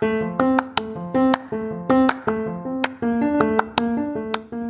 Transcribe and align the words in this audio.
Thank 0.00 0.40
you. 0.40 0.49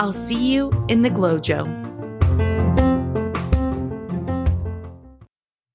I'll 0.00 0.14
see 0.14 0.54
you 0.54 0.70
in 0.88 1.02
the 1.02 1.10
GlowJo. 1.10 1.66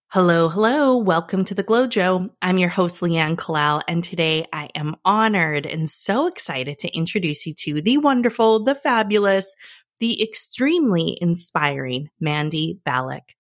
Hello, 0.08 0.50
hello. 0.50 0.98
Welcome 0.98 1.46
to 1.46 1.54
the 1.54 1.64
GlowJo. 1.64 2.32
I'm 2.42 2.58
your 2.58 2.70
host, 2.70 3.02
Leanne 3.02 3.36
Kalal, 3.36 3.84
and 3.88 4.04
today 4.04 4.48
I 4.52 4.70
am 4.74 4.96
honored 5.06 5.68
and 5.68 5.88
so 5.88 6.26
excited 6.26 6.80
to 6.80 6.98
introduce 6.98 7.46
you 7.46 7.54
to 7.66 7.84
the 7.84 8.00
wonderful, 8.00 8.64
the 8.64 8.74
fabulous, 8.74 9.56
the 10.00 10.24
extremely 10.24 11.20
inspiring 11.22 12.10
Mandy 12.20 12.80
Balak. 12.84 13.36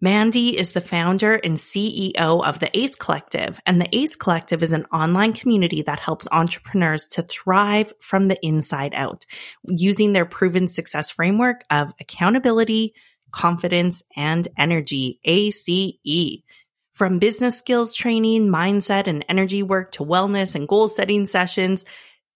Mandy 0.00 0.56
is 0.56 0.72
the 0.72 0.80
founder 0.80 1.34
and 1.34 1.56
CEO 1.56 2.14
of 2.14 2.60
the 2.60 2.70
ACE 2.78 2.94
Collective, 2.94 3.60
and 3.66 3.80
the 3.80 3.88
ACE 3.92 4.14
Collective 4.14 4.62
is 4.62 4.72
an 4.72 4.84
online 4.92 5.32
community 5.32 5.82
that 5.82 5.98
helps 5.98 6.28
entrepreneurs 6.30 7.06
to 7.08 7.22
thrive 7.22 7.92
from 8.00 8.28
the 8.28 8.38
inside 8.40 8.94
out 8.94 9.26
using 9.64 10.12
their 10.12 10.24
proven 10.24 10.68
success 10.68 11.10
framework 11.10 11.64
of 11.68 11.92
accountability, 12.00 12.94
confidence, 13.32 14.04
and 14.16 14.46
energy, 14.56 15.18
ACE. 15.24 16.44
From 16.92 17.18
business 17.18 17.58
skills 17.58 17.92
training, 17.96 18.52
mindset, 18.52 19.08
and 19.08 19.24
energy 19.28 19.64
work 19.64 19.90
to 19.92 20.04
wellness 20.04 20.54
and 20.54 20.68
goal 20.68 20.86
setting 20.86 21.26
sessions, 21.26 21.84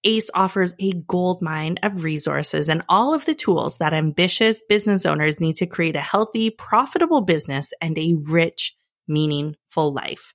ACE 0.04 0.30
offers 0.34 0.74
a 0.78 0.92
gold 0.92 1.42
mine 1.42 1.78
of 1.82 2.04
resources 2.04 2.68
and 2.68 2.82
all 2.88 3.14
of 3.14 3.24
the 3.24 3.34
tools 3.34 3.78
that 3.78 3.94
ambitious 3.94 4.62
business 4.68 5.06
owners 5.06 5.40
need 5.40 5.56
to 5.56 5.66
create 5.66 5.96
a 5.96 6.00
healthy, 6.00 6.50
profitable 6.50 7.22
business 7.22 7.72
and 7.80 7.98
a 7.98 8.14
rich, 8.14 8.76
meaningful 9.06 9.92
life. 9.92 10.34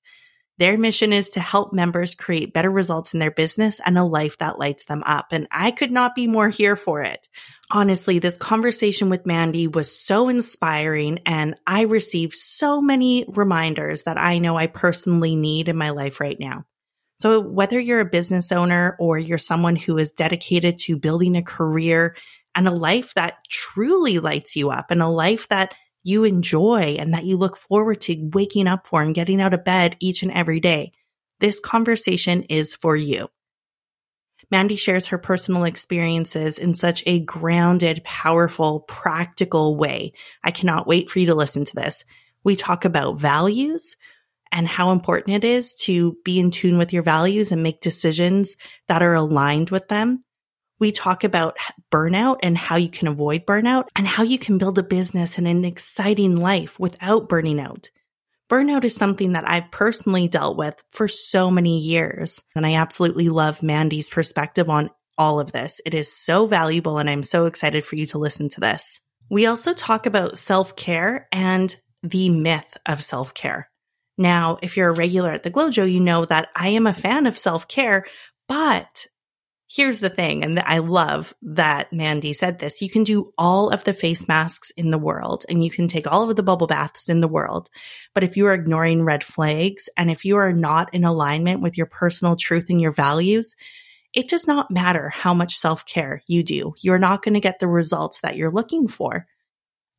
Their 0.59 0.75
mission 0.75 1.13
is 1.13 1.31
to 1.31 1.39
help 1.39 1.71
members 1.71 2.15
create 2.15 2.53
better 2.53 2.71
results 2.71 3.13
in 3.13 3.19
their 3.19 3.31
business 3.31 3.79
and 3.85 3.95
a 3.97 4.03
life 4.03 4.39
that 4.39 4.57
lights 4.57 4.85
them 4.85 5.03
up. 5.05 5.27
And 5.31 5.47
I 5.51 5.69
could 5.69 5.91
not 5.91 6.15
be 6.15 6.25
more 6.25 6.49
here 6.49 6.75
for 6.75 7.03
it. 7.03 7.27
Honestly, 7.69 8.17
this 8.17 8.37
conversation 8.37 9.09
with 9.09 9.27
Mandy 9.27 9.67
was 9.67 9.95
so 9.95 10.29
inspiring 10.29 11.19
and 11.27 11.55
I 11.67 11.81
received 11.81 12.33
so 12.33 12.81
many 12.81 13.25
reminders 13.27 14.03
that 14.03 14.17
I 14.17 14.39
know 14.39 14.57
I 14.57 14.65
personally 14.65 15.35
need 15.35 15.69
in 15.69 15.77
my 15.77 15.91
life 15.91 16.19
right 16.19 16.39
now. 16.39 16.65
So 17.17 17.41
whether 17.41 17.79
you're 17.79 17.99
a 17.99 18.05
business 18.05 18.51
owner 18.51 18.95
or 18.99 19.17
you're 19.17 19.39
someone 19.39 19.75
who 19.75 19.97
is 19.97 20.11
dedicated 20.11 20.77
to 20.79 20.97
building 20.97 21.35
a 21.35 21.43
career 21.43 22.15
and 22.53 22.67
a 22.67 22.71
life 22.71 23.13
that 23.15 23.43
truly 23.49 24.19
lights 24.19 24.55
you 24.55 24.69
up 24.69 24.91
and 24.91 25.01
a 25.01 25.07
life 25.07 25.47
that 25.49 25.73
you 26.03 26.23
enjoy 26.23 26.95
and 26.99 27.13
that 27.13 27.25
you 27.25 27.35
look 27.35 27.57
forward 27.57 28.01
to 28.01 28.29
waking 28.33 28.67
up 28.67 28.87
for 28.87 29.01
and 29.01 29.15
getting 29.15 29.41
out 29.41 29.53
of 29.53 29.63
bed 29.63 29.97
each 29.99 30.23
and 30.23 30.31
every 30.31 30.59
day, 30.59 30.91
this 31.39 31.59
conversation 31.59 32.43
is 32.43 32.73
for 32.73 32.95
you. 32.95 33.27
Mandy 34.49 34.75
shares 34.75 35.07
her 35.07 35.17
personal 35.17 35.65
experiences 35.65 36.57
in 36.57 36.73
such 36.73 37.03
a 37.05 37.19
grounded, 37.19 38.03
powerful, 38.05 38.81
practical 38.81 39.75
way. 39.75 40.13
I 40.43 40.51
cannot 40.51 40.87
wait 40.87 41.09
for 41.09 41.19
you 41.19 41.25
to 41.25 41.35
listen 41.35 41.65
to 41.65 41.75
this. 41.75 42.05
We 42.43 42.55
talk 42.55 42.85
about 42.85 43.19
values 43.19 43.97
and 44.51 44.67
how 44.67 44.91
important 44.91 45.35
it 45.35 45.43
is 45.43 45.73
to 45.75 46.17
be 46.23 46.39
in 46.39 46.51
tune 46.51 46.77
with 46.77 46.93
your 46.93 47.03
values 47.03 47.51
and 47.51 47.63
make 47.63 47.81
decisions 47.81 48.55
that 48.87 49.03
are 49.03 49.13
aligned 49.13 49.69
with 49.69 49.87
them. 49.87 50.21
We 50.79 50.91
talk 50.91 51.23
about 51.23 51.57
burnout 51.91 52.37
and 52.43 52.57
how 52.57 52.77
you 52.77 52.89
can 52.89 53.07
avoid 53.07 53.45
burnout 53.45 53.85
and 53.95 54.05
how 54.05 54.23
you 54.23 54.37
can 54.37 54.57
build 54.57 54.77
a 54.77 54.83
business 54.83 55.37
and 55.37 55.47
an 55.47 55.65
exciting 55.65 56.37
life 56.37 56.79
without 56.79 57.29
burning 57.29 57.59
out. 57.59 57.89
Burnout 58.49 58.85
is 58.85 58.95
something 58.95 59.33
that 59.33 59.49
I've 59.49 59.71
personally 59.71 60.27
dealt 60.27 60.55
with 60.55 60.81
for 60.91 61.07
so 61.07 61.51
many 61.51 61.79
years. 61.79 62.43
And 62.55 62.65
I 62.65 62.75
absolutely 62.75 63.29
love 63.29 63.63
Mandy's 63.63 64.09
perspective 64.09 64.69
on 64.69 64.89
all 65.17 65.39
of 65.39 65.51
this. 65.51 65.81
It 65.85 65.93
is 65.93 66.13
so 66.13 66.45
valuable 66.45 66.97
and 66.97 67.09
I'm 67.09 67.23
so 67.23 67.47
excited 67.47 67.83
for 67.83 67.95
you 67.95 68.05
to 68.07 68.19
listen 68.19 68.49
to 68.49 68.61
this. 68.61 69.01
We 69.29 69.45
also 69.45 69.73
talk 69.73 70.05
about 70.05 70.37
self 70.37 70.75
care 70.75 71.27
and 71.31 71.75
the 72.03 72.29
myth 72.29 72.77
of 72.85 73.03
self 73.03 73.33
care. 73.33 73.69
Now, 74.17 74.57
if 74.61 74.75
you're 74.75 74.89
a 74.89 74.95
regular 74.95 75.31
at 75.31 75.43
the 75.43 75.51
GlowJo, 75.51 75.91
you 75.91 75.99
know 75.99 76.25
that 76.25 76.49
I 76.55 76.69
am 76.69 76.87
a 76.87 76.93
fan 76.93 77.27
of 77.27 77.37
self 77.37 77.67
care, 77.67 78.05
but 78.47 79.05
here's 79.69 79.99
the 79.99 80.09
thing. 80.09 80.43
And 80.43 80.59
I 80.59 80.79
love 80.79 81.33
that 81.41 81.91
Mandy 81.91 82.33
said 82.33 82.59
this. 82.59 82.81
You 82.81 82.89
can 82.89 83.03
do 83.03 83.31
all 83.37 83.69
of 83.69 83.83
the 83.83 83.93
face 83.93 84.27
masks 84.27 84.69
in 84.71 84.91
the 84.91 84.97
world 84.97 85.45
and 85.49 85.63
you 85.63 85.69
can 85.69 85.87
take 85.87 86.07
all 86.07 86.29
of 86.29 86.35
the 86.35 86.43
bubble 86.43 86.67
baths 86.67 87.09
in 87.09 87.19
the 87.19 87.27
world. 87.27 87.69
But 88.13 88.23
if 88.23 88.37
you 88.37 88.47
are 88.47 88.53
ignoring 88.53 89.03
red 89.03 89.23
flags 89.23 89.89
and 89.97 90.09
if 90.09 90.23
you 90.25 90.37
are 90.37 90.53
not 90.53 90.93
in 90.93 91.03
alignment 91.03 91.61
with 91.61 91.77
your 91.77 91.87
personal 91.87 92.35
truth 92.35 92.67
and 92.69 92.79
your 92.79 92.91
values, 92.91 93.55
it 94.13 94.29
does 94.29 94.47
not 94.47 94.71
matter 94.71 95.09
how 95.09 95.33
much 95.33 95.57
self 95.57 95.85
care 95.85 96.21
you 96.27 96.43
do. 96.43 96.73
You're 96.79 96.97
not 96.97 97.21
going 97.21 97.33
to 97.33 97.41
get 97.41 97.59
the 97.59 97.67
results 97.67 98.21
that 98.21 98.37
you're 98.37 98.51
looking 98.51 98.87
for. 98.87 99.27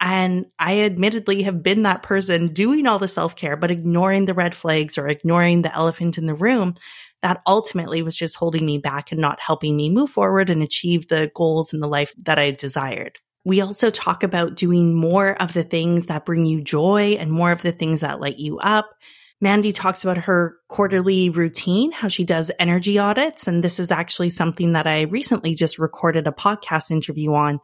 And 0.00 0.46
I 0.58 0.82
admittedly 0.82 1.42
have 1.42 1.62
been 1.62 1.82
that 1.82 2.02
person 2.02 2.48
doing 2.48 2.86
all 2.86 2.98
the 2.98 3.08
self 3.08 3.34
care, 3.34 3.56
but 3.56 3.70
ignoring 3.70 4.26
the 4.26 4.34
red 4.34 4.54
flags 4.54 4.96
or 4.96 5.08
ignoring 5.08 5.62
the 5.62 5.74
elephant 5.74 6.18
in 6.18 6.26
the 6.26 6.34
room 6.34 6.74
that 7.22 7.42
ultimately 7.46 8.02
was 8.02 8.16
just 8.16 8.36
holding 8.36 8.64
me 8.64 8.78
back 8.78 9.10
and 9.10 9.20
not 9.20 9.40
helping 9.40 9.76
me 9.76 9.90
move 9.90 10.10
forward 10.10 10.50
and 10.50 10.62
achieve 10.62 11.08
the 11.08 11.30
goals 11.34 11.72
in 11.72 11.80
the 11.80 11.88
life 11.88 12.12
that 12.24 12.38
I 12.38 12.52
desired. 12.52 13.16
We 13.44 13.60
also 13.60 13.90
talk 13.90 14.22
about 14.22 14.56
doing 14.56 14.94
more 14.94 15.40
of 15.40 15.52
the 15.52 15.64
things 15.64 16.06
that 16.06 16.24
bring 16.24 16.44
you 16.44 16.62
joy 16.62 17.16
and 17.18 17.32
more 17.32 17.50
of 17.50 17.62
the 17.62 17.72
things 17.72 18.00
that 18.00 18.20
light 18.20 18.38
you 18.38 18.58
up. 18.58 18.90
Mandy 19.40 19.72
talks 19.72 20.04
about 20.04 20.24
her 20.24 20.56
quarterly 20.68 21.30
routine, 21.30 21.92
how 21.92 22.08
she 22.08 22.24
does 22.24 22.50
energy 22.58 22.98
audits. 22.98 23.46
And 23.46 23.62
this 23.62 23.78
is 23.78 23.90
actually 23.90 24.30
something 24.30 24.72
that 24.72 24.86
I 24.86 25.02
recently 25.02 25.54
just 25.54 25.78
recorded 25.78 26.26
a 26.26 26.32
podcast 26.32 26.90
interview 26.90 27.32
on 27.34 27.60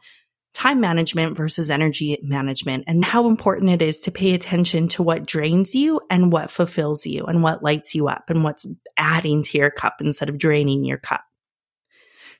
time 0.55 0.79
management 0.79 1.35
versus 1.35 1.69
energy 1.69 2.17
management 2.23 2.85
and 2.87 3.03
how 3.03 3.27
important 3.27 3.69
it 3.69 3.81
is 3.81 3.99
to 3.99 4.11
pay 4.11 4.33
attention 4.33 4.87
to 4.87 5.03
what 5.03 5.25
drains 5.25 5.75
you 5.75 5.99
and 6.09 6.31
what 6.31 6.49
fulfills 6.49 7.05
you 7.05 7.25
and 7.25 7.43
what 7.43 7.61
lights 7.61 7.93
you 7.93 8.07
up 8.07 8.29
and 8.29 8.43
what's 8.43 8.65
adding 8.97 9.43
to 9.43 9.57
your 9.57 9.69
cup 9.69 9.97
instead 9.99 10.29
of 10.29 10.37
draining 10.37 10.85
your 10.85 10.97
cup. 10.97 11.21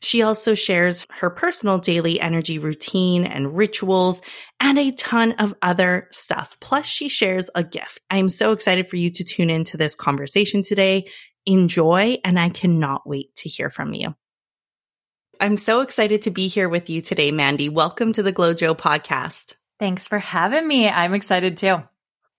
She 0.02 0.22
also 0.22 0.56
shares 0.56 1.06
her 1.10 1.30
personal 1.30 1.78
daily 1.78 2.20
energy 2.20 2.58
routine 2.58 3.26
and 3.26 3.56
rituals 3.56 4.22
and 4.60 4.80
a 4.80 4.92
ton 4.92 5.34
of 5.34 5.54
other 5.62 6.08
stuff. 6.12 6.58
Plus, 6.60 6.86
she 6.86 7.10
shares 7.10 7.50
a 7.54 7.64
gift. 7.64 8.00
I 8.10 8.18
am 8.18 8.30
so 8.30 8.52
excited 8.52 8.90
for 8.90 8.96
you 8.96 9.12
to 9.12 9.24
tune 9.24 9.50
into 9.50 9.78
this 9.78 9.96
conversation 9.96 10.64
today. 10.64 11.10
Enjoy, 11.46 12.18
and 12.24 12.40
I 12.40 12.50
cannot 12.50 13.08
wait 13.08 13.36
to 13.36 13.50
hear 13.50 13.70
from 13.70 13.94
you. 13.94 14.16
I'm 15.40 15.58
so 15.58 15.82
excited 15.82 16.24
to 16.24 16.32
be 16.32 16.48
here 16.48 16.70
with 16.70 16.90
you 16.90 17.02
today, 17.02 17.32
Mandy. 17.32 17.70
Welcome 17.70 18.14
to 18.14 18.24
the 18.24 18.32
GlowJo 18.32 18.78
podcast. 18.78 19.56
Thanks 19.80 20.08
for 20.08 20.20
having 20.20 20.68
me. 20.68 20.88
I'm 20.88 21.14
excited 21.14 21.58
too. 21.58 21.84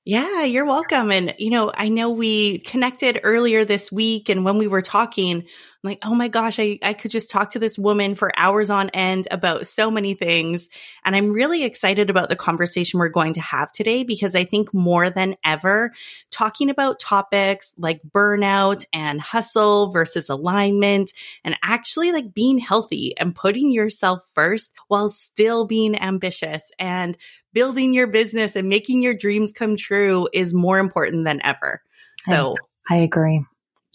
Yeah, 0.05 0.45
you're 0.45 0.65
welcome. 0.65 1.11
And, 1.11 1.35
you 1.39 1.51
know, 1.51 1.73
I 1.75 1.89
know 1.89 2.11
we 2.11 2.61
connected 2.61 3.21
earlier 3.23 3.65
this 3.65 3.91
week 3.91 4.29
and 4.29 4.45
when 4.45 4.57
we 4.57 4.69
were 4.69 4.83
talking, 4.83 5.47
Like, 5.87 6.01
oh 6.05 6.15
my 6.15 6.29
gosh, 6.29 6.59
I, 6.59 6.79
I 6.83 6.93
could 6.93 7.11
just 7.11 7.31
talk 7.31 7.51
to 7.51 7.59
this 7.59 7.79
woman 7.79 8.15
for 8.15 8.33
hours 8.37 8.69
on 8.69 8.91
end 8.91 9.29
about 9.31 9.67
so 9.67 9.91
many 9.91 10.15
things. 10.15 10.69
And 11.05 11.17
I'm 11.17 11.33
really 11.33 11.65
excited 11.65 12.11
about 12.11 12.29
the 12.29 12.37
conversation 12.37 12.99
we're 12.99 13.09
going 13.09 13.35
to 13.35 13.41
have 13.41 13.73
today 13.73 14.05
because 14.05 14.35
I 14.35 14.45
think 14.45 14.75
more 14.75 15.09
than 15.09 15.37
ever, 15.45 15.93
talking 16.31 16.69
about 16.69 17.01
topics 17.01 17.73
like 17.79 18.03
burnout 18.03 18.85
and 18.93 19.21
hustle 19.21 19.91
versus 19.91 20.29
alignment 20.29 21.13
and 21.45 21.57
actually 21.63 22.13
like 22.13 22.35
being 22.35 22.59
healthy 22.59 23.17
and 23.17 23.35
putting 23.35 23.71
yourself 23.71 24.21
first 24.35 24.75
while 24.89 25.09
still 25.09 25.65
being 25.65 25.97
ambitious 25.99 26.71
and 26.79 27.17
building 27.53 27.95
your 27.95 28.07
business 28.07 28.57
and 28.57 28.69
making 28.69 29.03
your 29.03 29.15
dreams 29.15 29.53
come 29.53 29.77
true 29.77 30.29
is 30.33 30.53
more 30.53 30.79
important 30.79 31.25
than 31.25 31.41
ever. 31.43 31.81
So 32.25 32.55
I 32.91 32.97
agree. 32.97 33.45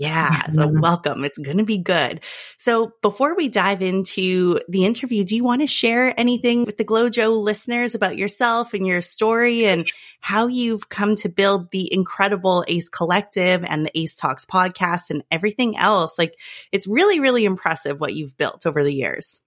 Yeah. 0.01 0.50
So 0.51 0.68
welcome. 0.68 1.24
It's 1.24 1.38
going 1.38 1.59
to 1.59 1.63
be 1.63 1.77
good. 1.77 2.21
So 2.57 2.94
before 3.03 3.36
we 3.36 3.50
dive 3.50 3.83
into 3.83 4.59
the 4.68 4.83
interview, 4.83 5.24
do 5.24 5.36
you 5.36 5.44
want 5.44 5.62
to 5.62 5.68
share 5.68 6.12
anything 6.19 6.65
with 6.65 6.77
the 6.77 6.83
GlowJo 6.83 7.39
listeners 7.39 7.94
about 7.94 8.18
yourself 8.18 8.74
and 8.74 8.88
your 8.88 9.01
story 9.01 9.65
and 9.65 9.88
how 10.19 10.48
you've 10.48 10.89
come 10.89 11.15
to 11.18 11.30
build 11.30 11.69
the 11.69 11.94
incredible 11.94 12.65
ACE 12.68 12.89
Collective 12.89 13.63
and 13.63 13.86
the 13.86 14.00
ACE 14.00 14.15
Talks 14.15 14.44
podcast 14.44 15.12
and 15.12 15.24
everything 15.30 15.77
else? 15.77 16.18
Like 16.18 16.33
it's 16.71 16.88
really, 16.88 17.19
really 17.19 17.45
impressive 17.45 18.00
what 18.00 18.15
you've 18.15 18.36
built 18.36 18.65
over 18.65 18.83
the 18.83 18.94
years. 18.94 19.39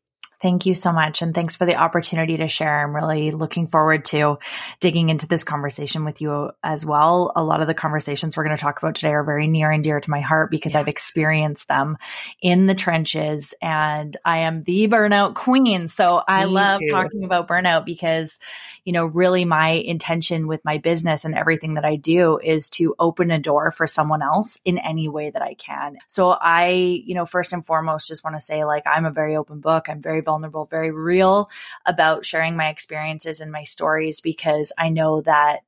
Thank 0.44 0.66
you 0.66 0.74
so 0.74 0.92
much. 0.92 1.22
And 1.22 1.34
thanks 1.34 1.56
for 1.56 1.64
the 1.64 1.76
opportunity 1.76 2.36
to 2.36 2.48
share. 2.48 2.82
I'm 2.82 2.94
really 2.94 3.30
looking 3.30 3.66
forward 3.66 4.04
to 4.06 4.38
digging 4.78 5.08
into 5.08 5.26
this 5.26 5.42
conversation 5.42 6.04
with 6.04 6.20
you 6.20 6.50
as 6.62 6.84
well. 6.84 7.32
A 7.34 7.42
lot 7.42 7.62
of 7.62 7.66
the 7.66 7.72
conversations 7.72 8.36
we're 8.36 8.44
going 8.44 8.54
to 8.54 8.60
talk 8.60 8.78
about 8.78 8.94
today 8.94 9.14
are 9.14 9.24
very 9.24 9.46
near 9.46 9.70
and 9.70 9.82
dear 9.82 10.00
to 10.00 10.10
my 10.10 10.20
heart 10.20 10.50
because 10.50 10.74
yeah. 10.74 10.80
I've 10.80 10.88
experienced 10.88 11.66
them 11.68 11.96
in 12.42 12.66
the 12.66 12.74
trenches 12.74 13.54
and 13.62 14.18
I 14.22 14.40
am 14.40 14.64
the 14.64 14.86
burnout 14.86 15.34
queen. 15.34 15.88
So 15.88 16.22
I 16.28 16.44
Me 16.44 16.50
love 16.50 16.80
too. 16.80 16.92
talking 16.92 17.24
about 17.24 17.48
burnout 17.48 17.86
because, 17.86 18.38
you 18.84 18.92
know, 18.92 19.06
really 19.06 19.46
my 19.46 19.68
intention 19.68 20.46
with 20.46 20.62
my 20.62 20.76
business 20.76 21.24
and 21.24 21.34
everything 21.34 21.72
that 21.76 21.86
I 21.86 21.96
do 21.96 22.38
is 22.38 22.68
to 22.72 22.94
open 22.98 23.30
a 23.30 23.38
door 23.38 23.72
for 23.72 23.86
someone 23.86 24.20
else 24.20 24.60
in 24.62 24.76
any 24.76 25.08
way 25.08 25.30
that 25.30 25.40
I 25.40 25.54
can. 25.54 25.96
So 26.06 26.32
I, 26.32 26.66
you 26.66 27.14
know, 27.14 27.24
first 27.24 27.54
and 27.54 27.64
foremost, 27.64 28.08
just 28.08 28.24
want 28.24 28.36
to 28.36 28.40
say 28.40 28.66
like, 28.66 28.82
I'm 28.84 29.06
a 29.06 29.10
very 29.10 29.36
open 29.36 29.60
book. 29.60 29.88
I'm 29.88 30.02
very 30.02 30.20
vulnerable, 30.20 30.33
very 30.70 30.90
real 30.90 31.50
about 31.86 32.26
sharing 32.26 32.56
my 32.56 32.68
experiences 32.68 33.40
and 33.40 33.52
my 33.52 33.64
stories 33.64 34.20
because 34.20 34.72
I 34.78 34.88
know 34.88 35.20
that 35.22 35.60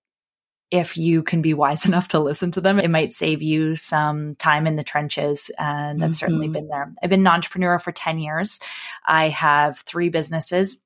if 0.71 0.97
you 0.97 1.23
can 1.23 1.43
be 1.43 1.55
wise 1.55 1.85
enough 1.87 2.09
to 2.09 2.19
listen 2.19 2.51
to 2.53 2.61
them, 2.61 2.79
it 2.79 2.91
might 2.91 3.13
save 3.13 3.43
you 3.43 3.77
some 3.77 4.35
time 4.37 4.67
in 4.67 4.77
the 4.77 4.85
trenches. 4.85 5.51
And 5.59 6.05
I've 6.05 6.17
certainly 6.17 6.47
mm-hmm. 6.47 6.55
been 6.55 6.69
there. 6.69 6.93
I've 7.03 7.11
been 7.11 7.21
an 7.21 7.27
entrepreneur 7.27 7.79
for 7.79 7.93
10 7.93 8.19
years. 8.19 8.61
I 9.07 9.29
have 9.29 9.79
three 9.81 10.09
businesses. 10.09 10.79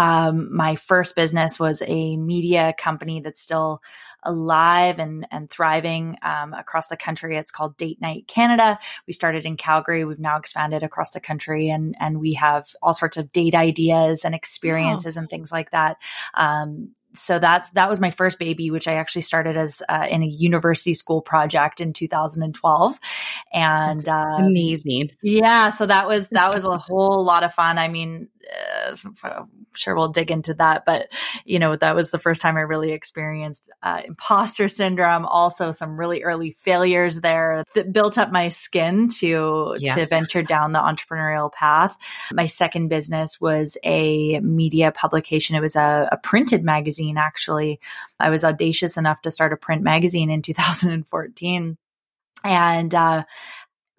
Um, 0.00 0.54
my 0.56 0.76
first 0.76 1.14
business 1.14 1.60
was 1.60 1.82
a 1.86 2.16
media 2.16 2.74
company 2.78 3.20
that's 3.20 3.42
still 3.42 3.82
alive 4.22 4.98
and 4.98 5.26
and 5.30 5.50
thriving 5.50 6.16
um, 6.22 6.54
across 6.54 6.88
the 6.88 6.96
country. 6.96 7.36
It's 7.36 7.50
called 7.50 7.76
Date 7.76 8.00
Night 8.00 8.26
Canada. 8.26 8.78
We 9.06 9.12
started 9.12 9.44
in 9.44 9.58
Calgary. 9.58 10.06
We've 10.06 10.18
now 10.18 10.38
expanded 10.38 10.82
across 10.82 11.10
the 11.10 11.20
country, 11.20 11.68
and 11.68 11.94
and 12.00 12.18
we 12.18 12.32
have 12.34 12.74
all 12.82 12.94
sorts 12.94 13.18
of 13.18 13.30
date 13.30 13.54
ideas 13.54 14.24
and 14.24 14.34
experiences 14.34 15.16
wow. 15.16 15.20
and 15.20 15.30
things 15.30 15.52
like 15.52 15.70
that. 15.72 15.98
Um, 16.32 16.94
so 17.14 17.38
that's 17.38 17.70
that 17.70 17.88
was 17.88 18.00
my 18.00 18.10
first 18.10 18.38
baby, 18.38 18.70
which 18.70 18.86
I 18.86 18.94
actually 18.94 19.22
started 19.22 19.56
as 19.56 19.82
uh, 19.88 20.06
in 20.08 20.22
a 20.22 20.26
university 20.26 20.94
school 20.94 21.20
project 21.20 21.80
in 21.80 21.92
2012, 21.92 23.00
and 23.52 24.08
uh, 24.08 24.36
amazing. 24.38 25.10
Yeah, 25.22 25.70
so 25.70 25.86
that 25.86 26.06
was 26.06 26.28
that 26.28 26.54
was 26.54 26.64
a 26.64 26.78
whole 26.78 27.24
lot 27.24 27.42
of 27.42 27.52
fun. 27.52 27.78
I 27.78 27.88
mean, 27.88 28.28
uh, 28.52 29.44
sure 29.72 29.94
we'll 29.94 30.08
dig 30.08 30.30
into 30.30 30.54
that, 30.54 30.84
but 30.84 31.08
you 31.44 31.58
know 31.58 31.76
that 31.76 31.94
was 31.94 32.10
the 32.10 32.18
first 32.18 32.42
time 32.42 32.56
I 32.56 32.60
really 32.60 32.92
experienced 32.92 33.70
uh, 33.82 34.02
imposter 34.04 34.68
syndrome. 34.68 35.26
Also, 35.26 35.72
some 35.72 35.98
really 35.98 36.22
early 36.22 36.50
failures 36.50 37.20
there 37.20 37.64
that 37.74 37.92
built 37.92 38.18
up 38.18 38.30
my 38.30 38.48
skin 38.48 39.08
to 39.20 39.76
yeah. 39.78 39.94
to 39.94 40.06
venture 40.06 40.42
down 40.42 40.72
the 40.72 40.80
entrepreneurial 40.80 41.52
path. 41.52 41.96
My 42.32 42.46
second 42.46 42.88
business 42.88 43.40
was 43.40 43.76
a 43.84 44.40
media 44.40 44.92
publication. 44.92 45.56
It 45.56 45.60
was 45.60 45.76
a, 45.76 46.08
a 46.12 46.16
printed 46.16 46.64
magazine 46.64 46.90
magazine, 46.90 47.16
actually. 47.16 47.80
I 48.18 48.30
was 48.30 48.44
audacious 48.44 48.96
enough 48.96 49.22
to 49.22 49.30
start 49.30 49.52
a 49.52 49.56
print 49.56 49.82
magazine 49.82 50.30
in 50.30 50.42
2014. 50.42 51.76
And 52.42 52.94
uh, 52.94 53.24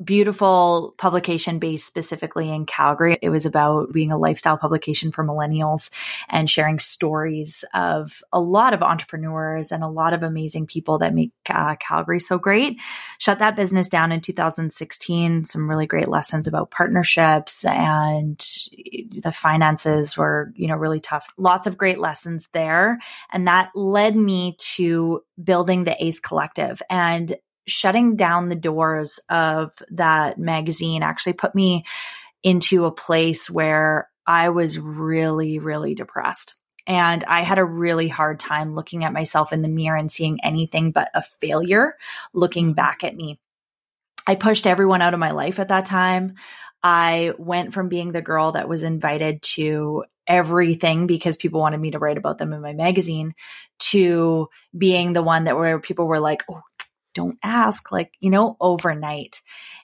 beautiful 0.04 0.96
publication 0.98 1.60
based 1.60 1.88
specifically 1.88 2.50
in 2.50 2.66
Calgary. 2.66 3.18
It 3.22 3.30
was 3.30 3.46
about 3.46 3.92
being 3.92 4.12
a 4.12 4.18
lifestyle 4.18 4.58
publication 4.58 5.12
for 5.12 5.24
millennials 5.24 5.90
and 6.30 6.50
sharing 6.50 6.80
stories 6.80 7.64
of 7.74 8.24
a 8.32 8.40
lot 8.40 8.74
of 8.74 8.82
entrepreneurs 8.82 9.72
and 9.72 9.84
a 9.84 9.88
lot 9.88 10.14
of 10.14 10.24
amazing 10.24 10.68
people 10.68 11.00
that 11.00 11.14
make 11.14 11.32
uh, 11.50 11.76
Calgary 11.80 12.20
so 12.20 12.38
great. 12.38 12.80
Shut 13.18 13.40
that 13.40 13.56
business 13.56 13.88
down 13.88 14.12
in 14.12 14.22
2016. 14.22 15.46
Some 15.46 15.70
really 15.70 15.88
great 15.88 16.10
lessons 16.10 16.48
about 16.48 16.72
partnerships 16.72 17.66
and 17.66 18.40
the 19.24 19.32
finances 19.32 20.18
were, 20.18 20.52
you 20.56 20.68
know, 20.68 20.76
really 20.76 21.00
tough. 21.00 21.32
Lots 21.38 21.68
of 21.68 21.78
great 21.78 22.00
lessons 22.00 22.50
there. 22.54 23.00
And 23.32 23.48
that 23.48 23.72
led 23.76 24.16
me 24.16 24.56
to 24.76 25.24
building 25.42 25.84
the 25.84 26.04
ACE 26.04 26.20
Collective. 26.20 26.82
And 26.90 27.36
shutting 27.72 28.16
down 28.16 28.50
the 28.50 28.56
doors 28.56 29.20
of 29.30 29.72
that 29.90 30.38
magazine 30.38 31.04
actually 31.04 31.34
put 31.34 31.56
me 31.56 31.86
into 32.44 32.86
a 32.86 32.92
place 32.92 33.50
where 33.50 34.10
I 34.26 34.50
was 34.50 34.80
really, 34.80 35.60
really 35.60 35.96
depressed. 35.96 36.56
And 36.88 37.24
I 37.24 37.42
had 37.42 37.60
a 37.60 37.66
really 37.66 38.08
hard 38.08 38.40
time 38.40 38.76
looking 38.76 39.04
at 39.04 39.14
myself 39.14 39.54
in 39.54 39.62
the 39.62 39.68
mirror 39.68 39.96
and 39.96 40.12
seeing 40.12 40.40
anything 40.44 40.92
but 40.92 41.10
a 41.14 41.22
failure 41.22 41.96
looking 42.34 42.68
mm-hmm. 42.68 42.76
back 42.76 43.04
at 43.04 43.16
me. 43.16 43.40
I 44.26 44.36
pushed 44.36 44.68
everyone 44.68 45.02
out 45.02 45.14
of 45.14 45.20
my 45.20 45.32
life 45.32 45.60
at 45.60 45.70
that 45.70 45.86
time. 45.86 46.36
I 46.84 47.34
went 47.38 47.74
from 47.74 47.90
being 47.90 48.12
the 48.12 48.22
girl 48.22 48.54
that 48.54 48.70
was 48.70 48.84
invited 48.84 49.42
to 49.42 50.06
everything 50.28 51.08
because 51.08 51.38
people 51.38 51.60
wanted 51.60 51.80
me 51.80 51.92
to 51.92 52.00
write 52.00 52.18
about 52.18 52.38
them 52.38 52.54
in 52.54 52.62
my 52.62 52.74
magazine 52.74 53.34
to 53.80 54.48
being 54.76 55.14
the 55.14 55.24
one 55.24 55.46
that 55.46 55.58
where 55.58 55.80
people 55.80 56.08
were 56.08 56.20
like, 56.20 56.44
Oh, 56.50 56.62
don't 57.14 57.38
ask, 57.44 57.92
like, 57.92 58.14
you 58.20 58.30
know, 58.30 58.58
overnight. 58.60 59.42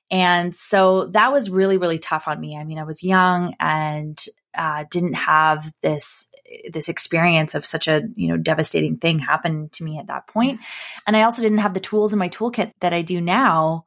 And 0.09 0.55
so 0.55 1.07
that 1.07 1.31
was 1.31 1.49
really, 1.49 1.77
really 1.77 1.99
tough 1.99 2.27
on 2.27 2.39
me. 2.39 2.57
I 2.57 2.63
mean, 2.63 2.79
I 2.79 2.83
was 2.83 3.03
young 3.03 3.55
and 3.59 4.23
uh, 4.57 4.85
didn't 4.89 5.13
have 5.13 5.71
this 5.81 6.27
this 6.71 6.89
experience 6.89 7.55
of 7.55 7.65
such 7.65 7.87
a 7.87 8.01
you 8.15 8.27
know 8.27 8.37
devastating 8.37 8.97
thing 8.97 9.19
happen 9.19 9.69
to 9.73 9.83
me 9.83 9.99
at 9.99 10.07
that 10.07 10.27
point, 10.27 10.59
and 11.05 11.15
I 11.15 11.23
also 11.23 11.41
didn't 11.41 11.59
have 11.59 11.73
the 11.73 11.79
tools 11.79 12.11
in 12.11 12.19
my 12.19 12.29
toolkit 12.29 12.71
that 12.81 12.93
I 12.93 13.03
do 13.03 13.21
now, 13.21 13.85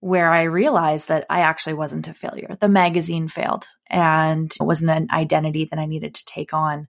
where 0.00 0.30
I 0.30 0.42
realized 0.42 1.08
that 1.08 1.26
I 1.28 1.40
actually 1.40 1.74
wasn't 1.74 2.06
a 2.06 2.14
failure. 2.14 2.56
The 2.60 2.68
magazine 2.68 3.26
failed, 3.28 3.66
and 3.88 4.52
it 4.52 4.64
wasn't 4.64 4.92
an 4.92 5.08
identity 5.10 5.66
that 5.70 5.78
I 5.80 5.86
needed 5.86 6.14
to 6.14 6.24
take 6.24 6.54
on. 6.54 6.86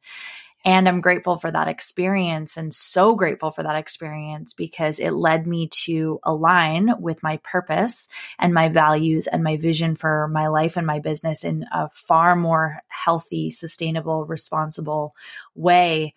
And 0.70 0.88
I'm 0.88 1.02
grateful 1.02 1.36
for 1.36 1.50
that 1.50 1.68
experience 1.68 2.56
and 2.56 2.72
so 2.72 3.16
grateful 3.16 3.50
for 3.50 3.64
that 3.64 3.76
experience 3.76 4.54
because 4.54 5.00
it 5.00 5.14
led 5.14 5.48
me 5.48 5.68
to 5.86 6.20
align 6.22 6.94
with 7.00 7.24
my 7.24 7.38
purpose 7.38 8.08
and 8.38 8.54
my 8.54 8.70
values 8.70 9.26
and 9.26 9.44
my 9.44 9.58
vision 9.58 9.96
for 9.96 10.28
my 10.28 10.46
life 10.46 10.78
and 10.78 10.86
my 10.86 11.00
business 11.00 11.44
in 11.44 11.66
a 11.74 11.90
far 11.90 12.36
more 12.36 12.82
healthy, 12.88 13.50
sustainable, 13.50 14.28
responsible 14.28 15.16
way 15.56 16.14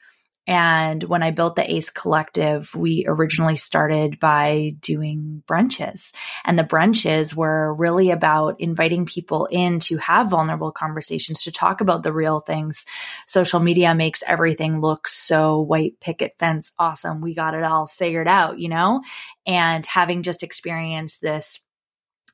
and 0.46 1.04
when 1.04 1.22
I 1.22 1.30
built 1.30 1.54
the 1.54 1.72
ACE 1.72 1.90
Collective, 1.90 2.74
we 2.74 3.04
originally 3.06 3.56
started 3.56 4.18
by 4.18 4.74
doing 4.80 5.44
brunches. 5.46 6.12
And 6.44 6.58
the 6.58 6.64
brunches 6.64 7.34
were 7.34 7.72
really 7.74 8.10
about 8.10 8.60
inviting 8.60 9.06
people 9.06 9.46
in 9.50 9.78
to 9.80 9.98
have 9.98 10.30
vulnerable 10.30 10.72
conversations, 10.72 11.44
to 11.44 11.52
talk 11.52 11.80
about 11.80 12.02
the 12.02 12.12
real 12.12 12.40
things. 12.40 12.84
Social 13.28 13.60
media 13.60 13.94
makes 13.94 14.24
everything 14.26 14.80
look 14.80 15.06
so 15.06 15.60
white 15.60 16.00
picket 16.00 16.34
fence 16.40 16.72
awesome. 16.76 17.20
We 17.20 17.34
got 17.34 17.54
it 17.54 17.62
all 17.62 17.86
figured 17.86 18.28
out, 18.28 18.58
you 18.58 18.68
know? 18.68 19.02
And 19.46 19.86
having 19.86 20.24
just 20.24 20.42
experienced 20.42 21.20
this 21.20 21.60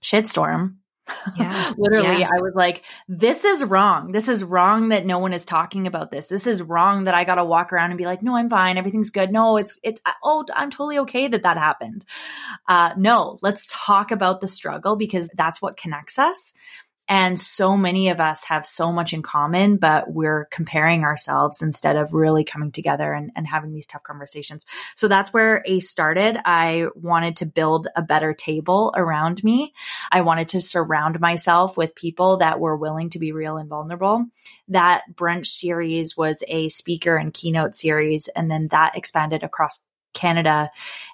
shitstorm 0.02 0.76
yeah. 1.36 1.72
Literally, 1.78 2.20
yeah. 2.20 2.28
I 2.28 2.40
was 2.40 2.52
like, 2.54 2.84
this 3.08 3.44
is 3.44 3.64
wrong. 3.64 4.12
This 4.12 4.28
is 4.28 4.44
wrong 4.44 4.90
that 4.90 5.06
no 5.06 5.18
one 5.18 5.32
is 5.32 5.44
talking 5.44 5.86
about 5.86 6.10
this. 6.10 6.26
This 6.26 6.46
is 6.46 6.62
wrong 6.62 7.04
that 7.04 7.14
I 7.14 7.24
got 7.24 7.36
to 7.36 7.44
walk 7.44 7.72
around 7.72 7.90
and 7.90 7.98
be 7.98 8.06
like, 8.06 8.22
no, 8.22 8.36
I'm 8.36 8.50
fine. 8.50 8.78
Everything's 8.78 9.10
good. 9.10 9.30
No, 9.32 9.56
it's, 9.56 9.78
it's, 9.82 10.00
oh, 10.22 10.44
I'm 10.54 10.70
totally 10.70 10.98
okay 11.00 11.28
that 11.28 11.42
that 11.42 11.56
happened. 11.56 12.04
Uh, 12.66 12.92
no, 12.96 13.38
let's 13.42 13.66
talk 13.70 14.10
about 14.10 14.40
the 14.40 14.48
struggle 14.48 14.96
because 14.96 15.28
that's 15.34 15.62
what 15.62 15.76
connects 15.76 16.18
us. 16.18 16.54
And 17.08 17.40
so 17.40 17.76
many 17.76 18.10
of 18.10 18.20
us 18.20 18.44
have 18.44 18.66
so 18.66 18.92
much 18.92 19.12
in 19.12 19.22
common, 19.22 19.78
but 19.78 20.12
we're 20.12 20.44
comparing 20.46 21.04
ourselves 21.04 21.62
instead 21.62 21.96
of 21.96 22.12
really 22.12 22.44
coming 22.44 22.70
together 22.70 23.12
and, 23.12 23.30
and 23.34 23.46
having 23.46 23.72
these 23.72 23.86
tough 23.86 24.02
conversations. 24.02 24.66
So 24.94 25.08
that's 25.08 25.32
where 25.32 25.62
ACE 25.66 25.88
started. 25.88 26.38
I 26.44 26.86
wanted 26.94 27.36
to 27.36 27.46
build 27.46 27.88
a 27.96 28.02
better 28.02 28.34
table 28.34 28.92
around 28.96 29.42
me. 29.42 29.72
I 30.12 30.20
wanted 30.20 30.50
to 30.50 30.60
surround 30.60 31.18
myself 31.20 31.76
with 31.76 31.94
people 31.94 32.38
that 32.38 32.60
were 32.60 32.76
willing 32.76 33.10
to 33.10 33.18
be 33.18 33.32
real 33.32 33.56
and 33.56 33.68
vulnerable. 33.68 34.26
That 34.68 35.02
brunch 35.14 35.46
series 35.46 36.16
was 36.16 36.42
a 36.46 36.68
speaker 36.68 37.16
and 37.16 37.32
keynote 37.32 37.74
series, 37.74 38.28
and 38.28 38.50
then 38.50 38.68
that 38.68 38.96
expanded 38.96 39.42
across 39.42 39.82
Canada. 40.14 40.70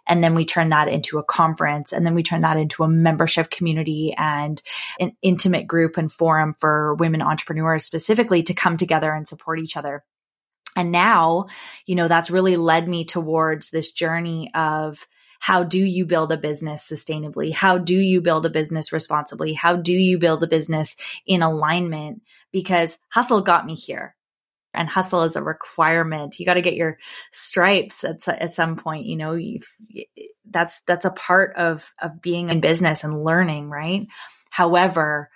And 0.06 0.22
then 0.22 0.34
we 0.34 0.44
turn 0.44 0.70
that 0.70 0.88
into 0.88 1.18
a 1.18 1.24
conference. 1.24 1.92
And 1.92 2.04
then 2.04 2.14
we 2.14 2.22
turn 2.22 2.42
that 2.42 2.56
into 2.56 2.82
a 2.82 2.88
membership 2.88 3.50
community 3.50 4.14
and 4.16 4.60
an 5.00 5.16
intimate 5.22 5.66
group 5.66 5.96
and 5.96 6.10
forum 6.10 6.54
for 6.58 6.94
women 6.94 7.22
entrepreneurs 7.22 7.84
specifically 7.84 8.42
to 8.44 8.54
come 8.54 8.76
together 8.76 9.12
and 9.12 9.26
support 9.26 9.58
each 9.58 9.76
other. 9.76 10.04
And 10.76 10.90
now, 10.90 11.46
you 11.86 11.94
know, 11.94 12.08
that's 12.08 12.30
really 12.30 12.56
led 12.56 12.88
me 12.88 13.04
towards 13.04 13.70
this 13.70 13.92
journey 13.92 14.50
of 14.54 15.06
how 15.38 15.62
do 15.62 15.78
you 15.78 16.06
build 16.06 16.32
a 16.32 16.36
business 16.36 16.90
sustainably? 16.90 17.52
How 17.52 17.76
do 17.78 17.94
you 17.94 18.20
build 18.20 18.46
a 18.46 18.50
business 18.50 18.92
responsibly? 18.92 19.52
How 19.52 19.76
do 19.76 19.92
you 19.92 20.18
build 20.18 20.42
a 20.42 20.48
business 20.48 20.96
in 21.26 21.42
alignment? 21.42 22.22
Because 22.50 22.98
hustle 23.10 23.42
got 23.42 23.66
me 23.66 23.74
here 23.74 24.16
and 24.74 24.88
hustle 24.88 25.22
is 25.22 25.36
a 25.36 25.42
requirement. 25.42 26.38
You 26.38 26.46
got 26.46 26.54
to 26.54 26.62
get 26.62 26.74
your 26.74 26.98
stripes 27.32 28.04
at, 28.04 28.26
at 28.28 28.52
some 28.52 28.76
point, 28.76 29.06
you 29.06 29.16
know, 29.16 29.38
that's, 30.50 30.82
that's 30.82 31.04
a 31.04 31.10
part 31.10 31.54
of, 31.56 31.92
of 32.02 32.20
being 32.20 32.48
in 32.48 32.60
business 32.60 33.04
and 33.04 33.24
learning, 33.24 33.70
right? 33.70 34.06
However, 34.50 35.30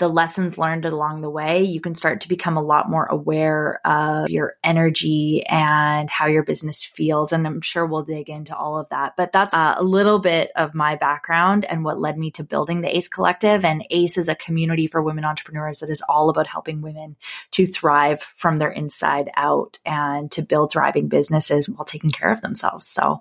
the 0.00 0.08
lessons 0.08 0.58
learned 0.58 0.86
along 0.86 1.20
the 1.20 1.30
way, 1.30 1.62
you 1.62 1.80
can 1.80 1.94
start 1.94 2.22
to 2.22 2.28
become 2.28 2.56
a 2.56 2.62
lot 2.62 2.88
more 2.88 3.04
aware 3.04 3.86
of 3.86 4.30
your 4.30 4.56
energy 4.64 5.44
and 5.46 6.08
how 6.08 6.26
your 6.26 6.42
business 6.42 6.82
feels. 6.82 7.32
And 7.32 7.46
I'm 7.46 7.60
sure 7.60 7.84
we'll 7.84 8.02
dig 8.02 8.30
into 8.30 8.56
all 8.56 8.78
of 8.78 8.88
that. 8.88 9.14
But 9.16 9.30
that's 9.30 9.52
uh, 9.52 9.74
a 9.76 9.84
little 9.84 10.18
bit 10.18 10.52
of 10.56 10.74
my 10.74 10.96
background 10.96 11.66
and 11.66 11.84
what 11.84 12.00
led 12.00 12.18
me 12.18 12.30
to 12.32 12.42
building 12.42 12.80
the 12.80 12.96
ACE 12.96 13.08
Collective. 13.08 13.62
And 13.62 13.86
ACE 13.90 14.16
is 14.16 14.28
a 14.28 14.34
community 14.34 14.86
for 14.86 15.02
women 15.02 15.26
entrepreneurs 15.26 15.80
that 15.80 15.90
is 15.90 16.02
all 16.08 16.30
about 16.30 16.46
helping 16.46 16.80
women 16.80 17.16
to 17.52 17.66
thrive 17.66 18.22
from 18.22 18.56
their 18.56 18.70
inside 18.70 19.30
out 19.36 19.78
and 19.84 20.30
to 20.32 20.42
build 20.42 20.72
thriving 20.72 21.08
businesses 21.08 21.68
while 21.68 21.84
taking 21.84 22.10
care 22.10 22.32
of 22.32 22.40
themselves. 22.40 22.88
So, 22.88 23.20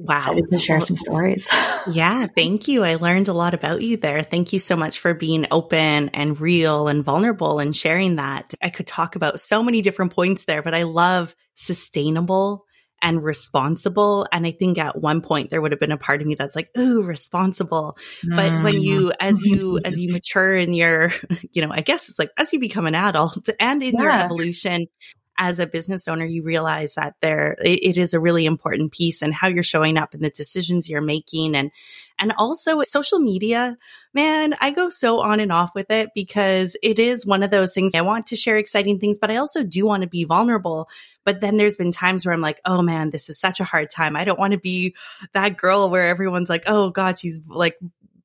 Wow. 0.00 0.16
Excited 0.18 0.48
to 0.50 0.58
share 0.58 0.80
some 0.80 0.94
stories. 0.94 1.48
yeah. 1.90 2.28
Thank 2.28 2.68
you. 2.68 2.84
I 2.84 2.94
learned 2.94 3.26
a 3.26 3.32
lot 3.32 3.52
about 3.52 3.82
you 3.82 3.96
there. 3.96 4.22
Thank 4.22 4.52
you 4.52 4.60
so 4.60 4.76
much 4.76 5.00
for 5.00 5.12
being 5.12 5.46
open 5.50 6.10
and 6.10 6.40
real 6.40 6.86
and 6.86 7.04
vulnerable 7.04 7.58
and 7.58 7.74
sharing 7.74 8.16
that. 8.16 8.54
I 8.62 8.70
could 8.70 8.86
talk 8.86 9.16
about 9.16 9.40
so 9.40 9.60
many 9.60 9.82
different 9.82 10.14
points 10.14 10.44
there, 10.44 10.62
but 10.62 10.72
I 10.72 10.84
love 10.84 11.34
sustainable 11.54 12.64
and 13.02 13.22
responsible. 13.22 14.26
And 14.32 14.46
I 14.46 14.52
think 14.52 14.78
at 14.78 15.00
one 15.00 15.20
point 15.20 15.50
there 15.50 15.60
would 15.60 15.72
have 15.72 15.80
been 15.80 15.92
a 15.92 15.98
part 15.98 16.20
of 16.20 16.26
me 16.26 16.36
that's 16.36 16.56
like, 16.56 16.70
ooh, 16.78 17.02
responsible. 17.02 17.96
Mm. 18.24 18.36
But 18.36 18.62
when 18.62 18.80
you, 18.80 19.12
as 19.18 19.42
you, 19.42 19.80
as 19.84 20.00
you 20.00 20.12
mature 20.12 20.56
in 20.56 20.72
your, 20.74 21.10
you 21.52 21.62
know, 21.62 21.72
I 21.72 21.80
guess 21.80 22.08
it's 22.08 22.18
like 22.18 22.30
as 22.36 22.52
you 22.52 22.60
become 22.60 22.86
an 22.86 22.94
adult 22.94 23.48
and 23.58 23.82
in 23.82 23.94
yeah. 23.94 24.02
your 24.02 24.10
evolution, 24.12 24.86
as 25.38 25.60
a 25.60 25.66
business 25.66 26.08
owner, 26.08 26.24
you 26.24 26.42
realize 26.42 26.94
that 26.94 27.14
there, 27.22 27.56
it, 27.64 27.78
it 27.82 27.98
is 27.98 28.12
a 28.12 28.20
really 28.20 28.44
important 28.44 28.92
piece 28.92 29.22
and 29.22 29.32
how 29.32 29.46
you're 29.46 29.62
showing 29.62 29.96
up 29.96 30.12
and 30.12 30.22
the 30.22 30.30
decisions 30.30 30.88
you're 30.88 31.00
making. 31.00 31.54
And, 31.54 31.70
and 32.18 32.34
also 32.36 32.82
social 32.82 33.20
media, 33.20 33.78
man, 34.12 34.54
I 34.60 34.72
go 34.72 34.90
so 34.90 35.20
on 35.20 35.38
and 35.38 35.52
off 35.52 35.74
with 35.74 35.90
it 35.90 36.10
because 36.12 36.76
it 36.82 36.98
is 36.98 37.24
one 37.24 37.44
of 37.44 37.52
those 37.52 37.72
things 37.72 37.94
I 37.94 38.00
want 38.00 38.26
to 38.26 38.36
share 38.36 38.58
exciting 38.58 38.98
things, 38.98 39.20
but 39.20 39.30
I 39.30 39.36
also 39.36 39.62
do 39.62 39.86
want 39.86 40.02
to 40.02 40.08
be 40.08 40.24
vulnerable. 40.24 40.88
But 41.24 41.40
then 41.40 41.56
there's 41.56 41.76
been 41.76 41.92
times 41.92 42.26
where 42.26 42.34
I'm 42.34 42.40
like, 42.40 42.60
oh 42.64 42.82
man, 42.82 43.10
this 43.10 43.28
is 43.28 43.38
such 43.38 43.60
a 43.60 43.64
hard 43.64 43.90
time. 43.90 44.16
I 44.16 44.24
don't 44.24 44.38
want 44.38 44.54
to 44.54 44.58
be 44.58 44.96
that 45.34 45.56
girl 45.56 45.88
where 45.88 46.08
everyone's 46.08 46.50
like, 46.50 46.64
oh 46.66 46.90
God, 46.90 47.18
she's 47.18 47.38
like 47.48 47.78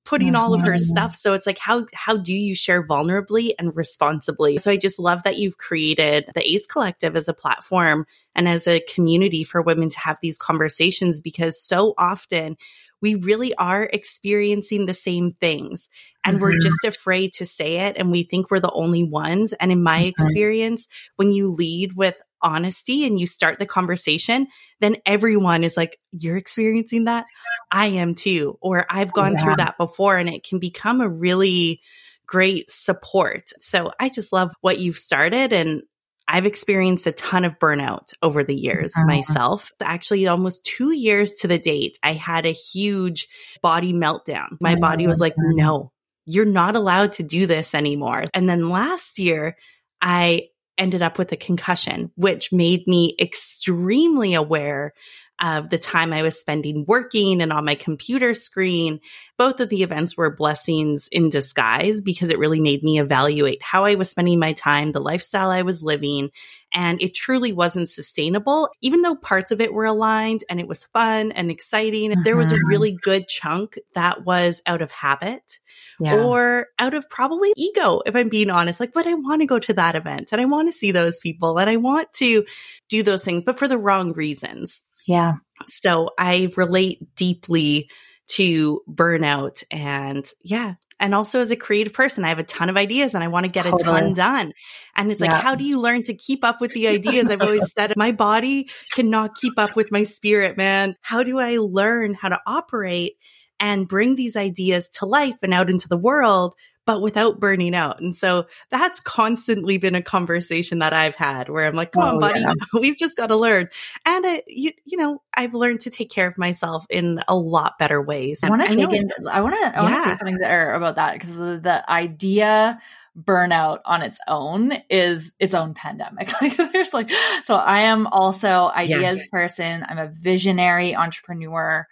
putting 0.06 0.36
all 0.36 0.54
of 0.54 0.62
her 0.62 0.74
mm-hmm. 0.74 0.78
stuff. 0.78 1.16
So 1.16 1.34
it's 1.34 1.46
like, 1.46 1.58
how, 1.58 1.86
how 1.94 2.18
do 2.18 2.34
you 2.34 2.56
share 2.56 2.86
vulnerably 2.86 3.52
and 3.58 3.76
responsibly? 3.76 4.58
So 4.58 4.70
I 4.70 4.78
just 4.78 5.00
love 5.00 5.24
that 5.24 5.38
you've 5.38 5.58
created 5.58 6.26
the 6.36 6.46
ACE 6.46 6.66
Collective 6.66 7.16
as 7.16 7.28
a 7.28 7.34
platform 7.34 8.06
and 8.36 8.48
as 8.48 8.68
a 8.68 8.82
community 8.82 9.44
for 9.44 9.62
women 9.62 9.90
to 9.90 10.00
have 10.00 10.18
these 10.22 10.38
conversations 10.38 11.22
because 11.22 11.62
so 11.62 11.94
often 11.98 12.58
we 13.02 13.16
really 13.16 13.54
are 13.56 13.90
experiencing 13.92 14.86
the 14.86 14.94
same 14.94 15.32
things 15.32 15.90
and 16.24 16.36
mm-hmm. 16.36 16.44
we're 16.44 16.58
just 16.58 16.84
afraid 16.86 17.34
to 17.34 17.46
say 17.46 17.88
it 17.88 17.98
and 17.98 18.12
we 18.12 18.24
think 18.24 18.50
we're 18.50 18.60
the 18.60 18.72
only 18.72 19.04
ones. 19.04 19.54
And 19.54 19.72
in 19.72 19.84
my 19.84 20.00
mm-hmm. 20.00 20.08
experience, 20.08 20.88
when 21.18 21.32
you 21.32 21.52
lead 21.52 21.94
with 21.96 22.16
honesty 22.44 23.06
and 23.06 23.20
you 23.20 23.26
start 23.26 23.58
the 23.58 23.66
conversation, 23.66 24.48
then 24.82 24.98
everyone 25.06 25.64
is 25.64 25.78
like, 25.78 25.98
you're 26.12 26.38
experiencing 26.38 27.06
that. 27.06 27.26
I 27.72 27.88
am 27.88 28.14
too, 28.16 28.58
or 28.62 28.86
I've 28.90 29.14
gone 29.14 29.34
yeah. 29.34 29.44
through 29.44 29.56
that 29.56 29.78
before 29.78 30.18
and 30.18 30.30
it 30.30 30.44
can 30.44 30.60
become 30.60 31.02
a 31.02 31.10
really 31.10 31.82
great 32.28 32.70
support. 32.70 33.52
So 33.60 33.92
I 34.00 34.10
just 34.10 34.34
love 34.34 34.52
what 34.62 34.80
you've 34.80 34.98
started 34.98 35.54
and 35.54 35.84
I've 36.28 36.46
experienced 36.46 37.06
a 37.06 37.12
ton 37.12 37.44
of 37.46 37.60
burnout 37.60 38.14
over 38.22 38.44
the 38.44 38.56
years 38.56 38.94
uh-huh. 38.96 39.08
myself. 39.08 39.72
Actually, 39.82 40.28
almost 40.28 40.64
two 40.64 40.92
years 40.92 41.34
to 41.34 41.48
the 41.48 41.60
date, 41.60 41.98
I 42.02 42.14
had 42.14 42.46
a 42.46 42.52
huge 42.52 43.28
body 43.62 43.94
meltdown. 43.94 44.58
My 44.62 44.76
body 44.76 45.06
was 45.06 45.20
like, 45.20 45.34
no, 45.38 45.92
you're 46.26 46.46
not 46.46 46.76
allowed 46.76 47.14
to 47.14 47.24
do 47.24 47.46
this 47.46 47.76
anymore. 47.76 48.26
And 48.34 48.48
then 48.48 48.70
last 48.70 49.20
year, 49.20 49.58
I 50.02 50.48
ended 50.78 51.02
up 51.02 51.18
with 51.18 51.32
a 51.32 51.38
concussion, 51.38 52.12
which 52.16 52.52
made 52.52 52.88
me 52.88 53.16
extremely 53.20 54.34
aware 54.34 54.94
of 55.42 55.70
the 55.70 55.78
time 55.78 56.14
I 56.14 56.22
was 56.22 56.40
spending 56.40 56.86
working 56.88 57.42
and 57.42 57.52
on 57.52 57.66
my 57.66 57.76
computer 57.76 58.34
screen. 58.34 59.00
Both 59.38 59.60
of 59.60 59.70
the 59.70 59.84
events 59.84 60.16
were 60.16 60.36
blessings 60.36 61.10
in 61.12 61.30
disguise 61.30 62.02
because 62.02 62.30
it 62.30 62.40
really 62.40 62.60
made 62.60 62.84
me 62.84 63.00
evaluate 63.00 63.62
how 63.62 63.86
I 63.86 63.96
was 63.96 64.10
spending 64.10 64.40
my 64.40 64.54
time, 64.54 64.92
the 64.92 65.02
lifestyle 65.02 65.50
I 65.50 65.64
was 65.64 65.84
living, 65.84 66.30
and 66.74 67.02
it 67.02 67.14
truly 67.14 67.52
wasn't 67.52 67.90
sustainable. 67.90 68.70
Even 68.82 69.02
though 69.02 69.16
parts 69.16 69.52
of 69.52 69.60
it 69.60 69.74
were 69.74 69.86
aligned 69.86 70.44
and 70.50 70.60
it 70.60 70.68
was 70.68 70.86
fun 70.86 71.32
and 71.32 71.52
exciting, 71.52 72.12
uh-huh. 72.12 72.22
there 72.24 72.38
was 72.38 72.52
a 72.52 72.56
mm-hmm. 72.56 72.68
really 72.68 72.92
good 72.92 73.28
chunk 73.28 73.78
that 73.96 74.24
was 74.24 74.62
out 74.66 74.82
of 74.82 74.92
habit 74.92 75.60
yeah. 76.00 76.16
or 76.16 76.68
out 76.80 76.94
of 76.94 77.10
probably 77.10 77.52
ego, 77.58 78.02
if 78.06 78.16
I'm 78.16 78.30
being 78.30 78.50
honest. 78.50 78.80
Like, 78.80 78.94
but 78.94 79.08
I 79.08 79.14
want 79.14 79.42
to 79.42 79.48
go 79.48 79.60
to 79.60 79.74
that 79.74 79.96
event 79.96 80.32
and 80.32 80.42
I 80.42 80.46
want 80.46 80.68
to 80.68 80.74
see 80.74 80.92
those 80.92 81.20
people 81.20 81.58
and 81.58 81.70
I 81.70 81.78
want 81.78 82.12
to 82.14 82.46
do 82.90 83.04
those 83.04 83.26
things, 83.26 83.44
but 83.44 83.60
for 83.60 83.68
the 83.68 83.78
wrong 83.78 84.14
reasons. 84.14 84.84
Yeah. 85.06 85.34
So 85.68 86.10
I 86.18 86.50
relate 86.56 87.16
deeply 87.16 87.90
to 88.28 88.82
burnout 88.90 89.64
and 89.70 90.30
yeah. 90.42 90.76
And 91.00 91.14
also 91.14 91.42
as 91.42 91.52
a 91.52 91.58
creative 91.58 91.92
person, 91.92 92.24
I 92.24 92.30
have 92.30 92.40
a 92.40 92.44
ton 92.44 92.70
of 92.70 92.78
ideas 92.78 93.14
and 93.14 93.24
I 93.24 93.28
want 93.28 93.46
to 93.46 93.52
get 93.52 93.66
totally. 93.66 93.82
a 93.82 94.02
ton 94.04 94.14
done. 94.14 94.54
And 94.96 95.12
it's 95.12 95.22
yeah. 95.22 95.34
like, 95.34 95.42
how 95.42 95.56
do 95.56 95.66
you 95.66 95.82
learn 95.82 96.04
to 96.04 96.14
keep 96.14 96.46
up 96.46 96.62
with 96.62 96.72
the 96.74 96.88
ideas? 96.96 97.30
I've 97.30 97.42
always 97.42 97.70
said 97.74 97.94
my 97.98 98.14
body 98.14 98.70
cannot 98.94 99.36
keep 99.36 99.54
up 99.58 99.76
with 99.76 99.92
my 99.92 100.04
spirit, 100.04 100.56
man. 100.56 100.96
How 101.02 101.24
do 101.24 101.40
I 101.40 101.58
learn 101.58 102.14
how 102.14 102.30
to 102.30 102.40
operate 102.48 103.18
and 103.60 103.88
bring 103.88 104.16
these 104.16 104.36
ideas 104.36 104.88
to 104.90 105.06
life 105.06 105.38
and 105.42 105.54
out 105.54 105.70
into 105.70 105.90
the 105.90 105.98
world 105.98 106.56
but 106.86 107.02
without 107.02 107.40
burning 107.40 107.76
out. 107.76 108.02
And 108.02 108.16
so 108.16 108.48
that's 108.70 109.00
constantly 109.00 109.78
been 109.78 109.96
a 109.96 110.02
conversation 110.02 110.80
that 110.80 110.94
I've 110.94 111.16
had 111.16 111.50
where 111.50 111.66
I'm 111.66 111.76
like, 111.76 111.92
come 111.92 112.04
oh, 112.04 112.08
on, 112.08 112.20
buddy, 112.20 112.42
yeah. 112.42 112.54
we've 112.74 112.98
just 112.98 113.18
got 113.18 113.28
to 113.28 113.36
learn. 113.36 113.70
And, 114.06 114.26
it, 114.26 114.44
you, 114.48 114.72
you, 114.86 114.98
know, 114.98 115.22
I've 115.36 115.54
learned 115.54 115.82
to 115.82 115.90
take 115.90 116.10
care 116.10 116.28
of 116.28 116.38
myself 116.38 116.86
in 116.90 117.22
a 117.28 117.36
lot 117.36 117.78
better 117.80 118.02
ways. 118.02 118.42
I 118.44 118.50
want 118.50 118.64
to 118.64 118.76
take 118.76 118.94
in, 118.94 119.10
I 119.30 119.42
want 119.42 119.56
to, 119.56 119.80
I 119.80 119.82
want 119.82 119.96
to 119.96 120.04
say 120.04 120.18
something 120.18 120.38
there 120.38 120.74
about 120.74 120.96
that 120.96 121.14
because 121.14 121.36
the, 121.36 121.60
the 121.62 121.90
idea 121.90 122.80
burnout 123.18 123.80
on 123.86 124.02
its 124.02 124.20
own 124.28 124.74
is 124.90 125.34
its 125.40 125.54
own 125.54 125.74
pandemic. 125.74 126.32
Like 126.42 126.58
there's 126.58 126.94
like, 126.94 127.10
so 127.44 127.56
I 127.56 127.82
am 127.82 128.08
also 128.08 128.70
ideas 128.70 129.02
yes. 129.02 129.28
person. 129.28 129.86
I'm 129.88 130.00
a 130.00 130.08
visionary 130.08 130.96
entrepreneur. 130.96 131.88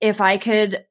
If 0.00 0.20
I 0.20 0.38
could 0.38 0.84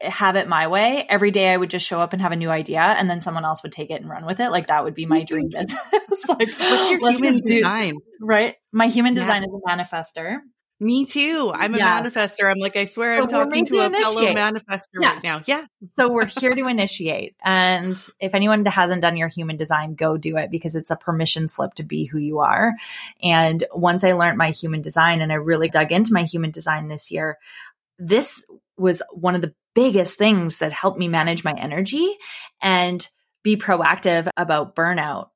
have 0.00 0.36
it 0.36 0.48
my 0.48 0.68
way 0.68 1.04
every 1.08 1.30
day 1.30 1.52
i 1.52 1.56
would 1.56 1.70
just 1.70 1.86
show 1.86 2.00
up 2.00 2.12
and 2.12 2.22
have 2.22 2.32
a 2.32 2.36
new 2.36 2.50
idea 2.50 2.80
and 2.80 3.10
then 3.10 3.20
someone 3.20 3.44
else 3.44 3.62
would 3.62 3.72
take 3.72 3.90
it 3.90 4.00
and 4.00 4.08
run 4.08 4.24
with 4.24 4.40
it 4.40 4.50
like 4.50 4.68
that 4.68 4.84
would 4.84 4.94
be 4.94 5.06
my 5.06 5.24
dream 5.24 5.48
business 5.50 5.78
like 6.28 6.50
what's 6.58 6.90
your 6.90 7.10
human 7.10 7.40
design 7.40 7.94
do, 7.94 8.00
right 8.20 8.56
my 8.72 8.88
human 8.88 9.14
design 9.14 9.42
yeah. 9.42 9.48
is 9.48 9.54
a 9.54 9.68
manifester 9.68 10.38
me 10.80 11.06
too. 11.06 11.50
I'm 11.52 11.74
a 11.74 11.78
yeah. 11.78 12.00
manifester. 12.00 12.48
I'm 12.48 12.58
like, 12.58 12.76
I 12.76 12.84
swear 12.84 13.16
so 13.16 13.22
I'm 13.22 13.28
talking 13.28 13.64
to, 13.64 13.72
to 13.72 13.86
a 13.86 13.90
fellow 13.90 14.22
manifester 14.26 15.00
yeah. 15.00 15.12
right 15.14 15.22
now. 15.24 15.42
Yeah. 15.44 15.66
so 15.96 16.08
we're 16.08 16.26
here 16.26 16.54
to 16.54 16.66
initiate. 16.68 17.34
And 17.44 18.00
if 18.20 18.34
anyone 18.34 18.64
hasn't 18.64 19.02
done 19.02 19.16
your 19.16 19.26
human 19.26 19.56
design, 19.56 19.96
go 19.96 20.16
do 20.16 20.36
it 20.36 20.52
because 20.52 20.76
it's 20.76 20.92
a 20.92 20.96
permission 20.96 21.48
slip 21.48 21.74
to 21.74 21.82
be 21.82 22.04
who 22.04 22.18
you 22.18 22.38
are. 22.38 22.74
And 23.20 23.64
once 23.74 24.04
I 24.04 24.12
learned 24.12 24.38
my 24.38 24.50
human 24.50 24.80
design 24.80 25.20
and 25.20 25.32
I 25.32 25.36
really 25.36 25.68
dug 25.68 25.90
into 25.90 26.12
my 26.12 26.22
human 26.22 26.52
design 26.52 26.86
this 26.86 27.10
year, 27.10 27.38
this 27.98 28.46
was 28.78 29.02
one 29.12 29.34
of 29.34 29.40
the 29.40 29.54
biggest 29.74 30.16
things 30.16 30.58
that 30.58 30.72
helped 30.72 30.98
me 30.98 31.08
manage 31.08 31.44
my 31.44 31.52
energy 31.52 32.16
and 32.60 33.06
be 33.42 33.56
proactive 33.56 34.28
about 34.36 34.74
burnout. 34.74 35.28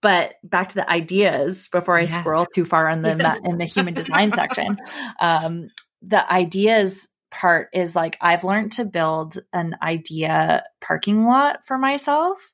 But 0.00 0.34
back 0.42 0.70
to 0.70 0.74
the 0.74 0.90
ideas 0.90 1.68
before 1.68 1.96
I 1.96 2.02
yeah. 2.02 2.06
scroll 2.06 2.46
too 2.46 2.64
far 2.64 2.90
in 2.90 3.02
the 3.02 3.16
yes. 3.18 3.40
in 3.44 3.58
the 3.58 3.64
human 3.64 3.94
design 3.94 4.32
section. 4.32 4.78
Um, 5.20 5.68
the 6.02 6.30
ideas 6.30 7.06
part 7.30 7.68
is 7.72 7.94
like 7.94 8.16
I've 8.20 8.44
learned 8.44 8.72
to 8.72 8.84
build 8.84 9.38
an 9.52 9.76
idea 9.82 10.64
parking 10.80 11.26
lot 11.26 11.60
for 11.66 11.78
myself. 11.78 12.50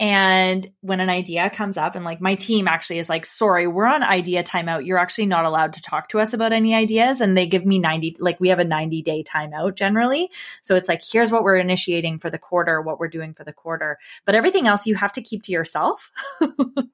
And 0.00 0.66
when 0.80 1.00
an 1.00 1.10
idea 1.10 1.50
comes 1.50 1.76
up, 1.76 1.94
and 1.94 2.06
like 2.06 2.22
my 2.22 2.34
team 2.34 2.66
actually 2.66 3.00
is 3.00 3.10
like, 3.10 3.26
sorry, 3.26 3.66
we're 3.66 3.84
on 3.84 4.02
idea 4.02 4.42
timeout. 4.42 4.86
You're 4.86 4.96
actually 4.96 5.26
not 5.26 5.44
allowed 5.44 5.74
to 5.74 5.82
talk 5.82 6.08
to 6.08 6.20
us 6.20 6.32
about 6.32 6.54
any 6.54 6.74
ideas. 6.74 7.20
And 7.20 7.36
they 7.36 7.46
give 7.46 7.66
me 7.66 7.78
90, 7.78 8.16
like 8.18 8.40
we 8.40 8.48
have 8.48 8.58
a 8.58 8.64
90 8.64 9.02
day 9.02 9.22
timeout 9.22 9.76
generally. 9.76 10.30
So 10.62 10.74
it's 10.74 10.88
like, 10.88 11.02
here's 11.04 11.30
what 11.30 11.44
we're 11.44 11.58
initiating 11.58 12.18
for 12.18 12.30
the 12.30 12.38
quarter, 12.38 12.80
what 12.80 12.98
we're 12.98 13.08
doing 13.08 13.34
for 13.34 13.44
the 13.44 13.52
quarter. 13.52 13.98
But 14.24 14.34
everything 14.34 14.66
else 14.66 14.86
you 14.86 14.94
have 14.94 15.12
to 15.12 15.20
keep 15.20 15.42
to 15.42 15.52
yourself. 15.52 16.10
and 16.40 16.50
so 16.56 16.86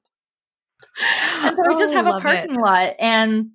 oh, 0.99 1.75
I 1.75 1.79
just 1.79 1.93
have 1.93 2.07
a 2.07 2.15
oh, 2.15 2.19
parking 2.19 2.55
it. 2.55 2.59
lot. 2.59 2.93
And 2.99 3.51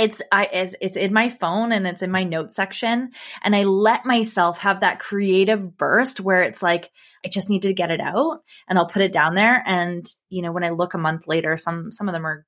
it's 0.00 0.22
I 0.32 0.46
it's, 0.46 0.74
it's 0.80 0.96
in 0.96 1.12
my 1.12 1.28
phone 1.28 1.72
and 1.72 1.86
it's 1.86 2.02
in 2.02 2.10
my 2.10 2.24
notes 2.24 2.56
section 2.56 3.10
and 3.42 3.54
I 3.54 3.64
let 3.64 4.06
myself 4.06 4.58
have 4.60 4.80
that 4.80 4.98
creative 4.98 5.76
burst 5.76 6.20
where 6.20 6.42
it's 6.42 6.62
like 6.62 6.90
I 7.24 7.28
just 7.28 7.50
need 7.50 7.62
to 7.62 7.74
get 7.74 7.90
it 7.90 8.00
out 8.00 8.42
and 8.68 8.78
I'll 8.78 8.86
put 8.86 9.02
it 9.02 9.12
down 9.12 9.34
there 9.34 9.62
and 9.66 10.06
you 10.30 10.42
know 10.42 10.52
when 10.52 10.64
I 10.64 10.70
look 10.70 10.94
a 10.94 10.98
month 10.98 11.28
later 11.28 11.56
some 11.56 11.92
some 11.92 12.08
of 12.08 12.14
them 12.14 12.26
are 12.26 12.46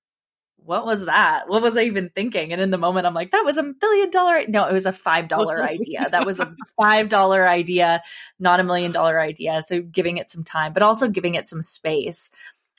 what 0.65 0.87
was 0.87 1.07
that? 1.07 1.49
What 1.49 1.61
was 1.61 1.77
I 1.77 1.83
even 1.83 2.11
thinking? 2.15 2.53
And 2.53 2.63
in 2.63 2.71
the 2.71 2.79
moment, 2.79 3.05
I'm 3.05 3.15
like, 3.15 3.33
that 3.33 3.45
was 3.45 3.57
a 3.57 3.65
billion 3.65 4.11
dollar. 4.11 4.47
No, 4.47 4.65
it 4.67 4.73
was 4.73 4.87
a 4.87 4.93
$5 4.93 5.61
idea. 5.61 6.09
That 6.09 6.25
was 6.25 6.39
a 6.39 6.55
$5 6.81 7.49
idea, 7.49 8.01
not 8.39 8.61
a 8.61 8.63
million 8.63 8.93
dollar 8.93 9.21
idea. 9.21 9.63
So 9.67 9.83
giving 9.83 10.19
it 10.19 10.31
some 10.31 10.45
time, 10.45 10.73
but 10.73 10.85
also 10.85 11.09
giving 11.09 11.35
it 11.35 11.47
some 11.47 11.63
space 11.63 12.31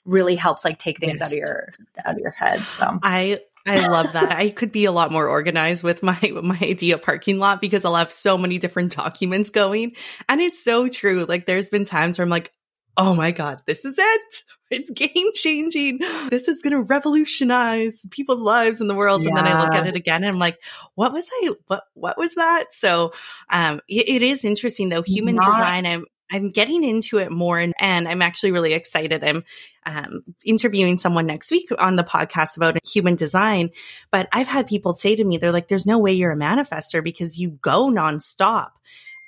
really 0.05 0.37
helps 0.37 0.63
like 0.63 0.77
take 0.77 0.97
things 0.97 1.19
yes. 1.19 1.21
out 1.21 1.31
of 1.31 1.37
your, 1.37 1.73
out 2.05 2.13
of 2.13 2.19
your 2.19 2.31
head. 2.31 2.61
So 2.61 2.99
I 3.03 3.39
I 3.65 3.87
love 3.87 4.13
that. 4.13 4.31
I 4.33 4.49
could 4.49 4.71
be 4.71 4.85
a 4.85 4.91
lot 4.91 5.11
more 5.11 5.27
organized 5.27 5.83
with 5.83 6.03
my 6.03 6.19
my 6.43 6.57
idea 6.61 6.97
parking 6.97 7.39
lot 7.39 7.61
because 7.61 7.85
I'll 7.85 7.95
have 7.95 8.11
so 8.11 8.37
many 8.37 8.57
different 8.57 8.95
documents 8.95 9.49
going. 9.49 9.95
And 10.27 10.41
it's 10.41 10.63
so 10.63 10.87
true. 10.87 11.25
Like 11.25 11.45
there's 11.45 11.69
been 11.69 11.85
times 11.85 12.17
where 12.17 12.23
I'm 12.23 12.29
like, 12.29 12.51
oh 12.97 13.15
my 13.15 13.31
God, 13.31 13.61
this 13.65 13.85
is 13.85 13.97
it. 13.97 14.43
It's 14.71 14.89
game 14.89 15.27
changing. 15.35 15.99
This 16.31 16.47
is 16.47 16.63
going 16.63 16.73
to 16.73 16.81
revolutionize 16.81 18.03
people's 18.09 18.41
lives 18.41 18.81
in 18.81 18.87
the 18.87 18.95
world. 18.95 19.21
Yeah. 19.21 19.27
And 19.27 19.37
then 19.37 19.45
I 19.45 19.59
look 19.59 19.75
at 19.75 19.85
it 19.85 19.93
again 19.93 20.23
and 20.23 20.33
I'm 20.33 20.39
like, 20.39 20.57
what 20.95 21.13
was 21.13 21.29
I, 21.31 21.51
what, 21.67 21.83
what 21.93 22.17
was 22.17 22.33
that? 22.33 22.73
So, 22.73 23.11
um, 23.51 23.81
it, 23.87 24.09
it 24.09 24.23
is 24.23 24.43
interesting 24.43 24.89
though. 24.89 25.03
Human 25.03 25.35
Not- 25.35 25.45
design, 25.45 25.85
I'm, 25.85 26.05
I'm 26.31 26.49
getting 26.49 26.83
into 26.83 27.17
it 27.19 27.31
more 27.31 27.59
and, 27.59 27.73
and 27.79 28.07
I'm 28.07 28.21
actually 28.21 28.51
really 28.51 28.73
excited. 28.73 29.23
I'm 29.23 29.43
um, 29.85 30.23
interviewing 30.43 30.97
someone 30.97 31.25
next 31.25 31.51
week 31.51 31.69
on 31.77 31.95
the 31.95 32.03
podcast 32.03 32.57
about 32.57 32.77
human 32.85 33.15
design. 33.15 33.69
But 34.11 34.29
I've 34.31 34.47
had 34.47 34.67
people 34.67 34.93
say 34.93 35.15
to 35.15 35.23
me, 35.23 35.37
they're 35.37 35.51
like, 35.51 35.67
there's 35.67 35.85
no 35.85 35.99
way 35.99 36.13
you're 36.13 36.31
a 36.31 36.37
manifester 36.37 37.03
because 37.03 37.37
you 37.37 37.51
go 37.61 37.91
nonstop. 37.91 38.71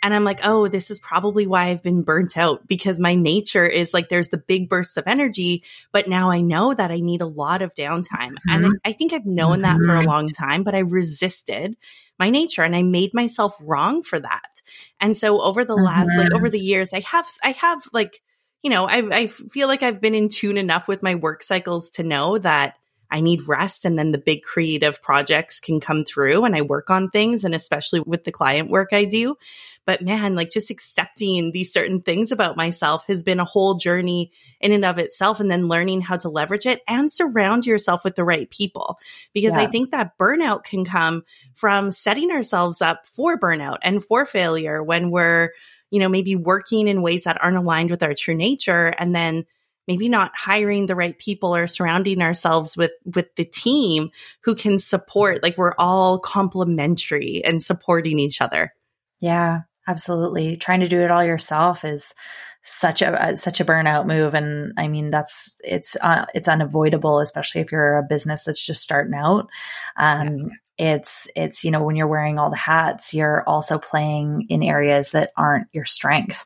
And 0.06 0.14
I'm 0.14 0.24
like, 0.24 0.42
oh, 0.44 0.68
this 0.68 0.92
is 0.92 1.00
probably 1.00 1.48
why 1.48 1.70
I've 1.70 1.82
been 1.82 2.04
burnt 2.04 2.38
out 2.38 2.68
because 2.68 3.00
my 3.00 3.16
nature 3.16 3.66
is 3.66 3.92
like 3.92 4.08
there's 4.08 4.30
the 4.30 4.38
big 4.38 4.70
bursts 4.70 4.98
of 4.98 5.06
energy, 5.08 5.64
but 5.92 6.08
now 6.08 6.30
I 6.30 6.42
know 6.42 6.76
that 6.76 6.92
I 6.92 7.00
need 7.00 7.22
a 7.22 7.26
lot 7.26 7.64
of 7.64 7.74
downtime. 7.74 8.36
Mm-hmm. 8.36 8.66
And 8.66 8.80
I 8.86 8.92
think 8.92 9.14
I've 9.14 9.26
known 9.26 9.62
mm-hmm. 9.62 9.62
that 9.64 9.80
for 9.80 9.96
a 9.96 10.00
mm-hmm. 10.02 10.08
long 10.08 10.30
time, 10.30 10.62
but 10.62 10.76
I 10.76 10.82
resisted 10.82 11.76
my 12.20 12.30
nature 12.30 12.62
and 12.62 12.76
I 12.76 12.84
made 12.84 13.16
myself 13.16 13.58
wrong 13.60 14.04
for 14.04 14.20
that. 14.20 14.62
And 15.02 15.18
so 15.18 15.42
over 15.42 15.66
the 15.66 15.74
mm-hmm. 15.74 15.86
last, 15.86 16.16
like 16.16 16.34
over 16.34 16.46
mm-hmm. 16.46 16.52
the 16.52 16.60
years, 16.60 16.94
I 16.94 17.00
have, 17.00 17.28
I 17.44 17.54
have 17.54 17.82
like, 17.92 18.22
you 18.62 18.70
know, 18.70 18.86
I, 18.86 18.98
I 19.12 19.26
feel 19.26 19.68
like 19.68 19.82
I've 19.82 20.02
been 20.02 20.14
in 20.14 20.28
tune 20.28 20.58
enough 20.58 20.88
with 20.88 21.02
my 21.02 21.16
work 21.16 21.42
cycles 21.42 21.90
to 21.92 22.04
know 22.04 22.38
that 22.38 22.76
I 23.10 23.22
need 23.22 23.48
rest 23.48 23.86
and 23.86 23.98
then 23.98 24.12
the 24.12 24.18
big 24.18 24.44
creative 24.44 25.02
projects 25.02 25.60
can 25.60 25.80
come 25.80 26.04
through 26.04 26.46
and 26.46 26.56
I 26.56 26.62
work 26.62 26.90
on 26.90 27.10
things 27.10 27.44
and 27.44 27.54
especially 27.54 28.00
with 28.00 28.24
the 28.24 28.32
client 28.32 28.70
work 28.70 28.90
I 28.92 29.06
do. 29.06 29.38
But 29.86 30.02
man, 30.02 30.36
like 30.36 30.50
just 30.50 30.72
accepting 30.72 31.52
these 31.52 31.72
certain 31.72 32.02
things 32.02 32.32
about 32.32 32.58
myself 32.58 33.06
has 33.08 33.22
been 33.22 33.40
a 33.40 33.46
whole 33.46 33.76
journey 33.76 34.32
in 34.60 34.72
and 34.72 34.84
of 34.84 34.98
itself 34.98 35.40
and 35.40 35.50
then 35.50 35.68
learning 35.68 36.02
how 36.02 36.18
to 36.18 36.30
leverage 36.30 36.66
it 36.66 36.82
and 36.88 37.12
surround 37.12 37.66
yourself 37.66 38.04
with 38.04 38.16
the 38.16 38.24
right 38.24 38.50
people. 38.50 38.98
Because 39.34 39.54
yeah. 39.54 39.62
I 39.62 39.68
think 39.68 39.92
that 39.92 40.18
burnout 40.18 40.64
can 40.64 40.86
come 40.86 41.24
from 41.54 41.92
setting 41.92 42.32
ourselves 42.32 42.82
up 42.82 43.06
for 43.08 43.40
burnout 43.40 43.78
and 43.84 44.04
for 44.04 44.26
failure 44.26 44.82
when 44.82 45.12
we're, 45.12 45.52
you 45.92 46.00
know, 46.00 46.10
maybe 46.10 46.36
working 46.36 46.88
in 46.88 47.04
ways 47.04 47.26
that 47.26 47.42
aren't 47.42 47.58
aligned 47.58 47.92
with 47.92 48.02
our 48.02 48.16
true 48.16 48.36
nature 48.36 48.88
and 48.98 49.16
then 49.16 49.46
maybe 49.88 50.10
not 50.10 50.32
hiring 50.36 50.86
the 50.86 50.96
right 50.96 51.18
people 51.18 51.56
or 51.56 51.68
surrounding 51.68 52.22
ourselves 52.22 52.76
with 52.76 52.92
with 53.06 53.34
the 53.36 53.46
team 53.46 54.10
who 54.42 54.56
can 54.56 54.78
support 54.78 55.44
like 55.44 55.58
we're 55.58 55.76
all 55.78 56.20
complementary 56.20 57.44
and 57.44 57.62
supporting 57.62 58.20
each 58.20 58.42
other. 58.42 58.74
Yeah 59.20 59.62
absolutely. 59.88 60.58
Trying 60.58 60.82
to 60.82 60.88
do 60.88 61.02
it 61.02 61.12
all 61.12 61.24
yourself 61.24 61.86
is 61.86 62.14
such 62.62 63.02
a 63.02 63.38
such 63.38 63.60
a 63.60 63.66
burnout 63.66 64.08
move. 64.08 64.34
And 64.34 64.74
i 64.78 64.88
mean 64.88 65.12
that's 65.12 65.56
it's 65.64 65.96
uh, 66.02 66.26
it's 66.34 66.48
unavoidable 66.48 67.20
especially 67.20 67.62
if 67.62 67.72
you're 67.72 67.98
a 67.98 68.04
business 68.04 68.44
that's 68.44 68.66
just 68.66 68.82
starting 68.82 69.14
out. 69.14 69.50
Um, 69.98 70.52
yeah. 70.78 71.00
it's 71.00 71.28
it's 71.36 71.64
you 71.64 71.72
know 71.72 71.84
when 71.84 71.96
you're 71.96 72.08
wearing 72.08 72.40
all 72.40 72.50
the 72.50 72.56
hats 72.56 73.14
you're 73.14 73.44
also 73.48 73.78
playing 73.78 74.48
in 74.50 74.64
areas 74.64 75.12
that 75.12 75.32
aren't 75.38 75.68
your 75.74 75.86
strengths 75.86 76.46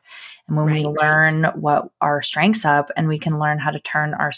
and 0.50 0.56
when 0.56 0.66
right. 0.66 0.84
we 0.84 0.94
learn 1.00 1.44
what 1.54 1.88
our 2.00 2.20
strengths 2.20 2.64
up 2.64 2.90
and 2.96 3.08
we 3.08 3.18
can 3.18 3.38
learn 3.38 3.58
how 3.58 3.70
to 3.70 3.80
turn 3.80 4.12
our 4.14 4.32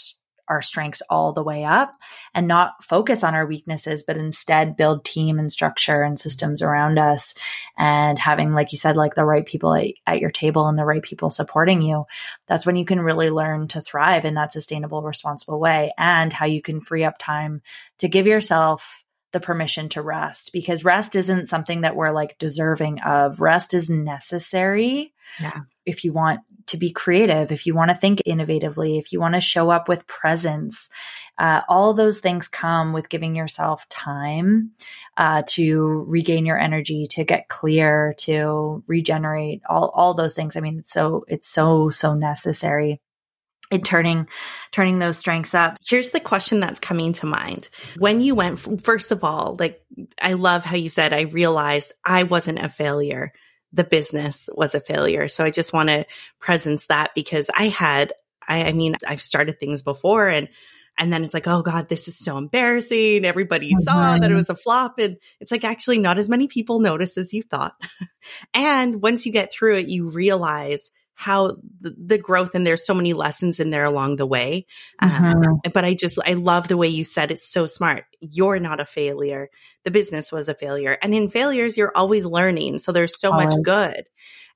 our 0.49 0.61
strengths 0.61 1.01
all 1.09 1.31
the 1.31 1.41
way 1.41 1.63
up 1.63 1.93
and 2.33 2.49
not 2.49 2.83
focus 2.83 3.23
on 3.23 3.33
our 3.33 3.45
weaknesses 3.45 4.03
but 4.03 4.17
instead 4.17 4.75
build 4.75 5.05
team 5.05 5.39
and 5.39 5.51
structure 5.51 6.03
and 6.03 6.19
systems 6.19 6.61
around 6.61 6.99
us 6.99 7.33
and 7.77 8.19
having 8.19 8.53
like 8.53 8.71
you 8.73 8.77
said 8.77 8.97
like 8.97 9.15
the 9.15 9.23
right 9.23 9.45
people 9.45 9.73
at, 9.73 9.87
at 10.05 10.19
your 10.19 10.31
table 10.31 10.67
and 10.67 10.77
the 10.77 10.85
right 10.85 11.01
people 11.01 11.29
supporting 11.29 11.81
you 11.81 12.03
that's 12.45 12.65
when 12.65 12.75
you 12.75 12.83
can 12.83 12.99
really 12.99 13.29
learn 13.29 13.69
to 13.69 13.81
thrive 13.81 14.25
in 14.25 14.33
that 14.33 14.51
sustainable 14.51 15.01
responsible 15.01 15.59
way 15.59 15.93
and 15.97 16.33
how 16.33 16.45
you 16.45 16.61
can 16.61 16.81
free 16.81 17.05
up 17.05 17.17
time 17.17 17.61
to 17.97 18.09
give 18.09 18.27
yourself 18.27 19.03
the 19.33 19.39
permission 19.39 19.89
to 19.89 20.01
rest 20.01 20.51
because 20.53 20.85
rest 20.85 21.15
isn't 21.15 21.49
something 21.49 21.81
that 21.81 21.95
we're 21.95 22.11
like 22.11 22.37
deserving 22.37 23.01
of. 23.01 23.41
Rest 23.41 23.73
is 23.73 23.89
necessary. 23.89 25.11
Yeah. 25.41 25.61
If 25.85 26.03
you 26.03 26.13
want 26.13 26.41
to 26.67 26.77
be 26.77 26.91
creative, 26.91 27.51
if 27.51 27.65
you 27.65 27.75
want 27.75 27.89
to 27.89 27.95
think 27.95 28.21
innovatively, 28.25 28.97
if 28.97 29.11
you 29.11 29.19
want 29.19 29.35
to 29.35 29.41
show 29.41 29.69
up 29.69 29.87
with 29.87 30.07
presence, 30.07 30.89
uh, 31.37 31.61
all 31.67 31.93
those 31.93 32.19
things 32.19 32.47
come 32.47 32.93
with 32.93 33.09
giving 33.09 33.35
yourself 33.35 33.87
time 33.89 34.71
uh, 35.17 35.43
to 35.47 36.05
regain 36.07 36.45
your 36.45 36.59
energy, 36.59 37.07
to 37.07 37.23
get 37.23 37.49
clear, 37.49 38.13
to 38.19 38.83
regenerate. 38.87 39.61
All 39.67 39.89
all 39.89 40.13
those 40.13 40.35
things. 40.35 40.55
I 40.55 40.59
mean, 40.59 40.79
it's 40.79 40.91
so 40.91 41.25
it's 41.27 41.47
so 41.47 41.89
so 41.89 42.13
necessary 42.13 43.01
in 43.71 43.81
turning 43.81 44.27
turning 44.71 44.99
those 44.99 45.17
strengths 45.17 45.55
up. 45.55 45.77
Here's 45.85 46.11
the 46.11 46.19
question 46.19 46.59
that's 46.59 46.79
coming 46.79 47.13
to 47.13 47.25
mind. 47.25 47.69
When 47.97 48.21
you 48.21 48.35
went 48.35 48.81
first 48.81 49.11
of 49.11 49.23
all, 49.23 49.55
like 49.59 49.83
I 50.21 50.33
love 50.33 50.63
how 50.63 50.75
you 50.75 50.89
said 50.89 51.13
I 51.13 51.21
realized 51.21 51.93
I 52.05 52.23
wasn't 52.23 52.59
a 52.59 52.69
failure. 52.69 53.33
The 53.73 53.83
business 53.83 54.49
was 54.53 54.75
a 54.75 54.79
failure. 54.79 55.27
So 55.27 55.43
I 55.43 55.49
just 55.49 55.73
want 55.73 55.89
to 55.89 56.05
presence 56.39 56.87
that 56.87 57.11
because 57.15 57.49
I 57.55 57.67
had 57.67 58.13
I, 58.47 58.65
I 58.65 58.71
mean, 58.73 58.95
I've 59.07 59.21
started 59.21 59.59
things 59.59 59.83
before 59.83 60.27
and 60.27 60.49
and 60.99 61.11
then 61.11 61.23
it's 61.23 61.33
like, 61.33 61.47
oh 61.47 61.61
God, 61.61 61.89
this 61.89 62.07
is 62.07 62.17
so 62.17 62.37
embarrassing. 62.37 63.25
Everybody 63.25 63.71
mm-hmm. 63.71 63.81
saw 63.81 64.17
that 64.17 64.29
it 64.29 64.35
was 64.35 64.49
a 64.49 64.55
flop. 64.55 64.99
And 64.99 65.17
it's 65.39 65.51
like, 65.51 65.63
actually, 65.63 65.97
not 65.97 66.19
as 66.19 66.29
many 66.29 66.47
people 66.47 66.79
notice 66.79 67.17
as 67.17 67.33
you 67.33 67.41
thought. 67.41 67.73
and 68.53 69.01
once 69.01 69.25
you 69.25 69.31
get 69.31 69.51
through 69.51 69.77
it, 69.77 69.87
you 69.87 70.09
realize 70.09 70.91
how 71.15 71.57
the, 71.81 71.95
the, 71.97 72.17
growth 72.17 72.55
and 72.55 72.65
there's 72.65 72.85
so 72.85 72.93
many 72.93 73.13
lessons 73.13 73.59
in 73.59 73.69
there 73.69 73.85
along 73.85 74.15
the 74.15 74.25
way. 74.25 74.65
Um, 74.99 75.11
mm-hmm. 75.11 75.25
Um, 75.25 75.71
but 75.73 75.85
I 75.85 75.93
just, 75.93 76.19
I 76.25 76.33
love 76.33 76.67
the 76.67 76.77
way 76.77 76.87
you 76.87 77.03
said 77.03 77.31
it's 77.31 77.47
so 77.47 77.65
smart. 77.65 78.05
You're 78.19 78.59
not 78.59 78.79
a 78.79 78.85
failure. 78.85 79.49
The 79.83 79.91
business 79.91 80.31
was 80.31 80.49
a 80.49 80.55
failure. 80.55 80.97
And 81.01 81.13
in 81.13 81.29
failures, 81.29 81.77
you're 81.77 81.95
always 81.95 82.25
learning. 82.25 82.79
So 82.79 82.91
there's 82.91 83.19
so 83.19 83.31
much 83.31 83.53
good. 83.63 84.05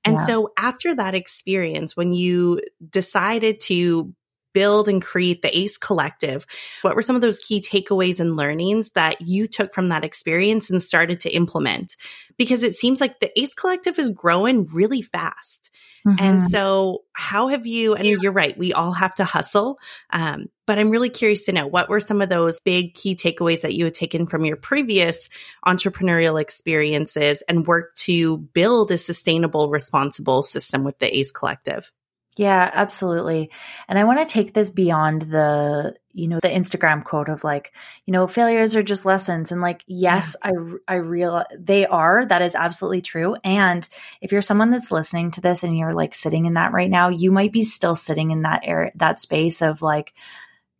And 0.04 0.16
yeah. 0.16 0.24
so 0.24 0.52
after 0.56 0.94
that 0.94 1.14
experience, 1.14 1.96
when 1.96 2.12
you 2.12 2.60
decided 2.88 3.60
to 3.64 4.14
build 4.58 4.88
and 4.88 5.00
create 5.00 5.40
the 5.40 5.56
ACE 5.56 5.78
collective, 5.78 6.44
what 6.82 6.96
were 6.96 7.02
some 7.02 7.14
of 7.14 7.22
those 7.22 7.38
key 7.38 7.60
takeaways 7.60 8.18
and 8.18 8.34
learnings 8.34 8.90
that 8.90 9.20
you 9.20 9.46
took 9.46 9.72
from 9.72 9.90
that 9.90 10.04
experience 10.04 10.68
and 10.68 10.82
started 10.82 11.20
to 11.20 11.30
implement? 11.30 11.94
Because 12.38 12.64
it 12.64 12.74
seems 12.74 13.00
like 13.00 13.20
the 13.20 13.30
ACE 13.38 13.54
collective 13.54 14.00
is 14.00 14.10
growing 14.10 14.66
really 14.66 15.00
fast. 15.00 15.70
Mm-hmm. 16.04 16.16
And 16.18 16.42
so 16.42 17.04
how 17.12 17.46
have 17.46 17.66
you, 17.66 17.94
and 17.94 18.04
you're 18.04 18.32
right, 18.32 18.58
we 18.58 18.72
all 18.72 18.92
have 18.92 19.14
to 19.16 19.24
hustle. 19.24 19.78
Um, 20.10 20.48
but 20.66 20.80
I'm 20.80 20.90
really 20.90 21.10
curious 21.10 21.44
to 21.46 21.52
know 21.52 21.68
what 21.68 21.88
were 21.88 22.00
some 22.00 22.20
of 22.20 22.28
those 22.28 22.58
big 22.58 22.94
key 22.94 23.14
takeaways 23.14 23.60
that 23.60 23.74
you 23.74 23.84
had 23.84 23.94
taken 23.94 24.26
from 24.26 24.44
your 24.44 24.56
previous 24.56 25.28
entrepreneurial 25.64 26.40
experiences 26.40 27.44
and 27.48 27.64
work 27.64 27.94
to 28.06 28.38
build 28.38 28.90
a 28.90 28.98
sustainable, 28.98 29.70
responsible 29.70 30.42
system 30.42 30.82
with 30.82 30.98
the 30.98 31.16
ACE 31.16 31.30
collective? 31.30 31.92
Yeah, 32.38 32.70
absolutely. 32.72 33.50
And 33.88 33.98
I 33.98 34.04
want 34.04 34.20
to 34.20 34.32
take 34.32 34.54
this 34.54 34.70
beyond 34.70 35.22
the, 35.22 35.96
you 36.12 36.28
know, 36.28 36.38
the 36.40 36.48
Instagram 36.48 37.02
quote 37.02 37.28
of 37.28 37.42
like, 37.42 37.72
you 38.06 38.12
know, 38.12 38.28
failures 38.28 38.76
are 38.76 38.82
just 38.84 39.04
lessons. 39.04 39.50
And 39.50 39.60
like, 39.60 39.82
yes, 39.88 40.36
yeah. 40.44 40.52
I, 40.86 40.94
I 40.94 40.96
real 40.98 41.42
they 41.58 41.84
are. 41.84 42.24
That 42.24 42.42
is 42.42 42.54
absolutely 42.54 43.02
true. 43.02 43.34
And 43.42 43.86
if 44.20 44.30
you're 44.30 44.40
someone 44.40 44.70
that's 44.70 44.92
listening 44.92 45.32
to 45.32 45.40
this 45.40 45.64
and 45.64 45.76
you're 45.76 45.94
like 45.94 46.14
sitting 46.14 46.46
in 46.46 46.54
that 46.54 46.72
right 46.72 46.88
now, 46.88 47.08
you 47.08 47.32
might 47.32 47.52
be 47.52 47.64
still 47.64 47.96
sitting 47.96 48.30
in 48.30 48.42
that 48.42 48.60
area, 48.62 48.92
that 48.94 49.20
space 49.20 49.60
of 49.60 49.82
like 49.82 50.14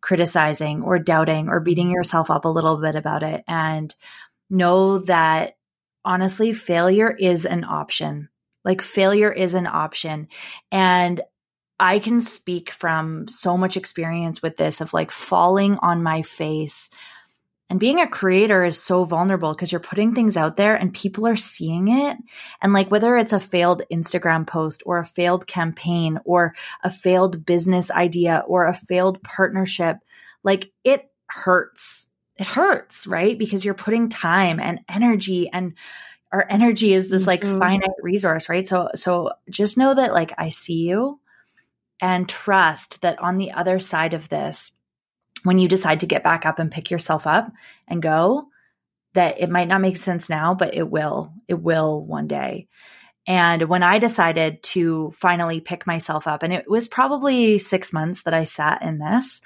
criticizing 0.00 0.82
or 0.82 1.00
doubting 1.00 1.48
or 1.48 1.58
beating 1.58 1.86
mm-hmm. 1.86 1.94
yourself 1.94 2.30
up 2.30 2.44
a 2.44 2.48
little 2.48 2.76
bit 2.76 2.94
about 2.94 3.24
it. 3.24 3.42
And 3.48 3.92
know 4.48 4.98
that 5.00 5.56
honestly, 6.04 6.52
failure 6.52 7.10
is 7.10 7.44
an 7.46 7.64
option. 7.64 8.28
Like 8.64 8.80
failure 8.80 9.32
is 9.32 9.54
an 9.54 9.66
option. 9.66 10.28
And 10.70 11.20
I 11.80 12.00
can 12.00 12.20
speak 12.20 12.70
from 12.70 13.28
so 13.28 13.56
much 13.56 13.76
experience 13.76 14.42
with 14.42 14.56
this 14.56 14.80
of 14.80 14.92
like 14.92 15.10
falling 15.12 15.76
on 15.78 16.02
my 16.02 16.22
face 16.22 16.90
And 17.70 17.78
being 17.78 18.00
a 18.00 18.08
creator 18.08 18.64
is 18.64 18.82
so 18.82 19.04
vulnerable 19.04 19.52
because 19.52 19.70
you're 19.70 19.80
putting 19.80 20.14
things 20.14 20.36
out 20.38 20.56
there 20.56 20.74
and 20.74 20.92
people 20.92 21.26
are 21.26 21.36
seeing 21.36 21.88
it. 21.88 22.16
And 22.62 22.72
like 22.72 22.90
whether 22.90 23.16
it's 23.16 23.34
a 23.34 23.40
failed 23.40 23.82
Instagram 23.92 24.46
post 24.46 24.82
or 24.86 24.98
a 24.98 25.04
failed 25.04 25.46
campaign 25.46 26.18
or 26.24 26.54
a 26.82 26.90
failed 26.90 27.44
business 27.44 27.90
idea 27.90 28.42
or 28.46 28.66
a 28.66 28.74
failed 28.74 29.22
partnership, 29.22 29.98
like 30.42 30.72
it 30.82 31.10
hurts. 31.26 32.06
It 32.36 32.46
hurts, 32.46 33.06
right? 33.06 33.38
Because 33.38 33.64
you're 33.64 33.74
putting 33.74 34.08
time 34.08 34.60
and 34.60 34.80
energy 34.88 35.50
and 35.52 35.74
our 36.32 36.46
energy 36.48 36.94
is 36.94 37.10
this 37.10 37.26
like 37.26 37.42
mm-hmm. 37.42 37.58
finite 37.58 37.90
resource, 38.02 38.48
right? 38.48 38.66
So 38.66 38.90
so 38.94 39.32
just 39.50 39.76
know 39.76 39.94
that 39.94 40.12
like 40.14 40.32
I 40.38 40.50
see 40.50 40.88
you 40.88 41.20
and 42.00 42.28
trust 42.28 43.02
that 43.02 43.18
on 43.18 43.38
the 43.38 43.52
other 43.52 43.78
side 43.78 44.14
of 44.14 44.28
this 44.28 44.72
when 45.42 45.58
you 45.58 45.68
decide 45.68 46.00
to 46.00 46.06
get 46.06 46.24
back 46.24 46.46
up 46.46 46.58
and 46.58 46.70
pick 46.70 46.90
yourself 46.90 47.26
up 47.26 47.52
and 47.86 48.02
go, 48.02 48.48
that 49.14 49.40
it 49.40 49.50
might 49.50 49.68
not 49.68 49.80
make 49.80 49.96
sense 49.96 50.28
now, 50.28 50.54
but 50.54 50.74
it 50.74 50.88
will. 50.88 51.32
It 51.46 51.54
will 51.54 52.04
one 52.04 52.26
day. 52.26 52.68
And 53.26 53.68
when 53.68 53.82
I 53.82 53.98
decided 53.98 54.62
to 54.64 55.12
finally 55.14 55.60
pick 55.60 55.86
myself 55.86 56.26
up, 56.26 56.42
and 56.42 56.52
it 56.52 56.68
was 56.68 56.88
probably 56.88 57.58
six 57.58 57.92
months 57.92 58.22
that 58.22 58.32
I 58.32 58.44
sat 58.44 58.82
in 58.82 58.98
this, 58.98 59.42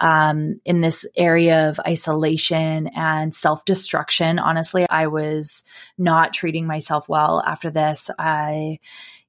um, 0.00 0.60
in 0.64 0.80
this 0.80 1.06
area 1.16 1.68
of 1.68 1.78
isolation 1.86 2.88
and 2.88 3.32
self 3.32 3.64
destruction. 3.64 4.38
Honestly, 4.40 4.84
I 4.88 5.06
was 5.06 5.62
not 5.96 6.32
treating 6.32 6.66
myself 6.66 7.08
well 7.08 7.40
after 7.46 7.70
this. 7.70 8.10
I, 8.18 8.80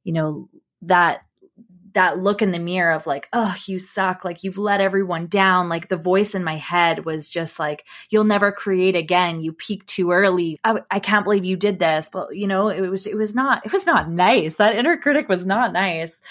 you 0.04 0.14
know, 0.14 0.50
that 0.84 1.22
that 1.94 2.20
look 2.20 2.42
in 2.42 2.52
the 2.52 2.60
mirror 2.60 2.92
of 2.92 3.08
like, 3.08 3.28
oh, 3.34 3.56
you 3.66 3.80
suck. 3.80 4.24
Like 4.24 4.44
you've 4.44 4.58
let 4.58 4.82
everyone 4.82 5.28
down. 5.28 5.70
Like 5.70 5.88
the 5.88 5.98
voice 5.98 6.36
in 6.36 6.44
my 6.44 6.56
head 6.56 7.06
was 7.06 7.30
just 7.30 7.60
like, 7.60 7.86
you'll 8.10 8.24
never 8.24 8.52
create 8.52 8.96
again. 8.96 9.42
You 9.42 9.54
peaked 9.54 9.88
too 9.88 10.12
early. 10.12 10.60
I, 10.64 10.82
I 10.90 11.00
can't 11.00 11.24
believe 11.24 11.46
you 11.46 11.58
did 11.58 11.80
this. 11.80 12.10
But 12.12 12.36
you 12.36 12.48
know, 12.48 12.70
it 12.70 12.82
was, 12.90 13.08
it 13.08 13.18
was 13.18 13.36
not, 13.36 13.66
it 13.66 13.74
was 13.74 13.86
not 13.86 14.10
nice. 14.10 14.58
That 14.58 14.76
inner 14.76 14.98
critic 14.98 15.28
was 15.30 15.46
not 15.46 15.74
nice. 15.74 16.22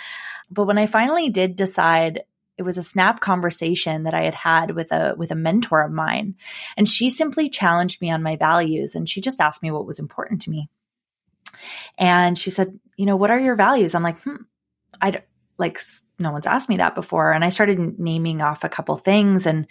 But 0.50 0.66
when 0.66 0.78
I 0.78 0.86
finally 0.86 1.28
did 1.28 1.56
decide, 1.56 2.24
it 2.58 2.62
was 2.62 2.76
a 2.76 2.82
snap 2.82 3.20
conversation 3.20 4.02
that 4.02 4.14
I 4.14 4.22
had 4.22 4.34
had 4.34 4.74
with 4.74 4.92
a, 4.92 5.14
with 5.16 5.30
a 5.30 5.36
mentor 5.36 5.82
of 5.82 5.92
mine. 5.92 6.34
And 6.76 6.88
she 6.88 7.08
simply 7.08 7.48
challenged 7.48 8.02
me 8.02 8.10
on 8.10 8.22
my 8.22 8.36
values. 8.36 8.94
And 8.94 9.08
she 9.08 9.20
just 9.20 9.40
asked 9.40 9.62
me 9.62 9.70
what 9.70 9.86
was 9.86 9.98
important 9.98 10.42
to 10.42 10.50
me. 10.50 10.68
And 11.96 12.38
she 12.38 12.50
said, 12.50 12.78
you 12.96 13.06
know, 13.06 13.16
what 13.16 13.30
are 13.30 13.38
your 13.38 13.56
values? 13.56 13.94
I'm 13.94 14.02
like, 14.02 14.20
hmm, 14.22 14.36
I, 15.00 15.22
like 15.60 15.78
no 16.18 16.32
one's 16.32 16.46
asked 16.46 16.68
me 16.68 16.78
that 16.78 16.94
before. 16.94 17.32
And 17.32 17.44
I 17.44 17.50
started 17.50 17.98
naming 17.98 18.42
off 18.42 18.64
a 18.64 18.68
couple 18.68 18.96
things 18.96 19.46
and 19.46 19.66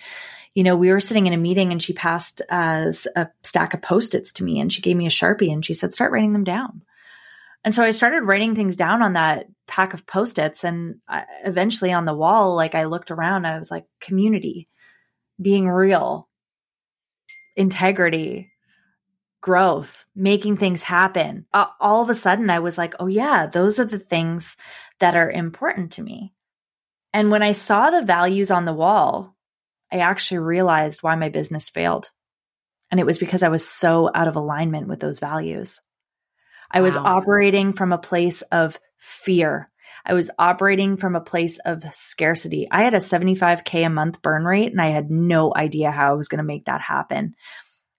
you 0.55 0.63
know, 0.63 0.75
we 0.75 0.89
were 0.89 0.99
sitting 0.99 1.27
in 1.27 1.33
a 1.33 1.37
meeting 1.37 1.71
and 1.71 1.81
she 1.81 1.93
passed 1.93 2.41
uh, 2.49 2.91
a 3.15 3.27
stack 3.43 3.73
of 3.73 3.81
post-its 3.81 4.33
to 4.33 4.43
me 4.43 4.59
and 4.59 4.73
she 4.73 4.81
gave 4.81 4.97
me 4.97 5.05
a 5.05 5.11
Sharpie 5.11 5.53
and 5.53 5.63
she 5.63 5.73
said, 5.73 5.93
start 5.93 6.11
writing 6.11 6.33
them 6.33 6.43
down. 6.43 6.81
And 7.63 7.75
so 7.75 7.83
I 7.83 7.91
started 7.91 8.23
writing 8.23 8.55
things 8.55 8.75
down 8.75 9.03
on 9.03 9.13
that 9.13 9.45
pack 9.67 9.93
of 9.93 10.07
post-its 10.07 10.63
and 10.63 10.95
I, 11.07 11.25
eventually 11.45 11.91
on 11.91 12.05
the 12.05 12.15
wall, 12.15 12.55
like 12.55 12.73
I 12.73 12.85
looked 12.85 13.11
around, 13.11 13.45
I 13.45 13.59
was 13.59 13.69
like, 13.69 13.85
community, 13.99 14.67
being 15.39 15.69
real, 15.69 16.27
integrity, 17.55 18.51
growth, 19.41 20.05
making 20.15 20.57
things 20.57 20.83
happen. 20.83 21.45
Uh, 21.53 21.67
all 21.79 22.01
of 22.01 22.09
a 22.09 22.15
sudden, 22.15 22.49
I 22.49 22.59
was 22.59 22.77
like, 22.77 22.95
oh, 22.99 23.07
yeah, 23.07 23.45
those 23.45 23.79
are 23.79 23.85
the 23.85 23.99
things 23.99 24.57
that 24.99 25.15
are 25.15 25.29
important 25.29 25.93
to 25.93 26.03
me. 26.03 26.33
And 27.13 27.31
when 27.31 27.41
I 27.41 27.53
saw 27.53 27.89
the 27.89 28.03
values 28.03 28.51
on 28.51 28.65
the 28.65 28.73
wall, 28.73 29.35
I 29.91 29.99
actually 29.99 30.39
realized 30.39 31.01
why 31.01 31.15
my 31.15 31.29
business 31.29 31.69
failed. 31.69 32.09
And 32.91 32.99
it 32.99 33.05
was 33.05 33.17
because 33.17 33.43
I 33.43 33.49
was 33.49 33.67
so 33.67 34.09
out 34.13 34.27
of 34.27 34.35
alignment 34.35 34.87
with 34.87 34.99
those 34.99 35.19
values. 35.19 35.81
I 36.71 36.79
wow. 36.79 36.85
was 36.85 36.95
operating 36.95 37.73
from 37.73 37.93
a 37.93 37.97
place 37.97 38.41
of 38.43 38.79
fear. 38.97 39.71
I 40.05 40.13
was 40.13 40.29
operating 40.39 40.97
from 40.97 41.15
a 41.15 41.21
place 41.21 41.59
of 41.59 41.83
scarcity. 41.93 42.67
I 42.71 42.83
had 42.83 42.93
a 42.93 42.97
75K 42.97 43.85
a 43.85 43.89
month 43.89 44.21
burn 44.21 44.43
rate 44.43 44.71
and 44.71 44.81
I 44.81 44.87
had 44.87 45.11
no 45.11 45.53
idea 45.55 45.91
how 45.91 46.11
I 46.11 46.15
was 46.15 46.27
going 46.27 46.37
to 46.37 46.43
make 46.43 46.65
that 46.65 46.81
happen. 46.81 47.35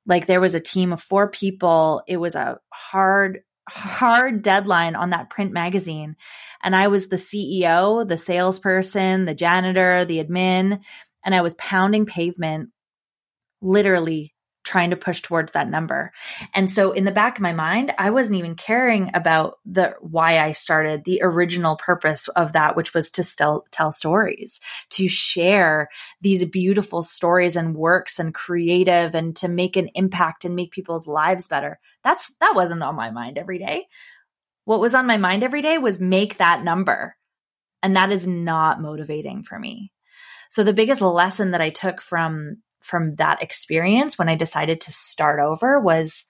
Like 0.06 0.26
there 0.26 0.40
was 0.40 0.54
a 0.54 0.60
team 0.60 0.92
of 0.92 1.02
four 1.02 1.28
people. 1.30 2.02
It 2.06 2.16
was 2.16 2.34
a 2.34 2.58
hard, 2.72 3.40
hard 3.70 4.42
deadline 4.42 4.96
on 4.96 5.10
that 5.10 5.30
print 5.30 5.52
magazine. 5.52 6.16
And 6.62 6.76
I 6.76 6.88
was 6.88 7.08
the 7.08 7.16
CEO, 7.16 8.06
the 8.06 8.18
salesperson, 8.18 9.24
the 9.24 9.34
janitor, 9.34 10.04
the 10.04 10.22
admin, 10.22 10.80
and 11.24 11.34
I 11.34 11.40
was 11.40 11.54
pounding 11.54 12.06
pavement 12.06 12.70
literally 13.62 14.34
trying 14.62 14.90
to 14.90 14.96
push 14.96 15.22
towards 15.22 15.52
that 15.52 15.68
number. 15.68 16.12
And 16.54 16.70
so 16.70 16.92
in 16.92 17.04
the 17.04 17.10
back 17.10 17.38
of 17.38 17.42
my 17.42 17.52
mind, 17.52 17.92
I 17.98 18.10
wasn't 18.10 18.38
even 18.38 18.54
caring 18.54 19.10
about 19.14 19.58
the 19.64 19.94
why 20.00 20.38
I 20.38 20.52
started 20.52 21.04
the 21.04 21.20
original 21.22 21.76
purpose 21.76 22.28
of 22.28 22.52
that, 22.52 22.76
which 22.76 22.92
was 22.92 23.10
to 23.12 23.22
still 23.22 23.64
tell 23.70 23.90
stories, 23.90 24.60
to 24.90 25.08
share 25.08 25.88
these 26.20 26.44
beautiful 26.44 27.02
stories 27.02 27.56
and 27.56 27.74
works 27.74 28.18
and 28.18 28.34
creative 28.34 29.14
and 29.14 29.34
to 29.36 29.48
make 29.48 29.76
an 29.76 29.88
impact 29.94 30.44
and 30.44 30.54
make 30.54 30.72
people's 30.72 31.06
lives 31.06 31.48
better. 31.48 31.78
That's 32.04 32.30
that 32.40 32.54
wasn't 32.54 32.82
on 32.82 32.96
my 32.96 33.10
mind 33.10 33.38
every 33.38 33.58
day. 33.58 33.86
What 34.64 34.80
was 34.80 34.94
on 34.94 35.06
my 35.06 35.16
mind 35.16 35.42
every 35.42 35.62
day 35.62 35.78
was 35.78 36.00
make 36.00 36.36
that 36.38 36.62
number. 36.62 37.16
And 37.82 37.96
that 37.96 38.12
is 38.12 38.26
not 38.26 38.80
motivating 38.80 39.42
for 39.42 39.58
me. 39.58 39.90
So 40.50 40.64
the 40.64 40.74
biggest 40.74 41.00
lesson 41.00 41.52
that 41.52 41.60
I 41.60 41.70
took 41.70 42.00
from 42.00 42.58
from 42.80 43.16
that 43.16 43.42
experience 43.42 44.18
when 44.18 44.28
I 44.28 44.34
decided 44.34 44.80
to 44.82 44.92
start 44.92 45.40
over 45.40 45.78
was 45.80 46.26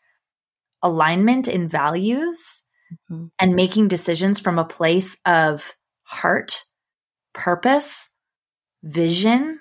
alignment 0.82 1.48
in 1.48 1.68
values 1.68 2.62
mm-hmm. 3.10 3.26
and 3.38 3.54
making 3.54 3.88
decisions 3.88 4.40
from 4.40 4.58
a 4.58 4.64
place 4.64 5.16
of 5.24 5.74
heart, 6.02 6.64
purpose, 7.32 8.08
vision, 8.82 9.60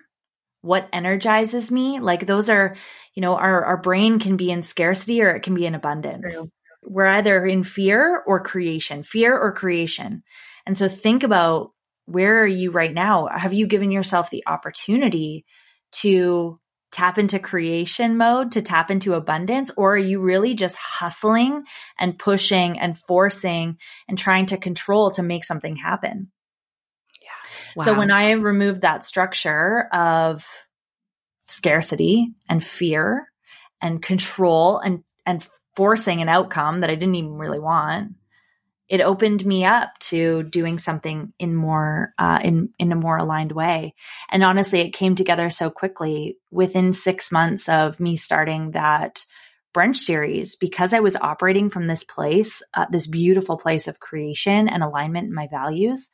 what 0.61 0.89
energizes 0.91 1.71
me. 1.71 1.99
Like 1.99 2.25
those 2.25 2.49
are, 2.49 2.75
you 3.15 3.21
know, 3.21 3.35
our, 3.35 3.63
our 3.63 3.77
brain 3.77 4.19
can 4.19 4.37
be 4.37 4.51
in 4.51 4.63
scarcity 4.63 5.21
or 5.21 5.29
it 5.29 5.41
can 5.41 5.53
be 5.53 5.65
in 5.65 5.75
abundance. 5.75 6.33
True. 6.33 6.49
We're 6.83 7.07
either 7.07 7.45
in 7.45 7.63
fear 7.63 8.23
or 8.25 8.41
creation, 8.41 9.03
fear 9.03 9.37
or 9.37 9.51
creation. 9.51 10.23
And 10.65 10.77
so 10.77 10.87
think 10.87 11.23
about 11.23 11.71
where 12.05 12.41
are 12.41 12.47
you 12.47 12.71
right 12.71 12.93
now? 12.93 13.27
Have 13.27 13.53
you 13.53 13.67
given 13.67 13.91
yourself 13.91 14.29
the 14.29 14.43
opportunity 14.47 15.45
to 15.91 16.58
tap 16.91 17.17
into 17.17 17.39
creation 17.39 18.17
mode 18.17 18.51
to 18.53 18.61
tap 18.61 18.89
into 18.89 19.13
abundance 19.13 19.71
or 19.77 19.93
are 19.93 19.97
you 19.97 20.19
really 20.19 20.53
just 20.55 20.75
hustling 20.75 21.63
and 21.99 22.17
pushing 22.17 22.79
and 22.79 22.97
forcing 22.97 23.77
and 24.07 24.17
trying 24.17 24.47
to 24.47 24.57
control 24.57 25.11
to 25.11 25.21
make 25.21 25.43
something 25.43 25.75
happen 25.75 26.31
yeah 27.21 27.47
wow. 27.75 27.83
so 27.83 27.93
when 27.93 28.11
i 28.11 28.31
removed 28.31 28.81
that 28.81 29.05
structure 29.05 29.87
of 29.93 30.45
scarcity 31.47 32.33
and 32.47 32.63
fear 32.63 33.27
and 33.81 34.01
control 34.01 34.79
and 34.79 35.03
and 35.25 35.47
forcing 35.75 36.21
an 36.21 36.29
outcome 36.29 36.79
that 36.79 36.89
i 36.89 36.95
didn't 36.95 37.15
even 37.15 37.33
really 37.33 37.59
want 37.59 38.13
it 38.89 39.01
opened 39.01 39.45
me 39.45 39.65
up 39.65 39.91
to 39.99 40.43
doing 40.43 40.79
something 40.79 41.31
in 41.37 41.55
more 41.55 42.13
uh, 42.17 42.39
in 42.43 42.69
in 42.79 42.91
a 42.91 42.95
more 42.95 43.17
aligned 43.17 43.51
way. 43.51 43.93
And 44.29 44.43
honestly, 44.43 44.81
it 44.81 44.93
came 44.93 45.15
together 45.15 45.49
so 45.51 45.69
quickly 45.69 46.37
within 46.51 46.93
six 46.93 47.31
months 47.31 47.69
of 47.69 47.99
me 47.99 48.17
starting 48.17 48.71
that 48.71 49.23
brunch 49.75 49.97
series 49.97 50.55
because 50.55 50.93
I 50.93 50.99
was 50.99 51.15
operating 51.15 51.69
from 51.69 51.85
this 51.85 52.03
place, 52.03 52.63
uh, 52.73 52.87
this 52.89 53.05
beautiful 53.05 53.57
place 53.57 53.87
of 53.87 53.99
creation 53.99 54.67
and 54.67 54.81
alignment 54.81 55.27
in 55.27 55.33
my 55.33 55.47
values. 55.47 56.09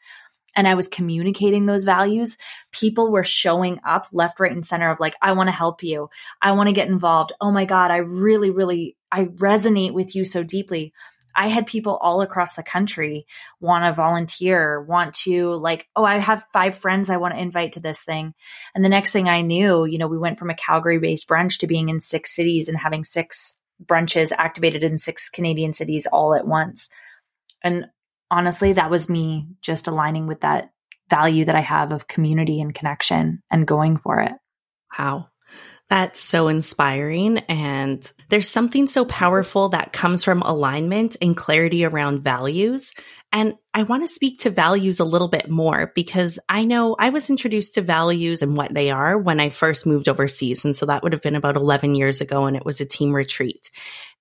And 0.58 0.68
I 0.68 0.76
was 0.76 0.88
communicating 0.88 1.66
those 1.66 1.84
values. 1.84 2.38
People 2.72 3.12
were 3.12 3.24
showing 3.24 3.80
up 3.86 4.08
left, 4.14 4.40
right, 4.40 4.52
and 4.52 4.66
center 4.66 4.90
of 4.90 5.00
like, 5.00 5.16
I 5.22 5.34
want 5.34 5.48
to 5.48 5.56
help 5.56 5.84
you. 5.84 6.10
I 6.42 6.54
want 6.54 6.68
to 6.68 6.74
get 6.74 6.88
involved. 6.88 7.34
Oh 7.42 7.52
my 7.52 7.66
God, 7.66 7.92
I 7.92 7.98
really, 7.98 8.52
really, 8.52 8.96
I 9.12 9.26
resonate 9.26 9.94
with 9.94 10.16
you 10.16 10.24
so 10.24 10.44
deeply. 10.44 10.94
I 11.36 11.48
had 11.48 11.68
people 11.68 11.98
all 11.98 12.22
across 12.22 12.54
the 12.54 12.64
country 12.64 13.26
want 13.60 13.84
to 13.86 13.94
volunteer, 13.94 14.82
want 14.82 15.14
to 15.26 15.54
like, 15.56 15.88
oh, 15.96 16.06
I 16.06 16.18
have 16.18 16.46
five 16.54 16.78
friends 16.78 17.10
I 17.10 17.18
want 17.18 17.34
to 17.34 17.42
invite 17.42 17.74
to 17.74 17.80
this 17.80 18.04
thing. 18.04 18.34
And 18.74 18.84
the 18.86 18.90
next 18.90 19.12
thing 19.12 19.28
I 19.28 19.42
knew, 19.42 19.86
you 19.86 19.98
know, 19.98 20.08
we 20.08 20.18
went 20.18 20.40
from 20.40 20.50
a 20.50 20.56
Calgary 20.56 21.00
based 21.00 21.28
brunch 21.28 21.60
to 21.60 21.68
being 21.68 21.90
in 21.90 22.00
six 22.00 22.36
cities 22.36 22.68
and 22.68 22.78
having 22.78 23.04
six 23.04 23.58
brunches 23.84 24.32
activated 24.32 24.84
in 24.84 24.98
six 24.98 25.30
Canadian 25.30 25.74
cities 25.74 26.08
all 26.12 26.34
at 26.34 26.48
once. 26.48 26.90
And 27.64 27.88
honestly, 28.32 28.74
that 28.74 28.90
was 28.90 29.10
me 29.10 29.48
just 29.62 29.88
aligning 29.88 30.28
with 30.28 30.42
that 30.42 30.72
value 31.10 31.46
that 31.46 31.56
I 31.56 31.62
have 31.62 31.92
of 31.92 32.08
community 32.08 32.62
and 32.62 32.74
connection 32.74 33.44
and 33.52 33.68
going 33.68 33.98
for 33.98 34.22
it. 34.22 34.34
Wow. 34.98 35.28
That's 35.88 36.20
so 36.20 36.48
inspiring. 36.48 37.38
And 37.48 38.12
there's 38.30 38.50
something 38.50 38.88
so 38.88 39.06
powerful 39.06 39.70
that 39.70 39.94
comes 39.94 40.24
from 40.24 40.42
alignment 40.42 41.16
and 41.22 41.38
clarity 41.38 41.86
around 41.86 42.24
values. 42.24 42.94
And 43.32 43.54
I 43.72 43.84
want 43.84 44.02
to 44.02 44.08
speak 44.08 44.40
to 44.40 44.50
values 44.50 45.00
a 45.00 45.06
little 45.06 45.28
bit 45.28 45.48
more 45.48 45.92
because 45.94 46.40
I 46.50 46.66
know 46.66 46.96
I 46.98 47.10
was 47.10 47.30
introduced 47.30 47.76
to 47.76 47.82
values 47.82 48.42
and 48.42 48.58
what 48.58 48.74
they 48.74 48.90
are 48.90 49.16
when 49.16 49.40
I 49.40 49.50
first 49.50 49.86
moved 49.86 50.10
overseas. 50.10 50.66
And 50.66 50.76
so 50.76 50.88
that 50.88 51.04
would 51.04 51.14
have 51.14 51.22
been 51.22 51.36
about 51.36 51.56
11 51.56 51.94
years 51.94 52.20
ago 52.20 52.46
and 52.46 52.58
it 52.58 52.66
was 52.66 52.82
a 52.82 52.86
team 52.86 53.14
retreat. 53.14 53.70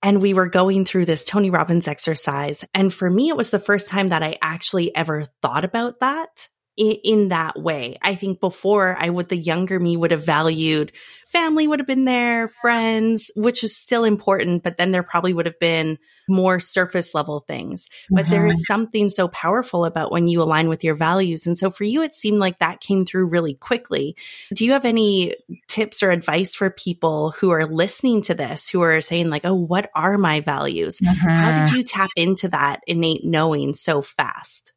And 0.02 0.20
we 0.20 0.34
were 0.34 0.48
going 0.48 0.84
through 0.84 1.06
this 1.06 1.24
Tony 1.24 1.48
Robbins 1.48 1.88
exercise. 1.88 2.62
And 2.74 2.92
for 2.92 3.08
me, 3.08 3.30
it 3.30 3.38
was 3.38 3.48
the 3.48 3.58
first 3.58 3.88
time 3.88 4.10
that 4.10 4.22
I 4.22 4.36
actually 4.42 4.94
ever 4.94 5.26
thought 5.40 5.64
about 5.64 6.00
that 6.00 6.48
in, 6.76 7.28
that 7.28 7.58
way. 7.58 7.98
I 8.02 8.14
think 8.14 8.40
before 8.40 8.96
I 8.98 9.08
would, 9.08 9.28
the 9.28 9.36
younger 9.36 9.78
me 9.78 9.96
would 9.96 10.10
have 10.10 10.26
valued 10.26 10.92
family 11.34 11.66
would 11.66 11.80
have 11.80 11.86
been 11.86 12.04
there, 12.04 12.46
friends, 12.46 13.30
which 13.34 13.64
is 13.64 13.76
still 13.76 14.04
important, 14.04 14.62
but 14.62 14.76
then 14.76 14.92
there 14.92 15.02
probably 15.02 15.34
would 15.34 15.46
have 15.46 15.58
been 15.58 15.98
more 16.28 16.60
surface 16.60 17.12
level 17.12 17.40
things. 17.40 17.88
But 18.08 18.22
mm-hmm. 18.22 18.30
there 18.30 18.46
is 18.46 18.56
mm-hmm. 18.56 18.72
something 18.72 19.10
so 19.10 19.26
powerful 19.28 19.84
about 19.84 20.12
when 20.12 20.28
you 20.28 20.40
align 20.40 20.68
with 20.68 20.84
your 20.84 20.94
values. 20.94 21.46
And 21.46 21.58
so 21.58 21.70
for 21.70 21.82
you, 21.82 22.02
it 22.02 22.14
seemed 22.14 22.38
like 22.38 22.60
that 22.60 22.80
came 22.80 23.04
through 23.04 23.26
really 23.26 23.54
quickly. 23.54 24.16
Do 24.54 24.64
you 24.64 24.72
have 24.72 24.84
any 24.84 25.34
tips 25.66 26.02
or 26.02 26.12
advice 26.12 26.54
for 26.54 26.70
people 26.70 27.32
who 27.32 27.50
are 27.50 27.66
listening 27.66 28.22
to 28.22 28.34
this, 28.34 28.68
who 28.68 28.82
are 28.82 29.00
saying 29.00 29.28
like, 29.28 29.44
Oh, 29.44 29.54
what 29.54 29.90
are 29.94 30.16
my 30.16 30.40
values? 30.40 31.00
Mm-hmm. 31.00 31.28
How 31.28 31.52
did 31.52 31.66
mm-hmm. 31.66 31.76
you 31.76 31.82
tap 31.82 32.10
into 32.16 32.48
that 32.48 32.80
innate 32.86 33.24
knowing 33.24 33.74
so 33.74 34.02
fast? 34.02 34.72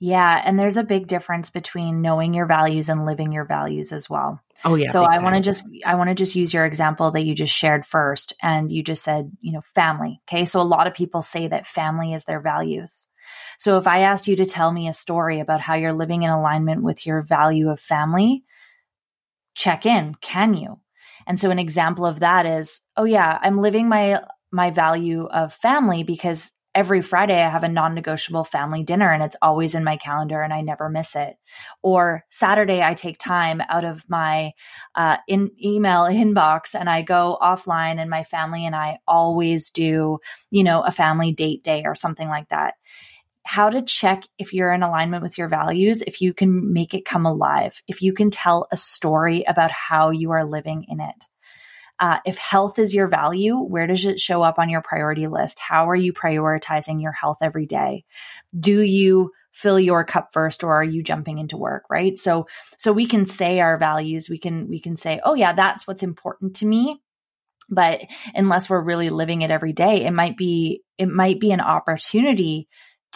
Yeah. 0.00 0.40
And 0.44 0.58
there's 0.58 0.76
a 0.76 0.84
big 0.84 1.06
difference 1.06 1.50
between 1.50 2.02
knowing 2.02 2.34
your 2.34 2.46
values 2.46 2.88
and 2.88 3.06
living 3.06 3.32
your 3.32 3.44
values 3.44 3.92
as 3.92 4.08
well. 4.08 4.42
Oh 4.64 4.74
yeah. 4.74 4.90
So 4.90 5.04
I 5.04 5.20
want 5.20 5.36
to 5.36 5.40
just 5.40 5.64
I 5.86 5.94
want 5.94 6.08
to 6.08 6.14
just 6.14 6.34
use 6.34 6.52
your 6.52 6.64
example 6.64 7.10
that 7.12 7.22
you 7.22 7.34
just 7.34 7.54
shared 7.54 7.86
first 7.86 8.32
and 8.42 8.70
you 8.70 8.82
just 8.82 9.02
said, 9.02 9.30
you 9.40 9.52
know, 9.52 9.60
family. 9.60 10.20
Okay? 10.28 10.44
So 10.44 10.60
a 10.60 10.62
lot 10.62 10.86
of 10.86 10.94
people 10.94 11.22
say 11.22 11.48
that 11.48 11.66
family 11.66 12.12
is 12.12 12.24
their 12.24 12.40
values. 12.40 13.06
So 13.58 13.76
if 13.78 13.86
I 13.86 14.00
asked 14.00 14.26
you 14.26 14.36
to 14.36 14.46
tell 14.46 14.72
me 14.72 14.88
a 14.88 14.92
story 14.92 15.40
about 15.40 15.60
how 15.60 15.74
you're 15.74 15.92
living 15.92 16.22
in 16.22 16.30
alignment 16.30 16.82
with 16.82 17.06
your 17.06 17.20
value 17.20 17.70
of 17.70 17.78
family, 17.78 18.44
check 19.54 19.86
in, 19.86 20.14
can 20.20 20.54
you? 20.54 20.80
And 21.26 21.38
so 21.38 21.50
an 21.50 21.58
example 21.58 22.06
of 22.06 22.20
that 22.20 22.46
is, 22.46 22.80
oh 22.96 23.04
yeah, 23.04 23.38
I'm 23.40 23.60
living 23.60 23.88
my 23.88 24.22
my 24.50 24.70
value 24.70 25.26
of 25.26 25.52
family 25.52 26.02
because 26.02 26.52
every 26.78 27.02
Friday 27.02 27.42
I 27.42 27.48
have 27.48 27.64
a 27.64 27.68
non 27.68 27.96
negotiable 27.96 28.44
family 28.44 28.84
dinner 28.84 29.12
and 29.12 29.20
it's 29.20 29.34
always 29.42 29.74
in 29.74 29.82
my 29.82 29.96
calendar 29.96 30.42
and 30.42 30.52
I 30.52 30.60
never 30.60 30.88
miss 30.88 31.16
it. 31.16 31.36
Or 31.82 32.24
Saturday, 32.30 32.84
I 32.84 32.94
take 32.94 33.18
time 33.18 33.60
out 33.68 33.84
of 33.84 34.08
my 34.08 34.52
uh, 34.94 35.16
in 35.26 35.50
email 35.62 36.02
inbox 36.02 36.76
and 36.78 36.88
I 36.88 37.02
go 37.02 37.36
offline 37.42 37.98
and 37.98 38.08
my 38.08 38.22
family 38.22 38.64
and 38.64 38.76
I 38.76 39.00
always 39.08 39.70
do, 39.70 40.20
you 40.52 40.62
know, 40.62 40.82
a 40.82 40.92
family 40.92 41.32
date 41.32 41.64
day 41.64 41.82
or 41.84 41.96
something 41.96 42.28
like 42.28 42.48
that. 42.50 42.74
How 43.42 43.70
to 43.70 43.82
check 43.82 44.22
if 44.38 44.52
you're 44.52 44.72
in 44.72 44.84
alignment 44.84 45.24
with 45.24 45.36
your 45.36 45.48
values, 45.48 46.00
if 46.02 46.20
you 46.20 46.32
can 46.32 46.72
make 46.72 46.94
it 46.94 47.04
come 47.04 47.26
alive, 47.26 47.82
if 47.88 48.02
you 48.02 48.12
can 48.12 48.30
tell 48.30 48.68
a 48.70 48.76
story 48.76 49.42
about 49.48 49.72
how 49.72 50.10
you 50.10 50.30
are 50.30 50.44
living 50.44 50.84
in 50.88 51.00
it. 51.00 51.24
Uh, 52.00 52.18
if 52.24 52.38
health 52.38 52.78
is 52.78 52.94
your 52.94 53.08
value, 53.08 53.56
where 53.56 53.86
does 53.86 54.04
it 54.04 54.20
show 54.20 54.42
up 54.42 54.58
on 54.58 54.68
your 54.68 54.82
priority 54.82 55.26
list? 55.26 55.58
How 55.58 55.88
are 55.90 55.96
you 55.96 56.12
prioritizing 56.12 57.02
your 57.02 57.12
health 57.12 57.38
every 57.42 57.66
day? 57.66 58.04
Do 58.58 58.80
you 58.80 59.32
fill 59.52 59.80
your 59.80 60.04
cup 60.04 60.28
first 60.32 60.62
or 60.62 60.72
are 60.72 60.84
you 60.84 61.02
jumping 61.02 61.38
into 61.38 61.56
work 61.56 61.82
right 61.90 62.16
so 62.16 62.46
so 62.76 62.92
we 62.92 63.06
can 63.06 63.26
say 63.26 63.58
our 63.58 63.76
values 63.76 64.28
we 64.30 64.38
can 64.38 64.68
we 64.68 64.78
can 64.78 64.94
say 64.94 65.20
oh 65.24 65.34
yeah 65.34 65.52
that's 65.52 65.84
what's 65.84 66.04
important 66.04 66.54
to 66.54 66.64
me 66.64 67.00
but 67.68 68.02
unless 68.34 68.70
we're 68.70 68.80
really 68.80 69.10
living 69.10 69.42
it 69.42 69.50
every 69.50 69.72
day 69.72 70.04
it 70.06 70.12
might 70.12 70.36
be 70.36 70.82
it 70.96 71.08
might 71.08 71.40
be 71.40 71.50
an 71.50 71.60
opportunity 71.60 72.68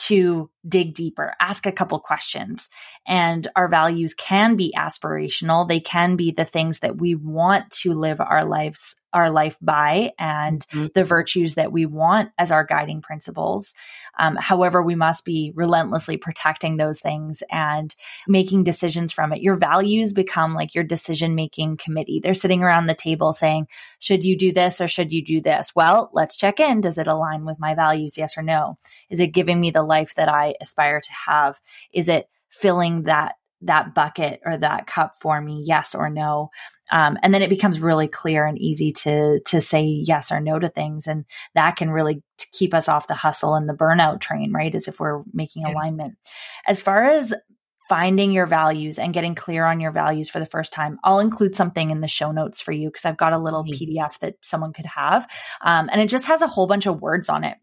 to 0.07 0.51
dig 0.67 0.95
deeper, 0.95 1.35
ask 1.41 1.67
a 1.67 1.73
couple 1.73 1.99
questions. 2.01 2.69
And 3.07 3.47
our 3.57 3.69
values 3.69 4.15
can 4.15 4.57
be 4.57 4.75
aspirational. 4.77 5.67
They 5.67 5.81
can 5.81 6.17
be 6.17 6.31
the 6.31 6.45
things 6.45 6.81
that 6.81 6.97
we 6.97 7.15
want 7.15 7.71
to 7.83 7.93
live 7.93 8.21
our 8.21 8.45
lives 8.45 8.97
our 9.13 9.31
life 9.31 9.57
by 9.61 10.13
and 10.19 10.67
mm-hmm. 10.69 10.87
the 10.95 11.05
virtues 11.05 11.55
that 11.55 11.73
we 11.73 11.87
want 11.87 12.31
as 12.39 12.51
our 12.51 12.65
guiding 12.65 13.03
principles. 13.03 13.75
Um, 14.19 14.37
however, 14.37 14.83
we 14.83 14.95
must 14.95 15.25
be 15.25 15.53
relentlessly 15.55 16.17
protecting 16.17 16.77
those 16.77 17.01
things 17.01 17.43
and 17.51 17.95
making 18.27 18.65
decisions 18.65 19.13
from 19.13 19.33
it. 19.33 19.43
Your 19.43 19.57
values 19.57 20.13
become 20.13 20.55
like 20.55 20.75
your 20.75 20.85
decision 20.85 21.35
making 21.35 21.79
committee. 21.79 22.21
They're 22.23 22.35
sitting 22.35 22.63
around 22.63 22.87
the 22.87 22.95
table 22.95 23.33
saying, 23.33 23.69
should 23.99 24.25
you 24.25 24.37
do 24.37 24.53
this 24.53 24.81
or 24.81 24.89
should 24.89 25.13
you 25.13 25.25
do 25.25 25.41
this? 25.41 25.73
Well, 25.75 26.11
let's 26.13 26.37
check 26.37 26.61
in. 26.61 26.81
Does 26.81 26.99
it 26.99 27.09
align 27.09 27.45
with 27.45 27.59
my 27.59 27.75
values? 27.75 28.19
Yes 28.19 28.37
or 28.37 28.43
no? 28.43 28.79
Is 29.11 29.21
it 29.21 29.29
giving 29.29 29.61
me 29.61 29.71
the 29.71 29.83
life 29.83 30.15
that 30.17 30.29
I 30.29 30.55
aspire 30.61 31.01
to 31.01 31.13
have? 31.27 31.61
Is 31.93 32.09
it 32.09 32.29
filling 32.51 33.05
that 33.05 33.37
that 33.63 33.95
bucket 33.95 34.41
or 34.45 34.57
that 34.57 34.87
cup 34.87 35.15
for 35.21 35.41
me 35.41 35.63
yes 35.65 35.95
or 35.95 36.11
no 36.11 36.51
um, 36.91 37.17
and 37.23 37.33
then 37.33 37.43
it 37.43 37.51
becomes 37.51 37.81
really 37.81 38.09
clear 38.09 38.45
and 38.45 38.59
easy 38.59 38.93
to 38.93 39.41
to 39.47 39.61
say 39.61 39.85
yes 39.85 40.33
or 40.33 40.41
no 40.41 40.59
to 40.59 40.69
things. 40.69 41.07
And 41.07 41.25
that 41.55 41.77
can 41.77 41.91
really 41.91 42.23
keep 42.53 42.75
us 42.75 42.89
off 42.89 43.07
the 43.07 43.15
hustle 43.15 43.55
and 43.55 43.69
the 43.69 43.75
burnout 43.75 44.21
train 44.21 44.53
right 44.53 44.75
as 44.75 44.89
if 44.89 44.99
we're 44.99 45.23
making 45.33 45.65
alignment. 45.65 46.17
As 46.67 46.83
far 46.83 47.05
as 47.05 47.33
finding 47.89 48.33
your 48.33 48.47
values 48.47 48.99
and 48.99 49.13
getting 49.13 49.35
clear 49.35 49.65
on 49.65 49.81
your 49.81 49.91
values 49.91 50.31
for 50.31 50.39
the 50.39 50.47
first 50.47 50.73
time 50.73 50.99
i'll 51.03 51.19
include 51.19 51.55
something 51.55 51.91
in 51.91 52.01
the 52.01 52.09
show 52.09 52.31
notes 52.31 52.61
for 52.61 52.71
you 52.71 52.89
because 52.89 53.05
i've 53.05 53.17
got 53.17 53.33
a 53.33 53.39
little 53.39 53.65
pdf 53.65 54.19
that 54.21 54.35
someone 54.41 54.73
could 54.73 54.87
have. 54.87 55.29
Um, 55.61 55.91
and 55.93 56.01
it 56.01 56.09
just 56.09 56.27
has 56.27 56.43
a 56.43 56.47
whole 56.47 56.69
bunch 56.69 56.87
of 56.87 57.03
words 57.03 57.29
on 57.29 57.43
it 57.45 57.59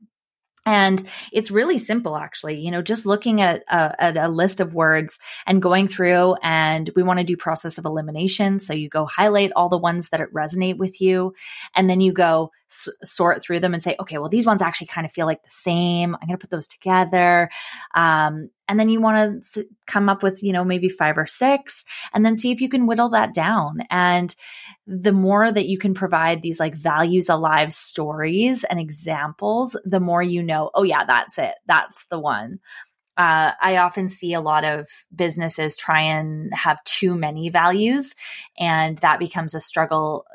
and 0.69 1.03
it's 1.32 1.49
really 1.49 1.79
simple, 1.79 2.15
actually. 2.15 2.60
You 2.60 2.69
know, 2.69 2.84
just 2.84 3.08
looking 3.08 3.41
at 3.41 3.63
a, 3.67 3.95
at 3.99 4.17
a 4.17 4.27
list 4.27 4.60
of 4.60 4.75
words 4.75 5.17
and 5.47 5.63
going 5.63 5.88
through, 5.88 6.36
and 6.43 6.91
we 6.95 7.01
want 7.01 7.17
to 7.17 7.25
do 7.25 7.36
process 7.36 7.79
of 7.79 7.86
elimination. 7.86 8.60
So 8.60 8.73
you 8.73 8.88
go 8.88 9.05
highlight 9.05 9.51
all 9.55 9.67
the 9.67 9.79
ones 9.79 10.10
that 10.10 10.21
resonate 10.32 10.77
with 10.77 11.01
you, 11.01 11.34
and 11.73 11.89
then 11.89 12.01
you 12.01 12.13
go 12.13 12.51
s- 12.69 12.88
sort 13.03 13.41
through 13.41 13.62
them 13.62 13.73
and 13.73 13.82
say, 13.82 13.95
okay, 13.99 14.19
well, 14.19 14.29
these 14.29 14.45
ones 14.45 14.62
actually 14.62 14.88
kind 14.88 15.05
of 15.05 15.12
feel 15.12 15.25
like 15.25 15.41
the 15.41 15.49
same. 15.49 16.13
I'm 16.13 16.27
going 16.27 16.38
to 16.38 16.41
put 16.41 16.51
those 16.51 16.67
together. 16.67 17.49
Um, 17.95 18.51
and 18.69 18.79
then 18.79 18.88
you 18.88 19.01
want 19.01 19.43
to 19.53 19.65
come 19.88 20.08
up 20.08 20.23
with, 20.23 20.41
you 20.43 20.53
know, 20.53 20.63
maybe 20.63 20.88
five 20.88 21.17
or 21.17 21.25
six, 21.25 21.84
and 22.13 22.23
then 22.23 22.38
see 22.38 22.51
if 22.51 22.62
you 22.62 22.69
can 22.69 22.86
whittle 22.88 23.10
that 23.10 23.34
down. 23.34 23.79
And 23.89 24.34
the 24.88 25.12
more 25.12 25.51
that 25.51 25.67
you 25.67 25.77
can 25.77 25.95
provide 25.95 26.41
these 26.41 26.60
like 26.60 26.75
values 26.75 27.27
alive 27.27 27.73
stories 27.73 28.63
and 28.63 28.79
examples, 28.79 29.75
the 29.84 29.99
more 29.99 30.21
you 30.21 30.43
know, 30.43 30.69
oh, 30.73 30.84
yeah, 30.84 31.03
that's 31.03 31.38
it. 31.39 31.55
That's 31.65 32.05
the 32.05 32.19
one. 32.19 32.60
Uh, 33.17 33.51
I 33.62 33.77
often 33.77 34.08
see 34.08 34.34
a 34.34 34.39
lot 34.39 34.63
of 34.63 34.88
businesses 35.13 35.75
try 35.75 36.01
and 36.01 36.53
have 36.53 36.82
too 36.86 37.15
many 37.15 37.49
values, 37.49 38.13
and 38.58 38.97
that 38.99 39.19
becomes 39.19 39.53
a 39.53 39.60
struggle 39.60 40.25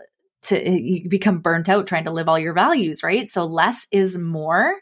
to 0.43 0.71
you 0.71 1.09
become 1.09 1.41
burnt 1.41 1.71
out 1.71 1.87
trying 1.87 2.05
to 2.05 2.11
live 2.11 2.29
all 2.29 2.39
your 2.39 2.53
values, 2.53 3.03
right? 3.03 3.31
So 3.31 3.47
less 3.47 3.87
is 3.91 4.19
more 4.19 4.77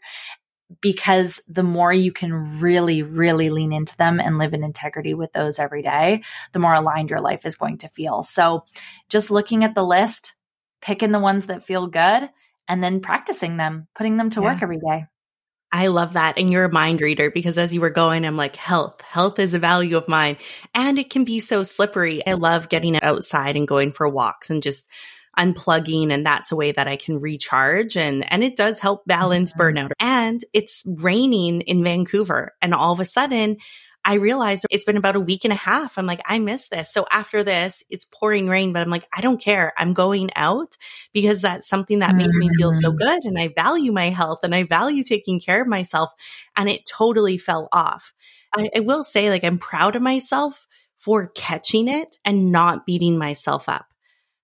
because 0.81 1.41
the 1.49 1.63
more 1.63 1.93
you 1.93 2.13
can 2.13 2.61
really, 2.61 3.03
really 3.03 3.51
lean 3.51 3.73
into 3.73 3.97
them 3.97 4.21
and 4.21 4.39
live 4.39 4.55
in 4.55 4.65
integrity 4.65 5.15
with 5.15 5.33
those 5.33 5.59
every 5.59 5.83
day, 5.83 6.23
the 6.53 6.59
more 6.59 6.75
aligned 6.75 7.11
your 7.11 7.21
life 7.21 7.45
is 7.47 7.57
going 7.57 7.79
to 7.79 7.89
feel. 7.89 8.23
So 8.23 8.65
just 9.09 9.31
looking 9.31 9.65
at 9.65 9.75
the 9.75 9.85
list, 9.85 10.35
picking 10.81 11.13
the 11.13 11.21
ones 11.21 11.47
that 11.47 11.65
feel 11.65 11.87
good, 11.87 12.31
and 12.69 12.83
then 12.83 13.01
practicing 13.01 13.57
them, 13.57 13.89
putting 13.95 14.17
them 14.17 14.31
to 14.31 14.41
yeah. 14.41 14.53
work 14.53 14.63
every 14.63 14.79
day. 14.79 15.07
I 15.75 15.87
love 15.87 16.13
that. 16.13 16.39
And 16.39 16.53
you're 16.53 16.67
a 16.67 16.73
mind 16.73 17.01
reader 17.01 17.31
because 17.31 17.57
as 17.57 17.73
you 17.73 17.81
were 17.81 17.91
going, 17.91 18.27
I'm 18.27 18.37
like, 18.37 18.57
health, 18.57 19.01
health 19.01 19.39
is 19.39 19.55
a 19.55 19.59
value 19.59 19.97
of 19.97 20.07
mine. 20.07 20.37
And 20.75 20.99
it 20.99 21.09
can 21.09 21.25
be 21.25 21.41
so 21.41 21.63
slippery. 21.63 22.25
I 22.27 22.35
love 22.35 22.69
getting 22.69 23.03
outside 23.03 23.57
and 23.57 23.67
going 23.67 23.93
for 23.93 24.07
walks 24.07 24.51
and 24.51 24.63
just 24.63 24.87
unplugging 25.39 26.13
and 26.13 26.27
that's 26.27 26.53
a 26.53 26.57
way 26.57 26.73
that 26.73 26.89
I 26.89 26.97
can 26.97 27.21
recharge 27.21 27.97
and 27.97 28.31
and 28.31 28.45
it 28.45 28.57
does 28.57 28.79
help 28.79 29.07
balance 29.07 29.53
mm-hmm. 29.53 29.79
burnout. 29.79 29.91
And 29.99 30.41
it's 30.53 30.85
raining 30.87 31.63
in 31.63 31.83
Vancouver 31.83 32.55
and 32.61 32.75
all 32.75 32.93
of 32.93 33.01
a 33.01 33.05
sudden 33.05 33.57
I 34.05 34.15
realized 34.15 34.67
it's 34.71 34.85
been 34.85 34.97
about 34.97 35.15
a 35.15 35.21
week 35.21 35.45
and 35.45 35.53
a 35.53 35.57
half. 35.57 35.97
I'm 35.97 36.07
like, 36.07 36.21
I 36.27 36.41
miss 36.41 36.69
this. 36.69 36.93
So 36.93 37.07
after 37.11 37.45
this, 37.45 37.85
it's 37.89 38.05
pouring 38.05 38.49
rain, 38.49 38.73
but 38.73 38.83
I'm 38.83 38.91
like, 38.91 39.07
I 39.17 39.21
don't 39.21 39.41
care. 39.41 39.73
I'm 39.77 39.95
going 39.95 40.31
out 40.35 40.77
because 41.13 41.41
that's 41.41 41.69
something 41.69 42.01
that 42.01 42.17
makes 42.17 42.35
me 42.35 42.51
feel 42.57 42.73
so 42.73 42.89
mm-hmm. 42.89 42.99
good. 42.99 43.25
And 43.25 43.39
I 43.39 43.53
value 43.55 43.93
my 43.93 44.09
health 44.09 44.41
and 44.43 44.55
I 44.55 44.65
value 44.65 45.05
taking 45.05 45.39
care 45.39 45.63
of 45.63 45.69
myself. 45.69 46.11
And 46.57 46.69
it 46.69 46.85
totally 46.85 47.39
fell 47.39 47.69
off. 47.71 48.13
I, 48.57 48.71
I 48.75 48.81
will 48.81 49.05
say, 49.05 49.31
like, 49.31 49.45
I'm 49.45 49.59
proud 49.59 49.95
of 49.95 50.03
myself 50.03 50.67
for 50.99 51.29
catching 51.29 51.87
it 51.87 52.17
and 52.25 52.51
not 52.51 52.87
beating 52.87 53.19
myself 53.19 53.69
up 53.69 53.92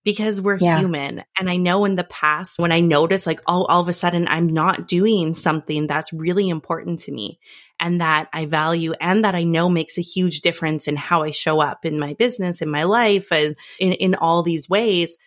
because 0.08 0.40
we're 0.40 0.56
yeah. 0.56 0.78
human. 0.78 1.22
And 1.38 1.50
I 1.50 1.56
know 1.56 1.84
in 1.84 1.94
the 1.94 2.02
past 2.02 2.58
when 2.58 2.72
I 2.72 2.80
notice 2.80 3.26
like, 3.26 3.42
oh, 3.46 3.66
all 3.66 3.82
of 3.82 3.88
a 3.90 3.92
sudden 3.92 4.26
I'm 4.26 4.46
not 4.46 4.88
doing 4.88 5.34
something 5.34 5.86
that's 5.86 6.14
really 6.14 6.48
important 6.48 7.00
to 7.00 7.12
me 7.12 7.40
and 7.78 8.00
that 8.00 8.30
I 8.32 8.46
value 8.46 8.94
and 9.02 9.26
that 9.26 9.34
I 9.34 9.42
know 9.42 9.68
makes 9.68 9.98
a 9.98 10.00
huge 10.00 10.40
difference 10.40 10.88
in 10.88 10.96
how 10.96 11.24
I 11.24 11.30
show 11.30 11.60
up 11.60 11.84
in 11.84 11.98
my 11.98 12.14
business, 12.14 12.62
in 12.62 12.70
my 12.70 12.84
life, 12.84 13.30
in, 13.32 13.54
in 13.78 14.14
all 14.14 14.42
these 14.42 14.66
ways. 14.66 15.18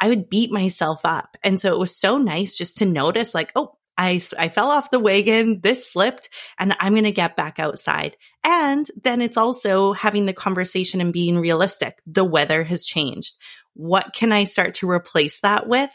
I 0.00 0.08
would 0.08 0.30
beat 0.30 0.50
myself 0.50 1.02
up. 1.04 1.36
And 1.44 1.60
so 1.60 1.74
it 1.74 1.78
was 1.78 1.94
so 1.94 2.16
nice 2.16 2.56
just 2.56 2.78
to 2.78 2.86
notice 2.86 3.34
like, 3.34 3.52
oh, 3.54 3.76
I, 3.98 4.18
I 4.38 4.48
fell 4.48 4.70
off 4.70 4.90
the 4.90 4.98
wagon. 4.98 5.60
This 5.60 5.92
slipped 5.92 6.30
and 6.58 6.74
I'm 6.80 6.94
going 6.94 7.04
to 7.04 7.12
get 7.12 7.36
back 7.36 7.58
outside. 7.58 8.16
And 8.42 8.86
then 9.02 9.20
it's 9.20 9.36
also 9.36 9.92
having 9.92 10.24
the 10.24 10.32
conversation 10.32 11.02
and 11.02 11.12
being 11.12 11.38
realistic. 11.38 12.00
The 12.06 12.24
weather 12.24 12.64
has 12.64 12.86
changed. 12.86 13.36
What 13.74 14.12
can 14.12 14.32
I 14.32 14.44
start 14.44 14.74
to 14.74 14.90
replace 14.90 15.40
that 15.40 15.66
with? 15.66 15.90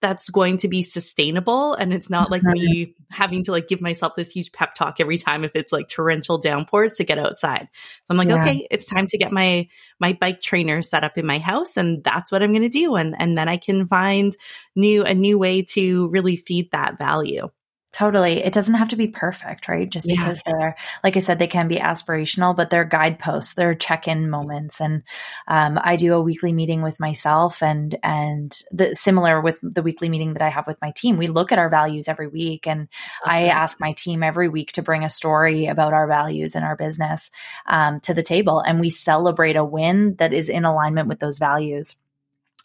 that's 0.00 0.30
going 0.30 0.56
to 0.58 0.68
be 0.68 0.82
sustainable 0.82 1.74
and 1.74 1.92
it's 1.92 2.08
not 2.08 2.30
like 2.30 2.42
mm-hmm. 2.42 2.52
me 2.52 2.94
having 3.10 3.44
to 3.44 3.52
like 3.52 3.68
give 3.68 3.80
myself 3.80 4.14
this 4.16 4.30
huge 4.30 4.50
pep 4.52 4.74
talk 4.74 4.96
every 4.98 5.18
time 5.18 5.44
if 5.44 5.52
it's 5.54 5.72
like 5.72 5.88
torrential 5.88 6.38
downpours 6.38 6.94
to 6.94 7.04
get 7.04 7.18
outside. 7.18 7.68
So 7.72 8.06
I'm 8.10 8.16
like, 8.16 8.28
yeah. 8.28 8.42
okay, 8.42 8.66
it's 8.70 8.86
time 8.86 9.06
to 9.08 9.18
get 9.18 9.30
my 9.30 9.68
my 9.98 10.14
bike 10.14 10.40
trainer 10.40 10.82
set 10.82 11.04
up 11.04 11.18
in 11.18 11.26
my 11.26 11.38
house 11.38 11.76
and 11.76 12.02
that's 12.02 12.32
what 12.32 12.42
I'm 12.42 12.52
going 12.52 12.62
to 12.62 12.68
do 12.68 12.96
and 12.96 13.14
and 13.18 13.36
then 13.36 13.48
I 13.48 13.58
can 13.58 13.86
find 13.86 14.34
new 14.74 15.04
a 15.04 15.14
new 15.14 15.38
way 15.38 15.62
to 15.74 16.08
really 16.08 16.36
feed 16.36 16.70
that 16.72 16.98
value. 16.98 17.50
Totally. 17.92 18.44
It 18.44 18.52
doesn't 18.52 18.76
have 18.76 18.90
to 18.90 18.96
be 18.96 19.08
perfect, 19.08 19.66
right? 19.66 19.90
Just 19.90 20.06
because 20.06 20.40
yeah. 20.46 20.52
they're, 20.52 20.76
like 21.02 21.16
I 21.16 21.20
said, 21.20 21.40
they 21.40 21.48
can 21.48 21.66
be 21.66 21.78
aspirational, 21.78 22.54
but 22.54 22.70
they're 22.70 22.84
guideposts, 22.84 23.54
they're 23.54 23.74
check-in 23.74 24.30
moments. 24.30 24.80
And, 24.80 25.02
um, 25.48 25.76
I 25.82 25.96
do 25.96 26.14
a 26.14 26.20
weekly 26.20 26.52
meeting 26.52 26.82
with 26.82 27.00
myself 27.00 27.64
and, 27.64 27.98
and 28.04 28.56
the 28.70 28.94
similar 28.94 29.40
with 29.40 29.58
the 29.60 29.82
weekly 29.82 30.08
meeting 30.08 30.34
that 30.34 30.42
I 30.42 30.50
have 30.50 30.68
with 30.68 30.80
my 30.80 30.92
team. 30.92 31.16
We 31.16 31.26
look 31.26 31.50
at 31.50 31.58
our 31.58 31.68
values 31.68 32.06
every 32.06 32.28
week 32.28 32.68
and 32.68 32.82
okay. 33.26 33.46
I 33.46 33.48
ask 33.48 33.80
my 33.80 33.92
team 33.94 34.22
every 34.22 34.48
week 34.48 34.70
to 34.74 34.82
bring 34.82 35.02
a 35.02 35.10
story 35.10 35.66
about 35.66 35.92
our 35.92 36.06
values 36.06 36.54
and 36.54 36.64
our 36.64 36.76
business, 36.76 37.32
um, 37.66 37.98
to 38.02 38.14
the 38.14 38.22
table 38.22 38.60
and 38.60 38.78
we 38.78 38.90
celebrate 38.90 39.56
a 39.56 39.64
win 39.64 40.14
that 40.20 40.32
is 40.32 40.48
in 40.48 40.64
alignment 40.64 41.08
with 41.08 41.18
those 41.18 41.38
values. 41.38 41.96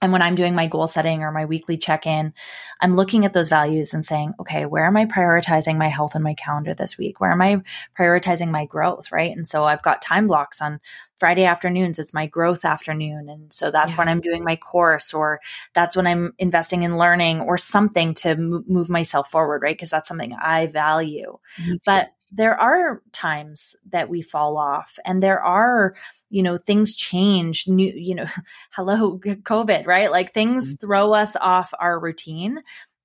And 0.01 0.11
when 0.11 0.21
I'm 0.21 0.35
doing 0.35 0.55
my 0.55 0.67
goal 0.67 0.87
setting 0.87 1.23
or 1.23 1.31
my 1.31 1.45
weekly 1.45 1.77
check 1.77 2.05
in, 2.05 2.33
I'm 2.81 2.95
looking 2.95 3.23
at 3.25 3.33
those 3.33 3.49
values 3.49 3.93
and 3.93 4.03
saying, 4.03 4.33
okay, 4.39 4.65
where 4.65 4.85
am 4.85 4.97
I 4.97 5.05
prioritizing 5.05 5.77
my 5.77 5.87
health 5.87 6.15
in 6.15 6.21
my 6.21 6.33
calendar 6.33 6.73
this 6.73 6.97
week? 6.97 7.21
Where 7.21 7.31
am 7.31 7.41
I 7.41 7.61
prioritizing 7.97 8.49
my 8.49 8.65
growth? 8.65 9.11
Right. 9.11 9.35
And 9.35 9.47
so 9.47 9.63
I've 9.63 9.81
got 9.81 10.01
time 10.01 10.27
blocks 10.27 10.61
on 10.61 10.81
Friday 11.17 11.45
afternoons. 11.45 11.97
It's 11.97 12.13
my 12.13 12.27
growth 12.27 12.65
afternoon. 12.65 13.29
And 13.29 13.53
so 13.53 13.71
that's 13.71 13.93
yeah. 13.93 13.97
when 13.97 14.09
I'm 14.09 14.19
doing 14.19 14.43
my 14.43 14.57
course 14.57 15.13
or 15.13 15.39
that's 15.73 15.95
when 15.95 16.07
I'm 16.07 16.33
investing 16.37 16.83
in 16.83 16.97
learning 16.97 17.39
or 17.39 17.57
something 17.57 18.13
to 18.15 18.35
move 18.35 18.89
myself 18.89 19.31
forward. 19.31 19.61
Right. 19.63 19.79
Cause 19.79 19.89
that's 19.89 20.09
something 20.09 20.33
I 20.33 20.67
value. 20.67 21.37
But 21.85 22.09
there 22.35 22.59
are 22.59 23.01
times 23.11 23.75
that 23.91 24.09
we 24.09 24.21
fall 24.21 24.57
off 24.57 24.99
and 25.05 25.23
there 25.23 25.41
are 25.41 25.95
you 26.29 26.43
know 26.43 26.57
things 26.57 26.93
change 26.93 27.67
new 27.67 27.91
you 27.95 28.13
know 28.13 28.25
hello 28.71 29.17
covid 29.19 29.87
right 29.87 30.11
like 30.11 30.33
things 30.33 30.73
mm-hmm. 30.73 30.85
throw 30.85 31.13
us 31.13 31.35
off 31.37 31.73
our 31.79 31.99
routine 31.99 32.61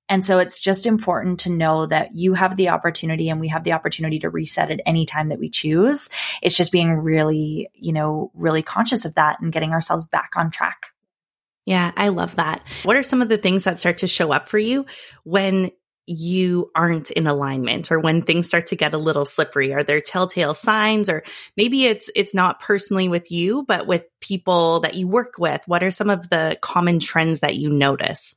and 0.09 0.25
so 0.25 0.39
it's 0.39 0.59
just 0.59 0.85
important 0.85 1.39
to 1.41 1.49
know 1.49 1.85
that 1.85 2.13
you 2.13 2.33
have 2.33 2.57
the 2.57 2.67
opportunity 2.67 3.29
and 3.29 3.39
we 3.39 3.47
have 3.47 3.63
the 3.63 3.71
opportunity 3.71 4.19
to 4.19 4.29
reset 4.29 4.69
at 4.69 4.81
any 4.85 5.05
time 5.05 5.29
that 5.29 5.39
we 5.39 5.49
choose. 5.49 6.09
It's 6.41 6.57
just 6.57 6.73
being 6.73 6.91
really, 6.95 7.69
you 7.73 7.93
know, 7.93 8.29
really 8.33 8.61
conscious 8.61 9.05
of 9.05 9.15
that 9.15 9.39
and 9.39 9.53
getting 9.53 9.71
ourselves 9.71 10.05
back 10.05 10.31
on 10.35 10.51
track. 10.51 10.87
Yeah, 11.65 11.93
I 11.95 12.09
love 12.09 12.35
that. 12.35 12.61
What 12.83 12.97
are 12.97 13.03
some 13.03 13.21
of 13.21 13.29
the 13.29 13.37
things 13.37 13.63
that 13.63 13.79
start 13.79 13.99
to 13.99 14.07
show 14.07 14.33
up 14.33 14.49
for 14.49 14.57
you 14.57 14.85
when 15.23 15.71
you 16.07 16.71
aren't 16.75 17.11
in 17.11 17.27
alignment 17.27 17.91
or 17.91 17.99
when 17.99 18.21
things 18.21 18.47
start 18.47 18.67
to 18.67 18.75
get 18.75 18.93
a 18.93 18.97
little 18.97 19.25
slippery 19.25 19.73
are 19.73 19.83
there 19.83 20.01
telltale 20.01 20.53
signs 20.53 21.09
or 21.09 21.23
maybe 21.55 21.85
it's 21.85 22.09
it's 22.15 22.33
not 22.33 22.59
personally 22.59 23.07
with 23.07 23.31
you 23.31 23.63
but 23.67 23.85
with 23.85 24.03
people 24.19 24.79
that 24.79 24.95
you 24.95 25.07
work 25.07 25.35
with 25.37 25.61
what 25.67 25.83
are 25.83 25.91
some 25.91 26.09
of 26.09 26.29
the 26.29 26.57
common 26.61 26.99
trends 26.99 27.39
that 27.39 27.55
you 27.55 27.69
notice 27.69 28.35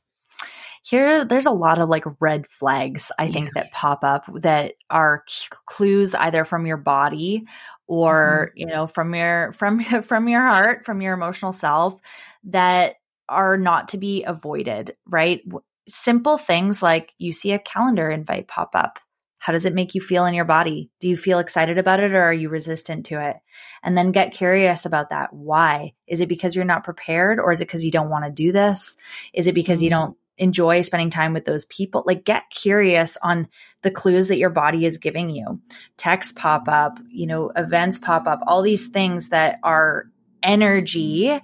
here 0.83 1.25
there's 1.25 1.47
a 1.47 1.51
lot 1.51 1.79
of 1.79 1.89
like 1.89 2.05
red 2.19 2.45
flags 2.47 3.11
i 3.17 3.31
think 3.31 3.47
yeah. 3.47 3.63
that 3.63 3.71
pop 3.71 4.03
up 4.03 4.25
that 4.41 4.73
are 4.89 5.23
clues 5.65 6.13
either 6.13 6.45
from 6.45 6.67
your 6.67 6.77
body 6.77 7.45
or 7.87 8.51
mm-hmm. 8.51 8.59
you 8.59 8.65
know 8.67 8.85
from 8.85 9.13
your 9.15 9.51
from 9.53 9.83
from 10.03 10.29
your 10.29 10.45
heart 10.45 10.85
from 10.85 11.01
your 11.01 11.13
emotional 11.13 11.51
self 11.51 11.99
that 12.43 12.95
are 13.27 13.57
not 13.57 13.89
to 13.89 13.97
be 13.97 14.23
avoided 14.23 14.95
right 15.07 15.41
simple 15.87 16.37
things 16.37 16.81
like 16.81 17.13
you 17.17 17.33
see 17.33 17.51
a 17.51 17.59
calendar 17.59 18.09
invite 18.09 18.47
pop 18.47 18.71
up. 18.73 18.99
How 19.37 19.53
does 19.53 19.65
it 19.65 19.75
make 19.75 19.93
you 19.93 20.01
feel 20.01 20.25
in 20.25 20.33
your 20.33 20.45
body? 20.45 20.89
Do 20.99 21.07
you 21.07 21.15
feel 21.15 21.37
excited 21.37 21.77
about 21.77 21.99
it 21.99 22.13
or 22.13 22.23
are 22.23 22.33
you 22.33 22.49
resistant 22.49 23.05
to 23.07 23.23
it? 23.29 23.35
And 23.83 23.95
then 23.95 24.11
get 24.11 24.33
curious 24.33 24.85
about 24.85 25.11
that. 25.11 25.33
Why? 25.33 25.93
Is 26.07 26.19
it 26.19 26.29
because 26.29 26.55
you're 26.55 26.65
not 26.65 26.83
prepared 26.83 27.39
or 27.39 27.51
is 27.51 27.61
it 27.61 27.65
because 27.65 27.85
you 27.85 27.91
don't 27.91 28.09
want 28.09 28.25
to 28.25 28.31
do 28.31 28.51
this? 28.51 28.97
Is 29.33 29.45
it 29.45 29.53
because 29.53 29.83
you 29.83 29.91
mm-hmm. 29.91 29.99
don't 29.99 30.17
enjoy 30.39 30.81
spending 30.81 31.11
time 31.11 31.31
with 31.31 31.45
those 31.45 31.65
people? 31.65 32.03
Like 32.07 32.25
get 32.25 32.49
curious 32.49 33.17
on 33.21 33.47
the 33.83 33.91
clues 33.91 34.29
that 34.29 34.39
your 34.39 34.49
body 34.49 34.83
is 34.83 34.97
giving 34.97 35.29
you. 35.29 35.61
Texts 35.95 36.33
pop 36.33 36.67
up, 36.67 36.99
you 37.07 37.27
know, 37.27 37.51
events 37.55 37.99
pop 37.99 38.25
up, 38.25 38.39
all 38.47 38.63
these 38.63 38.87
things 38.87 39.29
that 39.29 39.59
are 39.61 40.05
energy. 40.41 41.39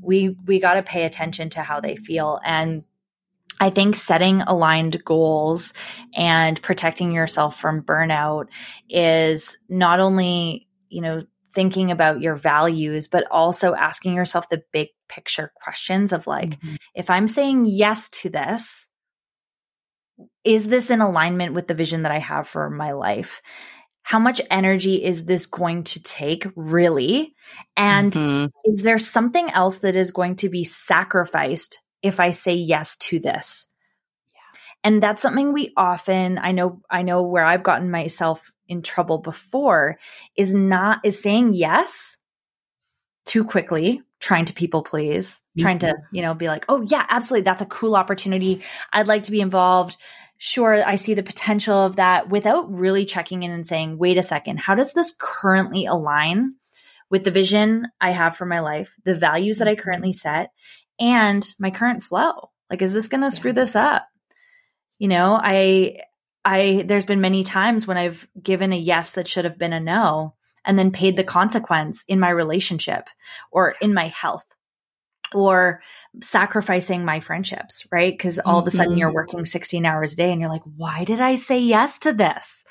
We 0.00 0.36
we 0.46 0.60
got 0.60 0.74
to 0.74 0.82
pay 0.82 1.04
attention 1.04 1.50
to 1.50 1.62
how 1.62 1.80
they 1.80 1.96
feel 1.96 2.40
and 2.42 2.84
I 3.64 3.70
think 3.70 3.96
setting 3.96 4.42
aligned 4.42 5.02
goals 5.06 5.72
and 6.14 6.60
protecting 6.60 7.12
yourself 7.12 7.58
from 7.58 7.80
burnout 7.80 8.48
is 8.90 9.56
not 9.70 10.00
only, 10.00 10.68
you 10.90 11.00
know, 11.00 11.22
thinking 11.50 11.90
about 11.90 12.20
your 12.20 12.36
values, 12.36 13.08
but 13.08 13.26
also 13.30 13.74
asking 13.74 14.12
yourself 14.12 14.50
the 14.50 14.62
big 14.70 14.88
picture 15.08 15.50
questions 15.62 16.12
of 16.12 16.26
like, 16.26 16.60
mm-hmm. 16.60 16.74
if 16.94 17.08
I'm 17.08 17.26
saying 17.26 17.64
yes 17.64 18.10
to 18.20 18.28
this, 18.28 18.86
is 20.44 20.66
this 20.66 20.90
in 20.90 21.00
alignment 21.00 21.54
with 21.54 21.66
the 21.66 21.72
vision 21.72 22.02
that 22.02 22.12
I 22.12 22.18
have 22.18 22.46
for 22.46 22.68
my 22.68 22.92
life? 22.92 23.40
How 24.02 24.18
much 24.18 24.42
energy 24.50 25.02
is 25.02 25.24
this 25.24 25.46
going 25.46 25.84
to 25.84 26.02
take, 26.02 26.46
really? 26.54 27.34
And 27.78 28.12
mm-hmm. 28.12 28.70
is 28.70 28.82
there 28.82 28.98
something 28.98 29.48
else 29.48 29.76
that 29.76 29.96
is 29.96 30.10
going 30.10 30.36
to 30.36 30.50
be 30.50 30.64
sacrificed 30.64 31.80
if 32.04 32.20
I 32.20 32.30
say 32.32 32.54
yes 32.54 32.96
to 32.98 33.18
this. 33.18 33.72
Yeah. 34.34 34.60
And 34.84 35.02
that's 35.02 35.22
something 35.22 35.52
we 35.52 35.72
often, 35.76 36.38
I 36.38 36.52
know, 36.52 36.82
I 36.90 37.02
know 37.02 37.22
where 37.22 37.44
I've 37.44 37.62
gotten 37.62 37.90
myself 37.90 38.52
in 38.68 38.82
trouble 38.82 39.18
before 39.18 39.98
is 40.36 40.54
not, 40.54 41.00
is 41.02 41.20
saying 41.20 41.54
yes 41.54 42.18
too 43.24 43.44
quickly, 43.44 44.02
trying 44.20 44.44
to 44.44 44.52
people 44.52 44.82
please, 44.82 45.40
Me 45.56 45.62
trying 45.62 45.78
too. 45.78 45.86
to, 45.88 45.94
you 46.12 46.20
know, 46.20 46.34
be 46.34 46.48
like, 46.48 46.66
oh 46.68 46.82
yeah, 46.82 47.06
absolutely. 47.08 47.44
That's 47.44 47.62
a 47.62 47.66
cool 47.66 47.96
opportunity. 47.96 48.60
I'd 48.92 49.08
like 49.08 49.24
to 49.24 49.32
be 49.32 49.40
involved. 49.40 49.96
Sure, 50.36 50.86
I 50.86 50.96
see 50.96 51.14
the 51.14 51.22
potential 51.22 51.86
of 51.86 51.96
that 51.96 52.28
without 52.28 52.78
really 52.78 53.06
checking 53.06 53.44
in 53.44 53.50
and 53.50 53.66
saying, 53.66 53.96
wait 53.96 54.18
a 54.18 54.22
second, 54.22 54.58
how 54.58 54.74
does 54.74 54.92
this 54.92 55.14
currently 55.18 55.86
align 55.86 56.56
with 57.08 57.24
the 57.24 57.30
vision 57.30 57.86
I 58.00 58.10
have 58.10 58.36
for 58.36 58.44
my 58.44 58.60
life, 58.60 58.94
the 59.04 59.14
values 59.14 59.58
that 59.58 59.68
I 59.68 59.74
mm-hmm. 59.74 59.82
currently 59.82 60.12
set, 60.12 60.50
and 60.98 61.46
my 61.58 61.70
current 61.70 62.02
flow. 62.02 62.50
Like, 62.70 62.82
is 62.82 62.92
this 62.92 63.08
going 63.08 63.22
to 63.22 63.30
screw 63.30 63.52
this 63.52 63.76
up? 63.76 64.06
You 64.98 65.08
know, 65.08 65.38
I, 65.40 65.98
I, 66.44 66.84
there's 66.86 67.06
been 67.06 67.20
many 67.20 67.44
times 67.44 67.86
when 67.86 67.96
I've 67.96 68.26
given 68.40 68.72
a 68.72 68.76
yes 68.76 69.12
that 69.12 69.28
should 69.28 69.44
have 69.44 69.58
been 69.58 69.72
a 69.72 69.80
no 69.80 70.34
and 70.64 70.78
then 70.78 70.90
paid 70.90 71.16
the 71.16 71.24
consequence 71.24 72.04
in 72.08 72.20
my 72.20 72.30
relationship 72.30 73.08
or 73.50 73.74
in 73.80 73.92
my 73.92 74.08
health 74.08 74.46
or 75.32 75.82
sacrificing 76.22 77.04
my 77.04 77.20
friendships, 77.20 77.86
right? 77.90 78.12
Because 78.12 78.38
all 78.38 78.58
of 78.58 78.66
a 78.66 78.70
sudden 78.70 78.96
you're 78.96 79.08
mm-hmm. 79.08 79.16
working 79.16 79.44
16 79.44 79.84
hours 79.84 80.12
a 80.12 80.16
day 80.16 80.30
and 80.30 80.40
you're 80.40 80.50
like, 80.50 80.62
why 80.76 81.04
did 81.04 81.20
I 81.20 81.34
say 81.34 81.60
yes 81.60 81.98
to 82.00 82.12
this? 82.12 82.64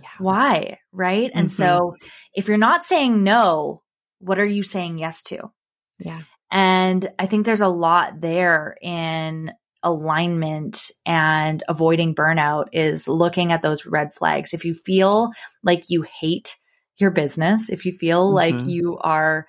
Yeah. 0.00 0.08
Why? 0.18 0.78
Right. 0.92 1.30
Mm-hmm. 1.30 1.38
And 1.38 1.52
so 1.52 1.96
if 2.34 2.48
you're 2.48 2.58
not 2.58 2.84
saying 2.84 3.22
no, 3.22 3.82
what 4.18 4.38
are 4.38 4.46
you 4.46 4.62
saying 4.62 4.98
yes 4.98 5.22
to? 5.24 5.50
Yeah. 5.98 6.22
And 6.50 7.10
I 7.18 7.26
think 7.26 7.46
there's 7.46 7.60
a 7.60 7.68
lot 7.68 8.20
there 8.20 8.76
in 8.82 9.52
alignment 9.82 10.90
and 11.06 11.62
avoiding 11.68 12.14
burnout 12.14 12.66
is 12.72 13.08
looking 13.08 13.52
at 13.52 13.62
those 13.62 13.86
red 13.86 14.14
flags. 14.14 14.52
If 14.52 14.64
you 14.64 14.74
feel 14.74 15.30
like 15.62 15.84
you 15.88 16.02
hate 16.02 16.56
your 16.98 17.10
business, 17.10 17.70
if 17.70 17.86
you 17.86 17.92
feel 17.92 18.26
mm-hmm. 18.26 18.58
like 18.58 18.66
you 18.68 18.98
are 18.98 19.46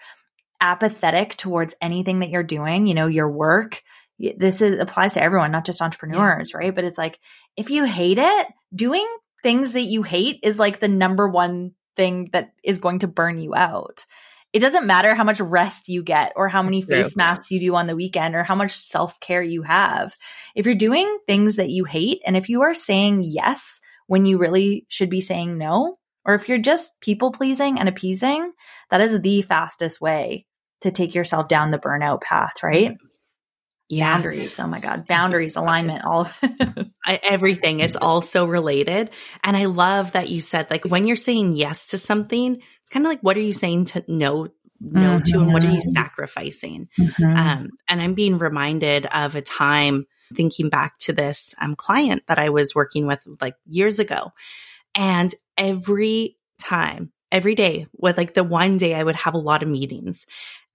apathetic 0.62 1.36
towards 1.36 1.76
anything 1.82 2.20
that 2.20 2.30
you're 2.30 2.44
doing, 2.44 2.86
you 2.86 2.94
know, 2.94 3.08
your 3.08 3.30
work, 3.30 3.82
this 4.38 4.62
is, 4.62 4.80
applies 4.80 5.14
to 5.14 5.24
everyone, 5.24 5.52
not 5.52 5.66
just 5.66 5.82
entrepreneurs, 5.82 6.52
yeah. 6.52 6.58
right? 6.60 6.76
But 6.76 6.84
it's 6.84 6.98
like, 6.98 7.20
if 7.58 7.70
you 7.70 7.84
hate 7.84 8.20
it, 8.20 8.48
doing 8.74 9.08
things 9.42 9.74
that 9.74 9.82
you 9.82 10.04
hate 10.04 10.40
is 10.44 10.60
like 10.60 10.80
the 10.80 10.88
number 10.88 11.28
one 11.28 11.72
thing 11.96 12.30
that 12.32 12.54
is 12.64 12.80
going 12.80 13.00
to 13.00 13.08
burn 13.08 13.40
you 13.40 13.56
out 13.56 14.06
it 14.54 14.60
doesn't 14.60 14.86
matter 14.86 15.16
how 15.16 15.24
much 15.24 15.40
rest 15.40 15.88
you 15.88 16.04
get 16.04 16.34
or 16.36 16.50
how 16.50 16.62
many 16.62 16.82
face 16.82 17.16
masks 17.16 17.52
you 17.52 17.60
do 17.60 17.76
on 17.76 17.88
the 17.88 17.96
weekend 17.96 18.36
or 18.36 18.44
how 18.44 18.56
much 18.56 18.72
self 18.72 19.20
care 19.20 19.42
you 19.42 19.62
have. 19.62 20.16
If 20.56 20.66
you're 20.66 20.76
doing 20.76 21.20
things 21.26 21.56
that 21.56 21.70
you 21.70 21.86
hate 21.86 22.22
and 22.26 22.36
if 22.36 22.50
you 22.50 22.64
are 22.64 22.74
saying 22.74 23.24
yes 23.24 23.80
when 24.08 24.26
you 24.26 24.38
really 24.38 24.86
should 24.90 25.10
be 25.10 25.22
saying 25.22 25.58
no, 25.58 25.98
or 26.26 26.36
if 26.36 26.50
you're 26.50 26.58
just 26.58 27.00
people 27.00 27.32
pleasing 27.32 27.80
and 27.80 27.88
appeasing, 27.88 28.52
that 28.90 29.02
is 29.02 29.20
the 29.22 29.42
fastest 29.42 30.02
way 30.02 30.46
to 30.82 30.92
take 30.92 31.16
yourself 31.16 31.48
down 31.48 31.72
the 31.72 31.80
burnout 31.80 32.22
path, 32.22 32.62
right? 32.62 32.98
yeah. 33.92 34.16
boundaries. 34.16 34.60
Oh 34.60 34.68
my 34.68 34.80
God. 34.80 35.06
Boundaries, 35.06 35.56
alignment, 35.58 36.06
all 36.06 36.22
of 36.22 36.38
it. 36.42 36.88
Everything. 37.08 37.80
It's 37.80 37.96
all 37.96 38.22
so 38.22 38.46
related. 38.46 39.10
And 39.44 39.58
I 39.58 39.66
love 39.66 40.14
that 40.14 40.30
you 40.30 40.42
said, 40.42 40.70
like, 40.70 40.86
when 40.86 41.08
you're 41.08 41.16
saying 41.16 41.56
yes 41.56 41.88
to 41.88 41.98
something, 41.98 42.56
it's 42.56 42.90
kind 42.90 43.06
of 43.06 43.10
like, 43.10 43.22
what 43.22 43.38
are 43.38 43.42
you 43.42 43.54
saying 43.54 43.86
to 43.86 44.04
no, 44.08 44.50
no 44.80 45.18
mm-hmm. 45.18 45.22
to, 45.24 45.40
and 45.40 45.54
what 45.54 45.64
are 45.64 45.68
you 45.68 45.80
mm-hmm. 45.80 45.96
sacrificing? 45.96 46.90
Mm-hmm. 47.00 47.38
Um, 47.38 47.70
and 47.90 48.02
I'm 48.02 48.14
being 48.14 48.38
reminded 48.38 49.08
of 49.08 49.36
a 49.36 49.42
time 49.42 50.06
thinking 50.36 50.70
back 50.70 50.98
to 51.00 51.14
this 51.14 51.56
um, 51.60 51.76
client 51.76 52.24
that 52.28 52.40
I 52.40 52.50
was 52.50 52.76
working 52.76 53.08
with 53.08 53.20
like 53.42 53.56
years 53.66 54.00
ago. 54.00 54.32
And 54.96 55.34
every 55.58 56.38
time 56.60 57.12
every 57.32 57.56
day 57.56 57.88
with 57.94 58.18
like 58.18 58.34
the 58.34 58.44
one 58.44 58.78
day 58.78 58.94
I 58.94 59.04
would 59.04 59.16
have 59.16 59.34
a 59.34 59.40
lot 59.40 59.64
of 59.64 59.70
meetings 59.70 60.26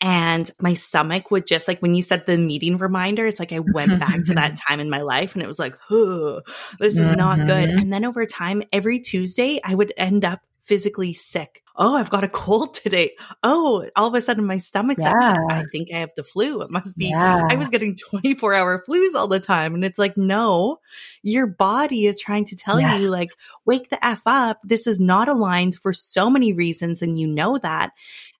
and 0.01 0.51
my 0.61 0.75
stomach 0.75 1.31
would 1.31 1.47
just 1.47 1.67
like 1.69 1.81
when 1.81 1.95
you 1.95 2.03
said 2.03 2.27
the 2.27 2.37
meeting 2.37 2.79
reminder, 2.79 3.27
it's 3.27 3.41
like 3.41 3.53
I 3.53 3.61
went 3.61 3.99
back 4.01 4.25
to 4.25 4.35
that 4.35 4.57
time 4.69 4.81
in 4.81 4.91
my 4.91 5.01
life 5.01 5.35
and 5.35 5.43
it 5.43 5.47
was 5.47 5.59
like, 5.59 5.77
oh, 5.91 6.43
this 6.79 6.99
is 6.99 7.09
mm-hmm. 7.09 7.19
not 7.19 7.39
good. 7.39 7.69
Mm-hmm. 7.71 7.79
And 7.79 7.93
then 7.93 8.05
over 8.05 8.27
time, 8.27 8.63
every 8.73 8.99
Tuesday, 8.99 9.61
I 9.65 9.75
would 9.75 9.93
end 9.97 10.25
up 10.25 10.41
physically 10.63 11.15
sick. 11.15 11.63
Oh, 11.79 11.97
I've 11.97 12.11
got 12.11 12.25
a 12.25 12.29
cold 12.29 12.75
today. 12.75 13.13
Oh, 13.43 13.89
all 13.97 14.09
of 14.09 14.15
a 14.15 14.23
sudden 14.23 14.47
my 14.47 14.59
stomach's 14.59 15.03
yeah. 15.03 15.13
upset. 15.13 15.39
I 15.51 15.65
think 15.71 15.93
I 15.93 15.99
have 15.99 16.15
the 16.17 16.25
flu. 16.25 16.63
It 16.63 16.71
must 16.71 16.97
be, 16.97 17.09
yeah. 17.09 17.47
I 17.51 17.57
was 17.57 17.69
getting 17.69 17.97
24 17.97 18.55
hour 18.55 18.85
flus 18.89 19.15
all 19.15 19.29
the 19.29 19.41
time. 19.41 19.75
And 19.75 19.85
it's 19.85 19.99
like, 19.99 20.17
no, 20.17 20.81
your 21.23 21.47
body 21.47 22.07
is 22.07 22.19
trying 22.19 22.47
to 22.47 22.57
tell 22.57 22.81
yes. 22.81 23.01
you 23.01 23.11
like, 23.11 23.29
wake 23.65 23.91
the 23.91 24.05
F 24.05 24.23
up. 24.27 24.61
This 24.63 24.87
is 24.87 25.01
not 25.01 25.29
aligned 25.29 25.75
for 25.77 25.93
so 25.93 26.31
many 26.31 26.53
reasons. 26.53 27.03
And 27.03 27.19
you 27.19 27.27
know 27.27 27.59
that. 27.59 27.93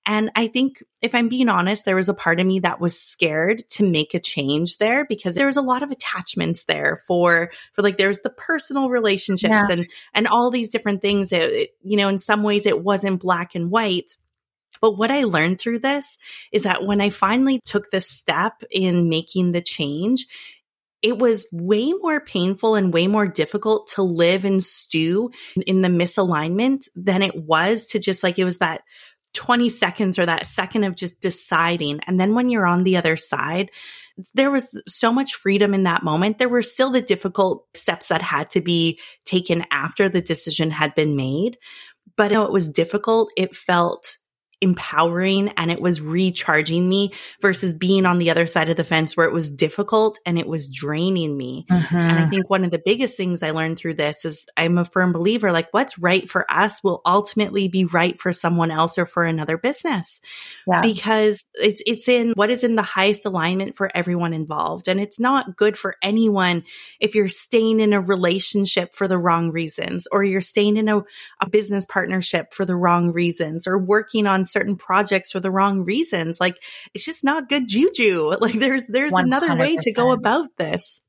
And 0.09 0.31
I 0.37 0.47
think 0.47 0.85
if 1.03 1.17
I'm 1.17 1.29
being 1.29 1.49
honest, 1.49 1.85
there 1.85 1.97
was 1.97 2.09
a 2.09 2.15
part 2.15 2.39
of 2.39 2.47
me 2.47 2.61
that 2.61 2.81
was 2.81 2.99
scared 2.99 3.69
to 3.71 3.85
make 3.85 4.15
a 4.15 4.21
change 4.21 4.79
there 4.79 5.05
because 5.05 5.35
there 5.35 5.47
was 5.47 5.57
a 5.57 5.63
lot 5.63 5.83
of 5.83 5.91
attachments 5.91 6.65
there 6.65 7.03
for, 7.09 7.51
for 7.73 7.83
like, 7.83 7.99
there's 7.99 8.21
the 8.21 8.31
personal 8.31 8.89
relationships 8.89 9.51
yeah. 9.51 9.67
and, 9.69 9.89
and 10.15 10.29
all 10.29 10.53
these 10.53 10.69
different 10.69 11.03
things. 11.03 11.33
It, 11.33 11.43
it, 11.43 11.71
you 11.83 11.97
know, 11.97 12.09
in 12.09 12.19
some 12.19 12.45
ways 12.45 12.67
it 12.67 12.85
wasn't 12.85 13.21
black 13.27 13.57
and 13.57 13.73
white. 13.73 14.17
But 14.81 14.93
what 14.93 15.11
I 15.11 15.25
learned 15.25 15.59
through 15.59 15.81
this 15.81 16.17
is 16.53 16.63
that 16.63 16.85
when 16.85 17.01
I 17.01 17.11
finally 17.11 17.61
took 17.65 17.91
this 17.91 18.09
step 18.09 18.63
in 18.71 19.09
making 19.09 19.51
the 19.51 19.61
change, 19.61 20.27
it 21.03 21.19
was 21.19 21.49
way 21.51 21.93
more 21.93 22.21
painful 22.21 22.77
and 22.77 22.95
way 22.95 23.09
more 23.09 23.27
difficult 23.27 23.89
to 23.95 24.03
live 24.03 24.45
and 24.45 24.63
stew 24.63 25.33
in 25.67 25.81
the 25.81 25.89
misalignment 25.89 26.89
than 26.95 27.23
it 27.23 27.35
was 27.35 27.87
to 27.87 27.99
just 27.99 28.23
like, 28.23 28.39
it 28.39 28.45
was 28.45 28.59
that 28.59 28.83
20 29.35 29.69
seconds 29.71 30.21
or 30.21 30.27
that 30.27 30.47
second 30.47 30.85
of 30.85 30.95
just 30.95 31.21
deciding. 31.21 31.99
And 32.07 32.21
then 32.21 32.37
when 32.37 32.49
you're 32.49 32.65
on 32.65 32.85
the 32.85 32.97
other 32.97 33.17
side, 33.17 33.71
there 34.35 34.51
was 34.51 34.67
so 34.87 35.13
much 35.13 35.35
freedom 35.35 35.75
in 35.75 35.83
that 35.83 36.03
moment. 36.03 36.39
There 36.39 36.49
were 36.49 36.63
still 36.63 36.91
the 36.91 37.03
difficult 37.03 37.67
steps 37.75 38.09
that 38.09 38.23
had 38.23 38.51
to 38.51 38.61
be 38.61 39.01
taken 39.25 39.65
after 39.71 40.09
the 40.09 40.23
decision 40.23 40.71
had 40.71 40.95
been 40.95 41.17
made. 41.17 41.59
But 42.17 42.33
it 42.33 42.51
was 42.53 42.69
difficult, 42.69 43.31
it 43.37 43.57
felt 43.57 44.19
empowering 44.63 45.51
and 45.57 45.71
it 45.71 45.81
was 45.81 46.01
recharging 46.01 46.89
me 46.89 47.13
versus 47.43 47.75
being 47.75 48.07
on 48.07 48.19
the 48.19 48.31
other 48.31 48.47
side 48.47 48.71
of 48.71 48.77
the 48.77 48.85
fence 48.85 49.15
where 49.15 49.27
it 49.27 49.33
was 49.33 49.51
difficult 49.51 50.19
and 50.25 50.39
it 50.39 50.47
was 50.47 50.71
draining 50.71 51.37
me. 51.37 51.67
Mm-hmm. 51.71 51.97
And 51.97 52.19
I 52.19 52.27
think 52.27 52.49
one 52.49 52.65
of 52.65 52.71
the 52.71 52.81
biggest 52.83 53.19
things 53.19 53.43
I 53.43 53.51
learned 53.51 53.79
through 53.79 53.95
this 53.95 54.25
is 54.25 54.47
I'm 54.57 54.79
a 54.79 54.87
firm 54.87 55.13
believer 55.13 55.53
like 55.53 55.69
what's 55.73 55.99
right 55.99 56.29
for 56.29 56.51
us 56.51 56.83
will 56.83 57.03
ultimately 57.05 57.69
be 57.69 57.85
right 57.85 58.19
for 58.19 58.33
someone 58.33 58.71
else 58.71 58.97
or 58.97 59.05
for 59.05 59.25
another 59.25 59.59
business. 59.59 60.23
Yeah. 60.67 60.81
Because 60.81 61.45
it's 61.55 61.83
it's 61.87 62.09
in 62.09 62.33
what 62.33 62.51
is 62.51 62.65
in 62.65 62.77
the 62.77 62.83
highest 62.83 63.27
alignment 63.27 63.77
for 63.77 63.91
everyone 63.95 64.33
involved 64.33 64.89
and 64.89 65.01
it's 65.01 65.21
not 65.21 65.57
good 65.57 65.77
for 65.77 65.97
anyone 66.03 66.65
if 66.99 67.15
you're 67.15 67.29
staying 67.29 67.81
in 67.81 67.93
a 67.93 68.01
relationship 68.01 68.95
for 68.95 69.07
the 69.07 69.19
wrong 69.19 69.51
reasons 69.51 70.07
or 70.11 70.25
you're 70.25 70.41
staying 70.41 70.79
in 70.79 70.89
a, 70.89 71.03
a 71.43 71.51
business 71.51 71.85
partnership 71.85 72.55
for 72.55 72.65
the 72.65 72.77
wrong 72.77 73.13
reasons 73.13 73.67
or 73.67 73.79
working 73.79 74.27
on 74.27 74.46
certain 74.47 74.77
projects 74.77 75.33
for 75.33 75.41
the 75.41 75.51
wrong 75.51 75.85
reasons. 75.85 76.41
Like 76.41 76.57
it's 76.95 77.05
just 77.05 77.25
not 77.25 77.49
good 77.49 77.69
juju. 77.69 78.35
Like 78.41 78.55
there's 78.55 78.85
there's 78.87 79.13
100%. 79.13 79.23
another 79.25 79.55
way 79.57 79.77
to 79.77 79.93
go 79.93 80.13
about 80.13 80.49
this. 80.57 81.01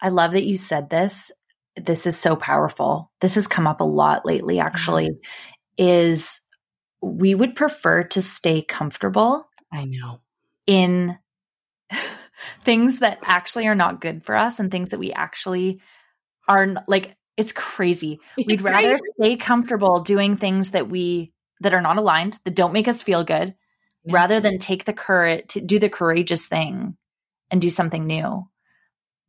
I 0.00 0.08
love 0.08 0.32
that 0.32 0.44
you 0.44 0.56
said 0.56 0.90
this. 0.90 1.30
This 1.76 2.06
is 2.06 2.18
so 2.18 2.36
powerful. 2.36 3.10
This 3.20 3.36
has 3.36 3.46
come 3.46 3.66
up 3.66 3.80
a 3.80 3.84
lot 3.84 4.26
lately 4.26 4.58
actually 4.58 5.08
mm-hmm. 5.08 5.84
is 5.84 6.40
we 7.00 7.34
would 7.34 7.54
prefer 7.54 8.04
to 8.04 8.22
stay 8.22 8.62
comfortable. 8.62 9.48
I 9.72 9.84
know. 9.84 10.20
In 10.66 11.18
things 12.64 12.98
that 12.98 13.18
actually 13.24 13.66
are 13.68 13.74
not 13.74 14.00
good 14.00 14.24
for 14.24 14.34
us 14.34 14.60
and 14.60 14.70
things 14.70 14.90
that 14.90 14.98
we 14.98 15.12
actually 15.12 15.80
are 16.48 16.74
like 16.86 17.16
it's 17.36 17.52
crazy. 17.52 18.20
We'd 18.36 18.60
rather 18.60 18.98
stay 19.18 19.36
comfortable 19.36 20.00
doing 20.00 20.36
things 20.36 20.72
that 20.72 20.88
we 20.88 21.32
that 21.62 21.74
are 21.74 21.80
not 21.80 21.98
aligned, 21.98 22.38
that 22.44 22.54
don't 22.54 22.72
make 22.72 22.88
us 22.88 23.02
feel 23.02 23.24
good, 23.24 23.54
yeah. 24.04 24.14
rather 24.14 24.40
than 24.40 24.58
take 24.58 24.84
the 24.84 24.92
courage 24.92 25.48
to 25.48 25.60
do 25.60 25.78
the 25.78 25.88
courageous 25.88 26.46
thing 26.46 26.96
and 27.50 27.60
do 27.60 27.70
something 27.70 28.06
new. 28.06 28.46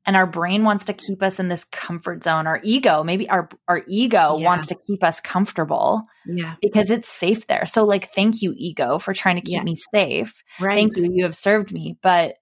And 0.05 0.17
our 0.17 0.27
brain 0.27 0.65
wants 0.65 0.85
to 0.85 0.93
keep 0.93 1.23
us 1.23 1.39
in 1.39 1.47
this 1.47 1.63
comfort 1.63 2.23
zone. 2.25 2.45
Our 2.45 2.59
ego, 2.61 3.03
maybe 3.03 3.29
our 3.29 3.47
our 3.69 3.83
ego 3.87 4.37
yeah. 4.37 4.45
wants 4.45 4.67
to 4.67 4.75
keep 4.85 5.01
us 5.01 5.21
comfortable. 5.21 6.03
Yeah. 6.25 6.55
Because 6.61 6.91
it's 6.91 7.07
safe 7.07 7.47
there. 7.47 7.65
So 7.65 7.85
like 7.85 8.13
thank 8.13 8.41
you 8.41 8.53
ego 8.57 8.99
for 8.99 9.13
trying 9.13 9.35
to 9.35 9.41
keep 9.41 9.55
yeah. 9.55 9.63
me 9.63 9.77
safe. 9.93 10.43
Right. 10.59 10.75
Thank 10.75 10.97
you 10.97 11.09
you 11.13 11.23
have 11.23 11.37
served 11.37 11.71
me, 11.71 11.97
but 12.03 12.35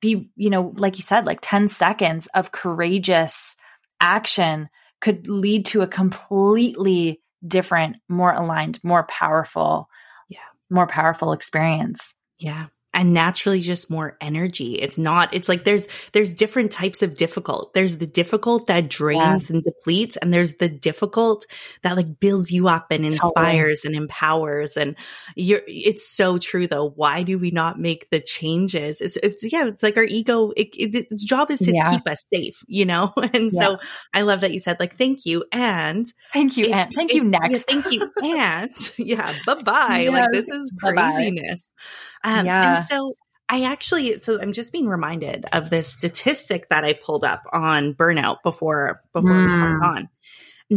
be, 0.00 0.30
you 0.34 0.50
know, 0.50 0.74
like 0.76 0.96
you 0.98 1.02
said, 1.02 1.26
like 1.26 1.38
10 1.40 1.68
seconds 1.68 2.28
of 2.34 2.50
courageous 2.50 3.54
action 4.00 4.68
could 5.00 5.28
lead 5.28 5.66
to 5.66 5.80
a 5.82 5.86
completely 5.86 7.22
different, 7.46 7.96
more 8.08 8.32
aligned, 8.32 8.78
more 8.82 9.04
powerful, 9.04 9.88
yeah, 10.28 10.38
more 10.70 10.86
powerful 10.86 11.32
experience. 11.32 12.14
Yeah 12.38 12.66
and 12.94 13.14
naturally 13.14 13.60
just 13.60 13.90
more 13.90 14.16
energy. 14.20 14.74
It's 14.74 14.98
not, 14.98 15.32
it's 15.34 15.48
like 15.48 15.64
there's, 15.64 15.86
there's 16.12 16.34
different 16.34 16.70
types 16.70 17.02
of 17.02 17.14
difficult. 17.14 17.74
There's 17.74 17.98
the 17.98 18.06
difficult 18.06 18.66
that 18.66 18.88
drains 18.88 19.48
yeah. 19.48 19.56
and 19.56 19.62
depletes. 19.62 20.16
And 20.16 20.32
there's 20.32 20.54
the 20.54 20.68
difficult 20.68 21.46
that 21.82 21.96
like 21.96 22.20
builds 22.20 22.50
you 22.50 22.68
up 22.68 22.86
and 22.90 23.04
inspires 23.04 23.82
totally. 23.82 23.96
and 23.96 24.04
empowers. 24.04 24.76
And 24.76 24.96
you're, 25.36 25.62
it's 25.66 26.08
so 26.08 26.38
true 26.38 26.66
though. 26.66 26.88
Why 26.88 27.22
do 27.22 27.38
we 27.38 27.50
not 27.50 27.80
make 27.80 28.10
the 28.10 28.20
changes? 28.20 29.00
It's, 29.00 29.16
it's 29.16 29.50
yeah, 29.52 29.66
it's 29.66 29.82
like 29.82 29.96
our 29.96 30.04
ego, 30.04 30.50
it, 30.56 30.68
it, 30.76 31.06
its 31.10 31.24
job 31.24 31.50
is 31.50 31.60
to 31.60 31.74
yeah. 31.74 31.92
keep 31.92 32.06
us 32.06 32.24
safe, 32.32 32.62
you 32.66 32.84
know? 32.84 33.12
And 33.32 33.50
yeah. 33.50 33.60
so 33.60 33.78
I 34.12 34.22
love 34.22 34.42
that 34.42 34.52
you 34.52 34.58
said 34.58 34.78
like, 34.78 34.98
thank 34.98 35.24
you. 35.24 35.44
And 35.52 36.04
thank 36.32 36.56
you. 36.56 36.66
And 36.66 36.92
thank 36.94 37.14
you 37.14 37.24
next. 37.24 37.70
thank 37.70 37.90
you. 37.90 38.10
And 38.22 38.70
yeah, 38.98 39.34
bye 39.46 39.62
bye. 39.64 39.98
Yes. 40.00 40.12
Like 40.12 40.32
this 40.32 40.48
is 40.48 40.72
craziness. 40.78 41.68
Bye-bye. 41.68 42.11
Um, 42.24 42.46
yeah. 42.46 42.76
And 42.76 42.84
so 42.84 43.14
I 43.48 43.64
actually, 43.64 44.18
so 44.20 44.40
I'm 44.40 44.52
just 44.52 44.72
being 44.72 44.88
reminded 44.88 45.44
of 45.52 45.70
this 45.70 45.88
statistic 45.88 46.68
that 46.70 46.84
I 46.84 46.94
pulled 46.94 47.24
up 47.24 47.42
on 47.52 47.94
burnout 47.94 48.42
before, 48.42 49.02
before 49.12 49.30
mm. 49.30 49.46
we 49.46 49.60
hopped 49.60 49.98
on. 49.98 50.08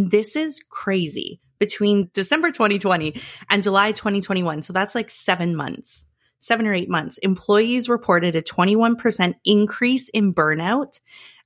This 0.09 0.35
is 0.35 0.61
crazy 0.69 1.39
between 1.59 2.09
December 2.13 2.51
2020 2.51 3.19
and 3.49 3.63
July 3.63 3.91
2021. 3.91 4.61
So 4.61 4.73
that's 4.73 4.95
like 4.95 5.09
seven 5.09 5.55
months, 5.55 6.05
seven 6.39 6.67
or 6.67 6.73
eight 6.73 6.89
months. 6.89 7.17
Employees 7.19 7.87
reported 7.87 8.35
a 8.35 8.41
21% 8.41 9.35
increase 9.45 10.09
in 10.09 10.33
burnout 10.33 10.99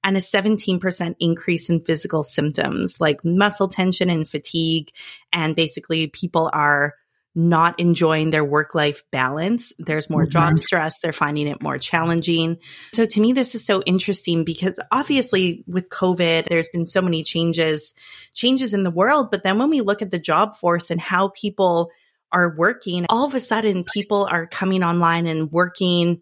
and 0.03 0.17
a 0.17 0.21
17% 0.21 1.15
increase 1.19 1.69
in 1.69 1.83
physical 1.83 2.23
symptoms 2.23 2.99
like 2.99 3.23
muscle 3.23 3.67
tension 3.67 4.09
and 4.09 4.27
fatigue. 4.27 4.91
And 5.31 5.55
basically 5.55 6.07
people 6.07 6.49
are 6.53 6.95
not 7.39 7.79
enjoying 7.79 8.31
their 8.31 8.43
work 8.43 8.75
life 8.75 9.03
balance. 9.11 9.71
There's 9.79 10.09
more 10.09 10.23
mm-hmm. 10.23 10.31
job 10.31 10.59
stress. 10.59 10.99
They're 10.99 11.13
finding 11.13 11.47
it 11.47 11.63
more 11.63 11.77
challenging. 11.77 12.57
So 12.93 13.05
to 13.05 13.21
me, 13.21 13.33
this 13.33 13.55
is 13.55 13.65
so 13.65 13.81
interesting 13.83 14.43
because 14.43 14.79
obviously 14.91 15.63
with 15.65 15.89
COVID, 15.89 16.47
there's 16.47 16.69
been 16.69 16.85
so 16.85 17.01
many 17.01 17.23
changes, 17.23 17.93
changes 18.33 18.73
in 18.73 18.83
the 18.83 18.91
world. 18.91 19.31
But 19.31 19.43
then 19.43 19.57
when 19.57 19.69
we 19.69 19.81
look 19.81 20.01
at 20.01 20.11
the 20.11 20.19
job 20.19 20.57
force 20.57 20.91
and 20.91 20.99
how 20.99 21.29
people 21.29 21.91
are 22.31 22.53
working, 22.55 23.05
all 23.09 23.25
of 23.25 23.33
a 23.33 23.39
sudden 23.39 23.85
people 23.85 24.27
are 24.29 24.45
coming 24.45 24.83
online 24.83 25.25
and 25.25 25.51
working 25.51 26.21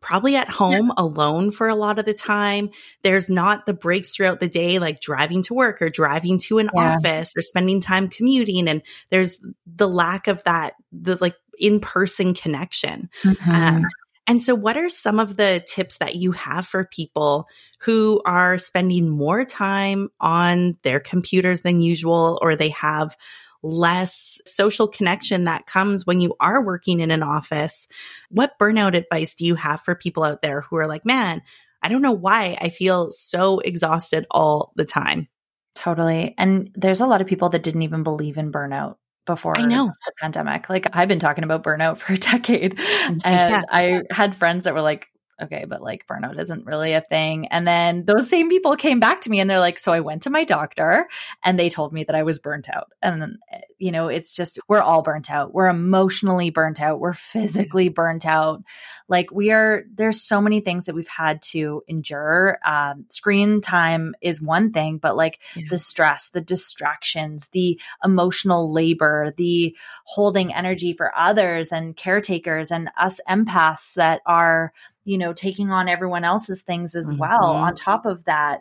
probably 0.00 0.36
at 0.36 0.48
home 0.48 0.86
yeah. 0.86 1.04
alone 1.04 1.50
for 1.50 1.68
a 1.68 1.74
lot 1.74 1.98
of 1.98 2.04
the 2.04 2.14
time. 2.14 2.70
There's 3.02 3.28
not 3.28 3.66
the 3.66 3.72
breaks 3.74 4.14
throughout 4.14 4.40
the 4.40 4.48
day, 4.48 4.78
like 4.78 5.00
driving 5.00 5.42
to 5.44 5.54
work 5.54 5.82
or 5.82 5.88
driving 5.88 6.38
to 6.46 6.58
an 6.58 6.70
yeah. 6.74 6.96
office 6.96 7.32
or 7.36 7.42
spending 7.42 7.80
time 7.80 8.08
commuting. 8.08 8.68
And 8.68 8.82
there's 9.10 9.40
the 9.66 9.88
lack 9.88 10.28
of 10.28 10.42
that, 10.44 10.74
the 10.92 11.18
like 11.20 11.34
in 11.58 11.80
person 11.80 12.34
connection. 12.34 13.10
Mm-hmm. 13.24 13.50
Um, 13.50 13.84
and 14.28 14.42
so, 14.42 14.54
what 14.54 14.76
are 14.76 14.90
some 14.90 15.18
of 15.18 15.36
the 15.36 15.64
tips 15.66 15.98
that 15.98 16.14
you 16.16 16.32
have 16.32 16.66
for 16.66 16.84
people 16.84 17.48
who 17.80 18.20
are 18.26 18.58
spending 18.58 19.08
more 19.08 19.44
time 19.44 20.10
on 20.20 20.76
their 20.82 21.00
computers 21.00 21.62
than 21.62 21.80
usual, 21.80 22.38
or 22.42 22.54
they 22.54 22.68
have 22.70 23.16
less 23.62 24.40
social 24.46 24.88
connection 24.88 25.44
that 25.44 25.66
comes 25.66 26.06
when 26.06 26.20
you 26.20 26.34
are 26.40 26.62
working 26.64 27.00
in 27.00 27.10
an 27.10 27.22
office. 27.22 27.88
What 28.30 28.58
burnout 28.58 28.96
advice 28.96 29.34
do 29.34 29.46
you 29.46 29.54
have 29.56 29.80
for 29.80 29.94
people 29.94 30.22
out 30.22 30.42
there 30.42 30.62
who 30.62 30.76
are 30.76 30.86
like, 30.86 31.04
man, 31.04 31.42
I 31.82 31.88
don't 31.88 32.02
know 32.02 32.12
why 32.12 32.56
I 32.60 32.68
feel 32.70 33.10
so 33.10 33.60
exhausted 33.60 34.26
all 34.30 34.72
the 34.76 34.84
time? 34.84 35.28
Totally. 35.74 36.34
And 36.38 36.70
there's 36.74 37.00
a 37.00 37.06
lot 37.06 37.20
of 37.20 37.26
people 37.26 37.50
that 37.50 37.62
didn't 37.62 37.82
even 37.82 38.02
believe 38.02 38.36
in 38.36 38.52
burnout 38.52 38.96
before 39.26 39.56
I 39.56 39.64
know 39.64 39.86
the 39.86 40.12
pandemic. 40.20 40.68
Like 40.68 40.88
I've 40.92 41.08
been 41.08 41.20
talking 41.20 41.44
about 41.44 41.62
burnout 41.62 41.98
for 41.98 42.14
a 42.14 42.18
decade. 42.18 42.78
And 42.80 43.20
yeah. 43.24 43.62
I 43.70 44.02
had 44.10 44.36
friends 44.36 44.64
that 44.64 44.74
were 44.74 44.80
like, 44.80 45.08
okay, 45.40 45.64
but 45.68 45.80
like 45.80 46.06
burnout 46.06 46.38
isn't 46.38 46.66
really 46.66 46.94
a 46.94 47.00
thing. 47.00 47.46
And 47.48 47.66
then 47.66 48.04
those 48.04 48.28
same 48.28 48.48
people 48.48 48.76
came 48.76 49.00
back 49.00 49.20
to 49.22 49.30
me 49.30 49.40
and 49.40 49.48
they're 49.48 49.60
like, 49.60 49.78
so 49.78 49.92
I 49.92 50.00
went 50.00 50.22
to 50.22 50.30
my 50.30 50.44
doctor 50.44 51.08
and 51.44 51.58
they 51.58 51.68
told 51.68 51.92
me 51.92 52.04
that 52.04 52.16
I 52.16 52.24
was 52.24 52.38
burnt 52.38 52.68
out. 52.68 52.92
And, 53.00 53.38
you 53.78 53.92
know, 53.92 54.08
it's 54.08 54.34
just, 54.34 54.58
we're 54.68 54.82
all 54.82 55.02
burnt 55.02 55.30
out. 55.30 55.54
We're 55.54 55.68
emotionally 55.68 56.50
burnt 56.50 56.80
out. 56.80 56.98
We're 56.98 57.12
physically 57.12 57.88
burnt 57.88 58.26
out. 58.26 58.62
Like 59.08 59.30
we 59.30 59.52
are, 59.52 59.84
there's 59.94 60.20
so 60.20 60.40
many 60.40 60.60
things 60.60 60.86
that 60.86 60.94
we've 60.94 61.06
had 61.08 61.40
to 61.50 61.82
endure. 61.86 62.58
Um, 62.66 63.06
screen 63.08 63.60
time 63.60 64.14
is 64.20 64.42
one 64.42 64.72
thing, 64.72 64.98
but 64.98 65.16
like 65.16 65.40
yeah. 65.54 65.64
the 65.70 65.78
stress, 65.78 66.30
the 66.30 66.40
distractions, 66.40 67.48
the 67.52 67.80
emotional 68.04 68.72
labor, 68.72 69.32
the 69.36 69.76
holding 70.04 70.52
energy 70.52 70.94
for 70.94 71.16
others 71.16 71.70
and 71.72 71.96
caretakers 71.96 72.70
and 72.70 72.90
us 72.98 73.20
empaths 73.28 73.94
that 73.94 74.20
are, 74.26 74.72
you 75.08 75.16
know, 75.16 75.32
taking 75.32 75.70
on 75.70 75.88
everyone 75.88 76.22
else's 76.22 76.62
things 76.62 76.94
as 76.94 77.10
mm-hmm. 77.10 77.20
well. 77.20 77.46
On 77.46 77.74
top 77.74 78.04
of 78.04 78.24
that, 78.24 78.60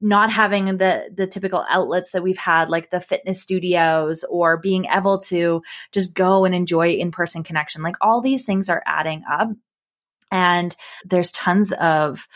not 0.00 0.30
having 0.30 0.76
the 0.76 1.10
the 1.14 1.26
typical 1.26 1.64
outlets 1.68 2.12
that 2.12 2.22
we've 2.22 2.38
had 2.38 2.68
like 2.68 2.90
the 2.90 3.00
fitness 3.00 3.42
studios 3.42 4.24
or 4.30 4.58
being 4.58 4.84
able 4.84 5.18
to 5.18 5.62
just 5.92 6.14
go 6.14 6.44
and 6.44 6.54
enjoy 6.54 6.90
in-person 6.90 7.42
connection 7.42 7.82
like 7.82 7.96
all 8.00 8.20
these 8.20 8.46
things 8.46 8.68
are 8.68 8.82
adding 8.86 9.24
up 9.28 9.48
and 10.30 10.76
there's 11.04 11.32
tons 11.32 11.72
of 11.72 12.28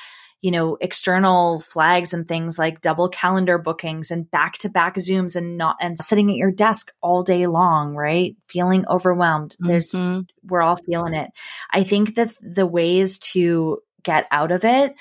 you 0.42 0.50
know, 0.50 0.76
external 0.80 1.60
flags 1.60 2.12
and 2.12 2.26
things 2.26 2.58
like 2.58 2.80
double 2.80 3.08
calendar 3.08 3.58
bookings 3.58 4.10
and 4.10 4.28
back 4.28 4.58
to 4.58 4.68
back 4.68 4.96
Zooms 4.96 5.36
and 5.36 5.56
not, 5.56 5.76
and 5.80 5.96
sitting 5.98 6.30
at 6.30 6.36
your 6.36 6.50
desk 6.50 6.92
all 7.00 7.22
day 7.22 7.46
long, 7.46 7.94
right? 7.94 8.36
Feeling 8.48 8.84
overwhelmed. 8.88 9.54
There's, 9.60 9.92
mm-hmm. 9.92 10.22
we're 10.44 10.62
all 10.62 10.76
feeling 10.76 11.14
it. 11.14 11.30
I 11.70 11.84
think 11.84 12.16
that 12.16 12.34
the 12.40 12.66
ways 12.66 13.20
to 13.20 13.78
get 14.02 14.26
out 14.32 14.50
of 14.50 14.64
it 14.64 14.96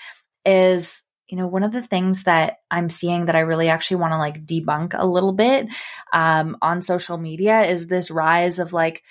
is, 0.46 1.02
you 1.28 1.38
know, 1.38 1.48
one 1.48 1.64
of 1.64 1.72
the 1.72 1.82
things 1.82 2.26
that 2.26 2.58
I'm 2.70 2.92
seeing 2.92 3.26
that 3.26 3.36
I 3.36 3.40
really 3.40 3.70
actually 3.70 3.98
want 3.98 4.14
to 4.14 4.20
like 4.20 4.46
debunk 4.46 4.94
a 4.96 5.08
little 5.08 5.34
bit 5.34 5.70
um, 6.14 6.56
on 6.62 6.84
social 6.84 7.18
media 7.18 7.62
is 7.62 7.88
this 7.88 8.12
rise 8.12 8.60
of 8.60 8.74
like 8.74 9.02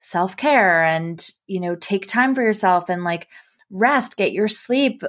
self 0.00 0.34
care 0.34 0.82
and, 0.82 1.22
you 1.46 1.60
know, 1.60 1.74
take 1.74 2.06
time 2.06 2.34
for 2.34 2.42
yourself 2.42 2.88
and 2.88 3.04
like, 3.04 3.28
rest, 3.70 4.16
get 4.16 4.32
your 4.32 4.48
sleep, 4.48 5.02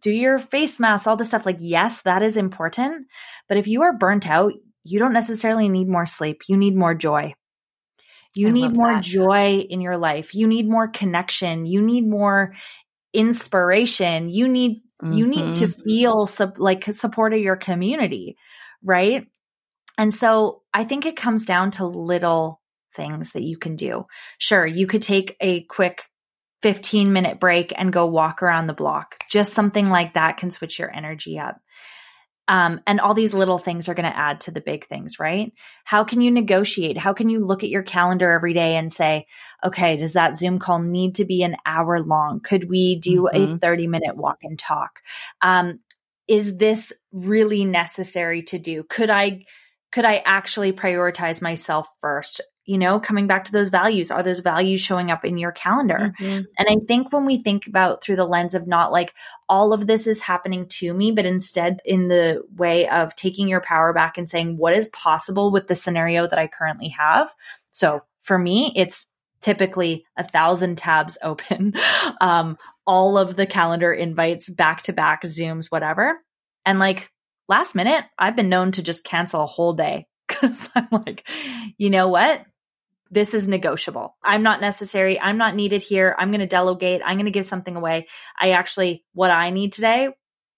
do 0.00 0.10
your 0.10 0.38
face 0.38 0.78
masks, 0.80 1.06
all 1.06 1.16
this 1.16 1.28
stuff. 1.28 1.46
Like, 1.46 1.58
yes, 1.60 2.02
that 2.02 2.22
is 2.22 2.36
important. 2.36 3.06
But 3.48 3.58
if 3.58 3.66
you 3.66 3.82
are 3.82 3.92
burnt 3.92 4.28
out, 4.28 4.52
you 4.84 4.98
don't 4.98 5.12
necessarily 5.12 5.68
need 5.68 5.88
more 5.88 6.06
sleep. 6.06 6.42
You 6.48 6.56
need 6.56 6.76
more 6.76 6.94
joy. 6.94 7.34
You 8.34 8.48
I 8.48 8.52
need 8.52 8.76
more 8.76 8.94
that. 8.94 9.02
joy 9.02 9.66
in 9.68 9.80
your 9.80 9.96
life. 9.96 10.34
You 10.34 10.46
need 10.46 10.68
more 10.68 10.88
connection. 10.88 11.66
You 11.66 11.80
need 11.80 12.06
more 12.06 12.52
inspiration. 13.14 14.28
You 14.28 14.46
need 14.46 14.82
mm-hmm. 15.02 15.12
you 15.12 15.26
need 15.26 15.54
to 15.54 15.66
mm-hmm. 15.66 15.82
feel 15.82 16.26
sub, 16.26 16.58
like 16.58 16.84
support 16.84 17.32
of 17.32 17.40
your 17.40 17.56
community, 17.56 18.36
right? 18.82 19.26
And 19.96 20.12
so 20.12 20.62
I 20.74 20.84
think 20.84 21.06
it 21.06 21.16
comes 21.16 21.46
down 21.46 21.70
to 21.72 21.86
little 21.86 22.60
things 22.94 23.32
that 23.32 23.42
you 23.42 23.56
can 23.56 23.74
do. 23.74 24.04
Sure, 24.38 24.66
you 24.66 24.86
could 24.86 25.02
take 25.02 25.36
a 25.40 25.62
quick 25.62 26.02
15 26.62 27.12
minute 27.12 27.38
break 27.38 27.72
and 27.76 27.92
go 27.92 28.06
walk 28.06 28.42
around 28.42 28.66
the 28.66 28.74
block. 28.74 29.16
Just 29.30 29.52
something 29.52 29.90
like 29.90 30.14
that 30.14 30.36
can 30.36 30.50
switch 30.50 30.78
your 30.78 30.94
energy 30.94 31.38
up. 31.38 31.60
Um, 32.48 32.80
and 32.86 33.00
all 33.00 33.14
these 33.14 33.34
little 33.34 33.58
things 33.58 33.88
are 33.88 33.94
going 33.94 34.10
to 34.10 34.16
add 34.16 34.42
to 34.42 34.52
the 34.52 34.60
big 34.60 34.86
things, 34.86 35.18
right? 35.18 35.52
How 35.84 36.04
can 36.04 36.20
you 36.20 36.30
negotiate? 36.30 36.96
How 36.96 37.12
can 37.12 37.28
you 37.28 37.40
look 37.44 37.64
at 37.64 37.70
your 37.70 37.82
calendar 37.82 38.30
every 38.30 38.52
day 38.52 38.76
and 38.76 38.92
say, 38.92 39.26
okay, 39.64 39.96
does 39.96 40.12
that 40.12 40.36
Zoom 40.36 40.60
call 40.60 40.78
need 40.78 41.16
to 41.16 41.24
be 41.24 41.42
an 41.42 41.56
hour 41.66 42.00
long? 42.00 42.40
Could 42.40 42.68
we 42.70 43.00
do 43.00 43.28
mm-hmm. 43.32 43.54
a 43.54 43.58
30 43.58 43.88
minute 43.88 44.16
walk 44.16 44.38
and 44.42 44.56
talk? 44.56 45.00
Um, 45.42 45.80
is 46.28 46.56
this 46.56 46.92
really 47.12 47.64
necessary 47.64 48.42
to 48.44 48.58
do? 48.58 48.84
Could 48.84 49.10
I, 49.10 49.44
could 49.90 50.04
I 50.04 50.22
actually 50.24 50.72
prioritize 50.72 51.42
myself 51.42 51.88
first? 52.00 52.40
You 52.66 52.78
know, 52.78 52.98
coming 52.98 53.28
back 53.28 53.44
to 53.44 53.52
those 53.52 53.68
values, 53.68 54.10
are 54.10 54.24
those 54.24 54.40
values 54.40 54.80
showing 54.80 55.10
up 55.12 55.24
in 55.24 55.38
your 55.38 55.52
calendar? 55.52 56.12
Mm-hmm. 56.18 56.42
And 56.58 56.68
I 56.68 56.76
think 56.86 57.12
when 57.12 57.24
we 57.24 57.38
think 57.38 57.68
about 57.68 58.02
through 58.02 58.16
the 58.16 58.26
lens 58.26 58.54
of 58.54 58.66
not 58.66 58.90
like 58.90 59.14
all 59.48 59.72
of 59.72 59.86
this 59.86 60.08
is 60.08 60.20
happening 60.20 60.66
to 60.66 60.92
me, 60.92 61.12
but 61.12 61.24
instead 61.24 61.80
in 61.84 62.08
the 62.08 62.42
way 62.56 62.88
of 62.88 63.14
taking 63.14 63.46
your 63.46 63.60
power 63.60 63.92
back 63.92 64.18
and 64.18 64.28
saying, 64.28 64.56
what 64.56 64.74
is 64.74 64.88
possible 64.88 65.52
with 65.52 65.68
the 65.68 65.76
scenario 65.76 66.26
that 66.26 66.40
I 66.40 66.48
currently 66.48 66.88
have? 66.88 67.32
So 67.70 68.02
for 68.22 68.36
me, 68.36 68.72
it's 68.74 69.06
typically 69.40 70.04
a 70.16 70.24
thousand 70.24 70.76
tabs 70.76 71.16
open, 71.22 71.74
um, 72.20 72.58
all 72.84 73.16
of 73.16 73.36
the 73.36 73.46
calendar 73.46 73.92
invites, 73.92 74.48
back 74.48 74.82
to 74.82 74.92
back 74.92 75.22
Zooms, 75.22 75.66
whatever. 75.66 76.18
And 76.64 76.80
like 76.80 77.12
last 77.48 77.76
minute, 77.76 78.04
I've 78.18 78.34
been 78.34 78.48
known 78.48 78.72
to 78.72 78.82
just 78.82 79.04
cancel 79.04 79.42
a 79.42 79.46
whole 79.46 79.74
day 79.74 80.06
because 80.28 80.68
I'm 80.74 80.88
like, 80.90 81.28
you 81.78 81.90
know 81.90 82.08
what? 82.08 82.44
This 83.16 83.32
is 83.32 83.48
negotiable. 83.48 84.14
I'm 84.22 84.42
not 84.42 84.60
necessary. 84.60 85.18
I'm 85.18 85.38
not 85.38 85.54
needed 85.54 85.82
here. 85.82 86.14
I'm 86.18 86.30
going 86.30 86.40
to 86.40 86.46
delegate. 86.46 87.00
I'm 87.02 87.16
going 87.16 87.24
to 87.24 87.30
give 87.30 87.46
something 87.46 87.74
away. 87.74 88.08
I 88.38 88.50
actually, 88.50 89.06
what 89.14 89.30
I 89.30 89.48
need 89.48 89.72
today 89.72 90.10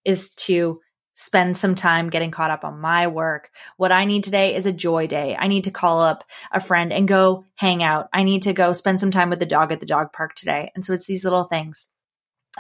is 0.04 0.32
to 0.48 0.80
spend 1.14 1.56
some 1.56 1.76
time 1.76 2.11
getting 2.11 2.32
caught 2.32 2.50
up 2.50 2.64
on 2.64 2.80
my 2.80 3.06
work. 3.06 3.50
What 3.76 3.92
I 3.92 4.06
need 4.06 4.24
today 4.24 4.56
is 4.56 4.66
a 4.66 4.72
joy 4.72 5.06
day. 5.06 5.36
I 5.38 5.46
need 5.46 5.64
to 5.64 5.70
call 5.70 6.00
up 6.00 6.24
a 6.50 6.59
friend 6.59 6.92
and 6.92 7.06
go 7.06 7.44
hang 7.54 7.84
out. 7.84 8.09
I 8.12 8.24
need 8.24 8.42
to 8.42 8.52
go 8.52 8.72
spend 8.72 8.98
some 8.98 9.12
time 9.12 9.30
with 9.30 9.38
the 9.38 9.46
dog 9.46 9.70
at 9.70 9.78
the 9.78 9.86
dog 9.86 10.12
park 10.12 10.34
today. 10.34 10.72
And 10.74 10.84
so 10.84 10.92
it's 10.92 11.06
these 11.06 11.22
little 11.22 11.44
things. 11.44 11.86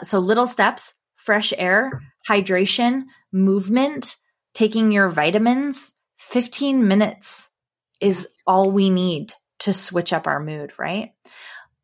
So 0.04 0.20
little 0.20 0.46
steps, 0.46 0.94
fresh 1.16 1.52
air, 1.58 1.90
hydration, 2.28 3.06
movement, 3.32 4.14
taking 4.54 4.92
your 4.92 5.08
vitamins, 5.08 5.92
15 6.18 6.86
minutes 6.86 7.50
is 8.00 8.28
all 8.46 8.70
we 8.70 8.90
need 8.90 9.32
to 9.60 9.72
switch 9.72 10.12
up 10.12 10.26
our 10.26 10.40
mood, 10.40 10.72
right? 10.78 11.12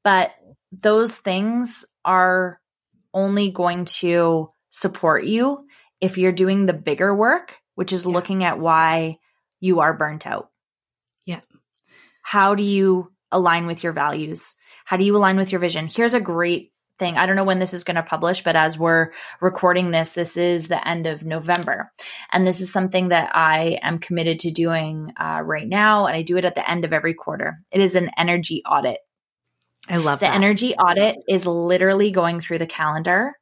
But 0.02 0.32
those 0.72 1.16
things 1.16 1.84
are 2.04 2.60
only 3.12 3.50
going 3.50 3.86
to 3.86 4.50
support 4.70 5.24
you 5.24 5.66
if 6.00 6.18
you're 6.18 6.32
doing 6.32 6.66
the 6.66 6.72
bigger 6.72 7.14
work, 7.14 7.58
which 7.74 7.92
is 7.92 8.04
yeah. 8.04 8.12
looking 8.12 8.44
at 8.44 8.58
why 8.58 9.18
you 9.60 9.80
are 9.80 9.94
burnt 9.94 10.26
out. 10.26 10.50
Yeah. 11.24 11.40
How 12.22 12.54
do 12.54 12.62
you 12.62 13.12
align 13.32 13.66
with 13.66 13.82
your 13.82 13.92
values? 13.92 14.54
How 14.84 14.98
do 14.98 15.04
you 15.04 15.16
align 15.16 15.36
with 15.36 15.50
your 15.52 15.60
vision? 15.60 15.88
Here's 15.88 16.14
a 16.14 16.20
great 16.20 16.72
thing. 16.98 17.16
I 17.16 17.26
don't 17.26 17.36
know 17.36 17.44
when 17.44 17.58
this 17.58 17.74
is 17.74 17.84
going 17.84 17.96
to 17.96 18.02
publish, 18.02 18.42
but 18.42 18.56
as 18.56 18.78
we're 18.78 19.10
recording 19.40 19.90
this, 19.90 20.12
this 20.12 20.36
is 20.36 20.68
the 20.68 20.86
end 20.86 21.06
of 21.06 21.24
November. 21.24 21.90
And 22.32 22.46
this 22.46 22.60
is 22.60 22.72
something 22.72 23.08
that 23.08 23.34
I 23.34 23.78
am 23.82 23.98
committed 23.98 24.40
to 24.40 24.50
doing 24.50 25.12
uh, 25.18 25.40
right 25.44 25.66
now. 25.66 26.06
And 26.06 26.16
I 26.16 26.22
do 26.22 26.36
it 26.36 26.44
at 26.44 26.54
the 26.54 26.68
end 26.68 26.84
of 26.84 26.92
every 26.92 27.14
quarter. 27.14 27.58
It 27.70 27.80
is 27.80 27.94
an 27.94 28.10
energy 28.16 28.62
audit. 28.64 28.98
I 29.88 29.98
love 29.98 30.20
the 30.20 30.26
that. 30.26 30.34
energy 30.34 30.74
audit 30.74 31.16
is 31.28 31.46
literally 31.46 32.10
going 32.10 32.40
through 32.40 32.58
the 32.58 32.66
calendar 32.66 33.32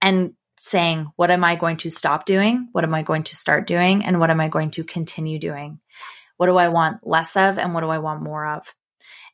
and 0.00 0.32
saying, 0.58 1.06
what 1.16 1.30
am 1.30 1.44
I 1.44 1.54
going 1.54 1.76
to 1.78 1.90
stop 1.90 2.24
doing? 2.24 2.68
What 2.72 2.84
am 2.84 2.94
I 2.94 3.02
going 3.02 3.24
to 3.24 3.36
start 3.36 3.66
doing? 3.66 4.04
And 4.04 4.18
what 4.18 4.30
am 4.30 4.40
I 4.40 4.48
going 4.48 4.72
to 4.72 4.84
continue 4.84 5.38
doing? 5.38 5.78
What 6.36 6.46
do 6.46 6.56
I 6.56 6.68
want 6.68 7.06
less 7.06 7.36
of? 7.36 7.58
And 7.58 7.74
what 7.74 7.82
do 7.82 7.88
I 7.88 7.98
want 7.98 8.22
more 8.22 8.46
of? 8.46 8.74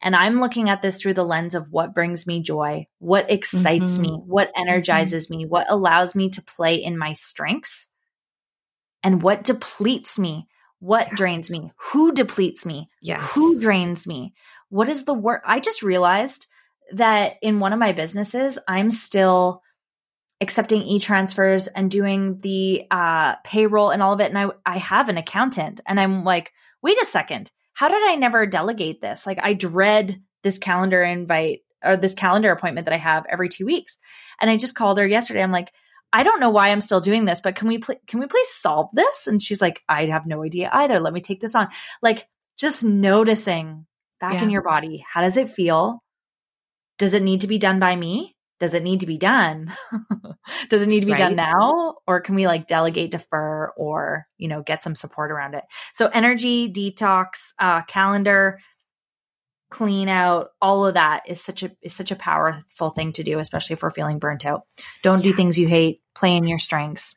And 0.03 0.15
I'm 0.15 0.41
looking 0.41 0.69
at 0.69 0.83
this 0.83 1.01
through 1.01 1.15
the 1.15 1.25
lens 1.25 1.55
of 1.55 1.71
what 1.71 1.95
brings 1.95 2.27
me 2.27 2.43
joy, 2.43 2.87
what 2.99 3.31
excites 3.31 3.93
mm-hmm. 3.93 4.03
me, 4.03 4.23
what 4.27 4.49
mm-hmm. 4.49 4.63
energizes 4.63 5.27
mm-hmm. 5.27 5.39
me, 5.39 5.47
what 5.47 5.71
allows 5.71 6.15
me 6.15 6.31
to 6.31 6.43
play 6.43 6.77
in 6.77 6.99
my 6.99 7.13
strengths, 7.15 7.91
and 9.03 9.23
what 9.23 9.45
depletes 9.45 10.19
me, 10.19 10.49
what 10.79 11.09
yeah. 11.09 11.15
drains 11.15 11.51
me, 11.51 11.73
who 11.77 12.13
depletes 12.13 12.65
me, 12.65 12.89
yes. 13.03 13.33
who 13.35 13.61
drains 13.61 14.07
me. 14.07 14.35
What 14.69 14.89
is 14.89 15.05
the 15.05 15.15
work? 15.15 15.43
I 15.47 15.61
just 15.61 15.83
realized 15.83 16.47
that 16.93 17.35
in 17.43 17.61
one 17.61 17.73
of 17.73 17.79
my 17.79 17.93
businesses, 17.93 18.59
I'm 18.67 18.91
still 18.91 19.63
accepting 20.41 20.83
e-transfers 20.83 21.69
and 21.69 21.91
doing 21.91 22.41
the 22.41 22.85
uh, 22.91 23.37
payroll 23.45 23.91
and 23.91 24.03
all 24.03 24.13
of 24.13 24.21
it. 24.21 24.31
And 24.31 24.39
I, 24.39 24.49
I 24.67 24.79
have 24.79 25.09
an 25.09 25.17
accountant 25.17 25.81
and 25.87 25.99
I'm 25.99 26.25
like, 26.25 26.53
wait 26.83 27.01
a 27.01 27.07
second 27.07 27.51
how 27.75 27.89
did 27.89 28.03
I 28.03 28.15
never 28.15 28.47
delegate 28.47 29.01
this? 29.01 29.27
Like 29.27 29.39
I 29.43 29.53
dread 29.53 30.17
this 30.43 30.59
calendar 30.59 31.03
invite 31.03 31.61
or 31.85 31.97
this 31.97 32.15
calendar 32.15 32.51
appointment 32.51 32.87
that 32.87 32.95
I 32.95 32.99
have 32.99 33.27
every 33.29 33.49
two 33.49 33.67
weeks. 33.67 33.99
And 34.41 34.51
I 34.51 34.57
just 34.57 34.75
called 34.75 34.99
her 34.99 35.07
yesterday. 35.07 35.43
I'm 35.43 35.53
like, 35.53 35.73
I 36.13 36.23
don't 36.23 36.41
know 36.41 36.51
why 36.51 36.71
I'm 36.71 36.81
still 36.81 37.01
doing 37.01 37.25
this, 37.25 37.41
but 37.41 37.57
can 37.57 37.69
we 37.69 37.79
pl- 37.79 38.01
can 38.07 38.21
we 38.21 38.27
please 38.27 38.49
solve 38.49 38.89
this? 38.93 39.27
And 39.27 39.43
she's 39.43 39.61
like, 39.61 39.83
I 39.89 40.07
have 40.07 40.27
no 40.27 40.45
idea 40.45 40.71
either. 40.73 41.01
Let 41.01 41.13
me 41.13 41.21
take 41.21 41.41
this 41.41 41.57
on. 41.57 41.69
Like 42.01 42.29
just 42.57 42.85
noticing 42.85 43.87
back 44.21 44.35
yeah. 44.35 44.45
in 44.45 44.51
your 44.51 44.63
body. 44.63 45.05
How 45.13 45.23
does 45.23 45.37
it 45.37 45.51
feel? 45.51 46.03
Does 46.99 47.15
it 47.15 47.23
need 47.23 47.41
to 47.41 47.49
be 47.49 47.59
done 47.59 47.81
by 47.81 47.97
me? 47.97 48.34
Does 48.61 48.75
it 48.75 48.83
need 48.83 49.01
to 49.01 49.07
be 49.07 49.19
done? 49.19 49.73
does 50.69 50.83
it 50.83 50.89
need 50.89 51.01
to 51.01 51.07
be 51.07 51.13
right. 51.13 51.19
done 51.19 51.37
now? 51.37 51.97
Or 52.07 52.21
can 52.21 52.35
we 52.35 52.47
like 52.47 52.67
delegate, 52.67 53.11
defer, 53.11 53.73
or, 53.77 54.27
you 54.39 54.49
know, 54.49 54.63
get 54.63 54.83
some 54.83 54.95
support 54.95 55.33
around 55.33 55.55
it? 55.55 55.65
So 55.93 56.07
energy, 56.07 56.73
detox, 56.73 57.53
uh, 57.59 57.83
calendar, 57.83 58.61
clean 59.71 60.09
out, 60.09 60.51
all 60.63 60.87
of 60.87 60.95
that 60.95 61.23
is 61.27 61.41
such 61.41 61.65
a 61.65 61.73
is 61.83 61.93
such 61.93 62.13
a 62.13 62.17
powerful 62.17 62.91
thing 62.91 63.13
to 63.13 63.25
do, 63.25 63.41
especially 63.41 63.75
if 63.75 63.83
we're 63.83 63.91
feeling 63.91 64.21
burnt 64.21 64.47
out. 64.47 64.63
Don't 65.03 65.23
yeah. 65.25 65.33
do 65.33 65.37
things 65.37 65.59
you 65.59 65.67
hate, 65.67 66.01
play 66.15 66.37
in 66.37 66.47
your 66.47 66.61
strengths. 66.61 67.17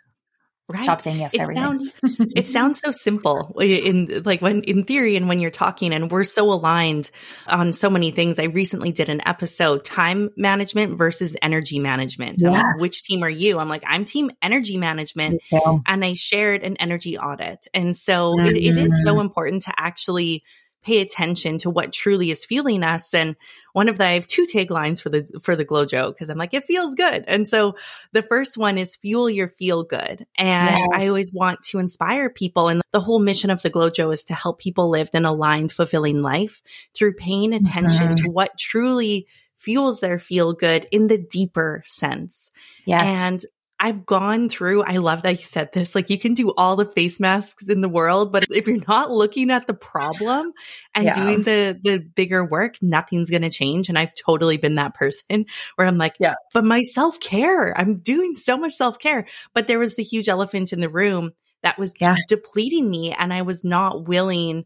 Right. 0.70 0.84
Stop 0.84 1.02
saying 1.02 1.22
yes 1.22 1.32
to 1.32 1.38
it 1.38 1.42
everything. 1.42 1.64
Sounds, 1.64 1.92
it 2.36 2.48
sounds 2.48 2.80
so 2.80 2.92
simple 2.92 3.58
in 3.62 4.24
like 4.26 4.42
when 4.42 4.64
in 4.64 4.84
theory 4.84 5.16
and 5.16 5.30
when 5.30 5.40
you're 5.40 5.50
talking 5.50 5.94
and 5.94 6.12
we're 6.12 6.26
so 6.26 6.52
aligned 6.52 7.10
on 7.48 7.72
so 7.72 7.90
many 7.90 8.12
things. 8.12 8.38
I 8.38 8.46
recently 8.46 8.92
did 8.92 9.08
an 9.08 9.22
episode 9.26 9.86
time 9.86 10.30
management 10.36 10.98
versus 10.98 11.38
energy 11.42 11.80
management. 11.80 12.42
Yes. 12.42 12.52
Like, 12.52 12.82
which 12.82 13.04
team 13.04 13.24
are 13.24 13.30
you? 13.30 13.60
I'm 13.60 13.70
like, 13.70 13.84
I'm 13.88 14.04
team 14.04 14.30
energy 14.42 14.78
management 14.78 15.42
and 15.52 16.04
I 16.04 16.16
shared 16.16 16.64
an 16.64 16.76
energy 16.78 17.18
audit. 17.18 17.68
And 17.74 17.96
so 17.96 18.36
mm-hmm. 18.36 18.48
it, 18.48 18.58
it 18.58 18.78
is 18.78 19.06
so 19.06 19.14
mm-hmm. 19.14 19.22
important 19.22 19.62
to 19.64 19.74
actually 19.78 20.44
pay 20.88 21.02
attention 21.02 21.58
to 21.58 21.70
what 21.70 21.92
truly 21.92 22.32
is 22.32 22.46
fueling 22.46 22.82
us. 22.82 23.14
And 23.14 23.36
one 23.74 23.90
of 23.90 23.98
the, 23.98 24.06
I 24.06 24.12
have 24.14 24.26
two 24.26 24.48
taglines 24.52 25.02
for 25.02 25.10
the, 25.10 25.28
for 25.44 25.54
the 25.54 25.66
GlowJo 25.66 26.14
because 26.14 26.30
I'm 26.30 26.38
like, 26.38 26.54
it 26.54 26.64
feels 26.64 26.96
good. 26.96 27.26
And 27.28 27.46
so 27.46 27.76
the 28.14 28.22
first 28.22 28.58
one 28.58 28.78
is 28.78 28.96
fuel 28.96 29.30
your 29.30 29.50
feel 29.50 29.84
good. 29.84 30.26
And 30.38 30.78
yeah. 30.78 30.86
I 30.94 31.08
always 31.08 31.34
want 31.34 31.62
to 31.64 31.80
inspire 31.80 32.30
people. 32.30 32.70
And 32.70 32.82
the 32.94 33.02
whole 33.02 33.20
mission 33.20 33.50
of 33.50 33.62
the 33.62 33.70
GlowJo 33.70 34.14
is 34.14 34.24
to 34.26 34.34
help 34.34 34.60
people 34.60 34.90
live 34.90 35.10
an 35.14 35.26
aligned, 35.26 35.74
fulfilling 35.74 36.22
life 36.22 36.62
through 36.96 37.16
paying 37.16 37.54
attention 37.54 38.08
mm-hmm. 38.08 38.26
to 38.26 38.32
what 38.32 38.58
truly 38.58 39.28
fuels 39.58 40.00
their 40.00 40.20
feel 40.20 40.54
good 40.54 40.88
in 40.92 41.08
the 41.08 41.18
deeper 41.18 41.82
sense. 41.84 42.50
Yes. 42.86 43.08
And 43.08 43.46
I've 43.80 44.06
gone 44.06 44.50
through, 44.50 44.84
I 44.84 44.98
love 44.98 45.22
that 45.24 45.38
you 45.38 45.44
said 45.44 45.72
this. 45.72 45.94
Like 45.94 46.10
you 46.10 46.18
can 46.18 46.34
do 46.34 46.52
all 46.58 46.76
the 46.76 46.86
face 46.86 47.20
masks 47.20 47.68
in 47.68 47.82
the 47.82 47.90
world, 47.90 48.32
but 48.32 48.46
if 48.50 48.68
you're 48.68 48.80
not 48.88 49.12
looking 49.12 49.52
at 49.52 49.68
the 49.68 49.76
problem 49.76 50.52
and 50.96 51.06
yeah. 51.06 51.14
doing 51.14 51.44
the 51.44 51.80
the 51.84 52.00
bigger 52.00 52.44
work, 52.44 52.78
nothing's 52.82 53.30
going 53.30 53.44
to 53.44 53.50
change. 53.50 53.88
And 53.88 53.98
I've 53.98 54.16
totally 54.16 54.58
been 54.58 54.76
that 54.76 54.96
person 54.96 55.46
where 55.76 55.88
I'm 55.88 55.98
like, 55.98 56.16
yeah, 56.20 56.36
but 56.54 56.64
my 56.64 56.82
self-care, 56.82 57.78
I'm 57.78 58.00
doing 58.00 58.34
so 58.34 58.58
much 58.58 58.74
self-care, 58.74 59.28
but 59.54 59.68
there 59.68 59.80
was 59.80 59.96
the 59.96 60.04
huge 60.04 60.28
elephant 60.28 60.74
in 60.74 60.80
the 60.80 60.90
room 60.90 61.34
that 61.62 61.78
was 61.78 61.94
yeah. 62.00 62.16
depleting 62.28 62.90
me 62.90 63.14
and 63.14 63.32
I 63.32 63.44
was 63.44 63.64
not 63.64 64.08
willing 64.08 64.66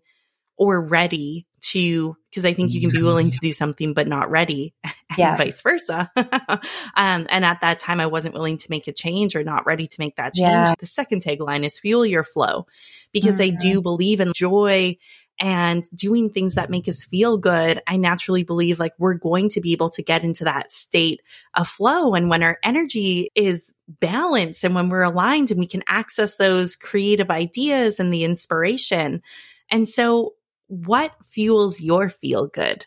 or 0.57 0.79
ready 0.79 1.47
to 1.61 2.15
because 2.29 2.45
I 2.45 2.53
think 2.53 2.71
you 2.71 2.81
can 2.81 2.89
be 2.91 3.01
willing 3.01 3.29
to 3.29 3.39
do 3.39 3.51
something 3.51 3.93
but 3.93 4.07
not 4.07 4.29
ready, 4.31 4.73
yeah. 5.17 5.31
and 5.31 5.37
vice 5.37 5.61
versa. 5.61 6.09
um, 6.15 7.27
and 7.29 7.45
at 7.45 7.61
that 7.61 7.79
time, 7.79 7.99
I 7.99 8.07
wasn't 8.07 8.33
willing 8.33 8.57
to 8.57 8.67
make 8.69 8.87
a 8.87 8.93
change 8.93 9.35
or 9.35 9.43
not 9.43 9.65
ready 9.65 9.87
to 9.87 9.95
make 9.99 10.15
that 10.15 10.33
change. 10.33 10.49
Yeah. 10.49 10.73
The 10.79 10.85
second 10.85 11.23
tagline 11.23 11.63
is 11.63 11.77
fuel 11.77 12.05
your 12.05 12.23
flow 12.23 12.67
because 13.11 13.39
mm-hmm. 13.39 13.55
I 13.55 13.59
do 13.59 13.73
mm-hmm. 13.73 13.81
believe 13.81 14.21
in 14.21 14.31
joy 14.33 14.97
and 15.41 15.83
doing 15.95 16.29
things 16.29 16.53
that 16.55 16.69
make 16.69 16.87
us 16.87 17.03
feel 17.03 17.37
good. 17.37 17.81
I 17.87 17.97
naturally 17.97 18.43
believe 18.43 18.79
like 18.79 18.93
we're 18.99 19.15
going 19.15 19.49
to 19.49 19.61
be 19.61 19.71
able 19.73 19.89
to 19.91 20.03
get 20.03 20.23
into 20.23 20.43
that 20.43 20.71
state 20.71 21.21
of 21.55 21.67
flow. 21.67 22.13
And 22.13 22.29
when 22.29 22.43
our 22.43 22.59
energy 22.63 23.31
is 23.33 23.73
balanced 23.87 24.63
and 24.63 24.75
when 24.75 24.89
we're 24.89 25.01
aligned 25.01 25.49
and 25.49 25.59
we 25.59 25.65
can 25.65 25.83
access 25.87 26.35
those 26.35 26.75
creative 26.75 27.31
ideas 27.31 27.99
and 27.99 28.13
the 28.13 28.23
inspiration. 28.23 29.23
And 29.71 29.89
so 29.89 30.35
what 30.71 31.11
fuels 31.25 31.81
your 31.81 32.07
feel 32.07 32.47
good? 32.47 32.85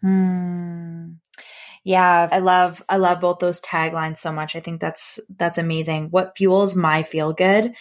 Hmm. 0.00 1.12
Yeah, 1.84 2.28
I 2.30 2.40
love 2.40 2.82
I 2.88 2.96
love 2.96 3.20
both 3.20 3.38
those 3.38 3.60
taglines 3.60 4.18
so 4.18 4.32
much. 4.32 4.56
I 4.56 4.60
think 4.60 4.80
that's 4.80 5.20
that's 5.36 5.56
amazing. 5.56 6.08
What 6.10 6.36
fuels 6.36 6.74
my 6.74 7.04
feel 7.04 7.32
good? 7.32 7.72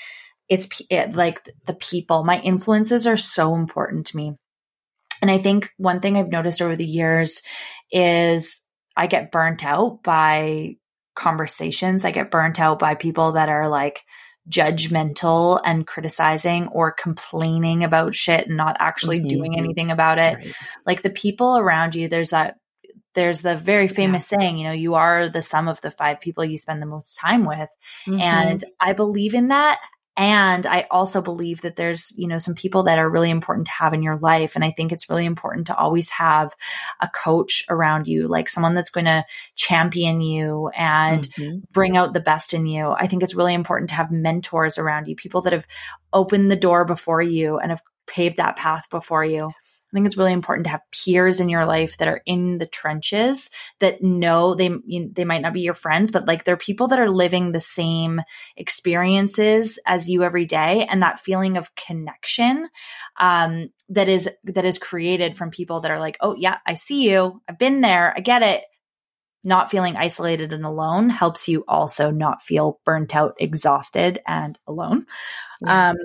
It's 0.47 0.70
it, 0.89 1.16
like 1.16 1.41
the 1.66 1.74
people. 1.74 2.24
My 2.24 2.39
influences 2.39 3.08
are 3.08 3.18
so 3.18 3.56
important 3.56 4.08
to 4.08 4.18
me. 4.18 4.36
And 5.24 5.32
I 5.32 5.39
think 5.39 5.72
one 5.78 6.00
thing 6.00 6.16
I've 6.16 6.30
noticed 6.30 6.62
over 6.62 6.76
the 6.76 6.86
years 6.86 7.41
is 7.91 8.62
I 8.95 9.08
get 9.08 9.32
burnt 9.32 9.66
out 9.66 10.04
by 10.04 10.76
conversations. 11.16 12.06
I 12.06 12.12
get 12.12 12.32
burnt 12.32 12.60
out 12.60 12.78
by 12.78 12.93
people 12.93 13.32
that 13.34 13.50
are 13.50 13.68
like 13.68 14.04
judgmental 14.48 15.60
and 15.64 15.86
criticizing 15.86 16.68
or 16.68 16.92
complaining 16.92 17.84
about 17.84 18.16
shit 18.16 18.48
and 18.48 18.58
not 18.58 18.78
actually 18.80 19.20
mm-hmm. 19.20 19.28
doing 19.28 19.58
anything 19.58 19.92
about 19.92 20.18
it. 20.18 20.36
Right. 20.36 20.54
Like 20.86 21.02
the 21.02 21.10
people 21.10 21.58
around 21.58 21.96
you, 21.96 22.08
there's 22.08 22.30
that 22.30 22.56
there's 23.16 23.42
the 23.42 23.56
very 23.56 23.88
famous 23.88 24.32
yeah. 24.32 24.38
saying, 24.38 24.58
you 24.58 24.64
know, 24.66 24.72
you 24.72 24.96
are 24.96 25.30
the 25.30 25.42
sum 25.42 25.68
of 25.68 25.82
the 25.82 25.92
five 25.92 26.22
people 26.22 26.46
you 26.46 26.58
spend 26.58 26.82
the 26.82 26.86
most 26.86 27.18
time 27.18 27.46
with. 27.46 27.70
Mm-hmm. 28.08 28.22
And 28.22 28.64
I 28.80 28.94
believe 28.94 29.34
in 29.34 29.50
that. 29.50 29.80
And 30.20 30.65
I 30.65 30.86
also 30.91 31.22
believe 31.22 31.61
that 31.61 31.78
there's, 31.78 32.13
you 32.17 32.28
know, 32.28 32.39
some 32.39 32.53
people 32.53 32.84
that 32.84 32.99
are 32.99 33.09
really 33.09 33.30
important 33.30 33.67
to 33.67 33.72
have 33.72 33.93
in 33.93 34.03
your 34.03 34.17
life. 34.17 34.55
And 34.55 34.65
I 34.65 34.72
think 34.72 34.91
it's 34.91 35.09
really 35.09 35.24
important 35.24 35.67
to 35.67 35.78
always 35.78 36.09
have 36.09 36.53
a 36.99 37.07
coach 37.07 37.63
around 37.70 38.05
you, 38.05 38.28
like 38.28 38.49
someone 38.49 38.74
that's 38.74 38.89
going 38.89 39.05
to 39.05 39.24
champion 39.55 40.20
you 40.20 40.72
and 40.78 41.26
mm-hmm. 41.30 41.59
bring 41.72 41.95
out 41.95 42.11
the 42.11 42.20
best 42.20 42.53
in 42.53 42.67
you. 42.67 42.89
I 42.89 43.07
think 43.07 43.24
it's 43.24 43.34
really 43.34 43.53
important 43.53 43.91
to 43.91 43.95
have 43.95 44.11
mentors 44.11 44.78
around 44.78 45.07
you, 45.07 45.15
people 45.15 45.39
that 45.43 45.53
have 45.53 45.65
opened 46.11 46.51
the 46.51 46.57
door 46.57 46.84
before 46.84 47.22
you 47.22 47.57
and 47.57 47.72
have 47.72 47.82
paved 48.05 48.38
that 48.38 48.57
path 48.57 48.89
before 48.89 49.24
you. 49.24 49.53
I 49.92 49.96
think 49.96 50.06
it's 50.06 50.18
really 50.18 50.34
important 50.34 50.66
to 50.66 50.72
have 50.72 50.82
peers 50.92 51.40
in 51.40 51.50
your 51.50 51.66
life 51.66 51.98
that 51.98 52.08
are 52.08 52.22
in 52.26 52.60
the 52.60 52.68
trenches 52.68 53.50
that 53.80 54.04
know 54.04 54.54
they 54.54 54.70
you, 54.86 55.10
they 55.12 55.26
might 55.26 55.42
not 55.42 55.54
be 55.54 55.62
your 55.62 55.74
friends, 55.74 56.12
but 56.12 56.28
like 56.28 56.44
they're 56.44 56.58
people 56.58 56.90
that 56.90 57.00
are 57.00 57.10
living 57.10 57.52
the 57.52 57.60
same 57.60 58.22
experiences 58.56 59.80
as 59.88 60.08
you 60.08 60.24
every 60.24 60.46
day, 60.46 60.86
and 60.90 61.02
that 61.02 61.20
feeling 61.20 61.58
of 61.58 61.74
connection 61.76 62.70
um, 63.20 63.70
that 63.90 64.08
is 64.08 64.30
that 64.44 64.66
is 64.66 64.78
created 64.78 65.36
from 65.36 65.50
people 65.50 65.80
that 65.82 65.92
are 65.92 66.00
like, 66.00 66.18
oh 66.22 66.36
yeah, 66.36 66.58
I 66.66 66.76
see 66.76 67.10
you, 67.10 67.42
I've 67.50 67.60
been 67.60 67.82
there, 67.82 68.14
I 68.16 68.20
get 68.20 68.44
it. 68.44 68.64
Not 69.42 69.72
feeling 69.72 69.96
isolated 69.96 70.52
and 70.52 70.66
alone 70.66 71.10
helps 71.10 71.48
you 71.48 71.64
also 71.66 72.12
not 72.12 72.42
feel 72.44 72.82
burnt 72.86 73.16
out, 73.16 73.36
exhausted, 73.40 74.20
and 74.28 74.60
alone. 74.68 75.06
Yeah. 75.62 75.92
Um, 75.92 75.96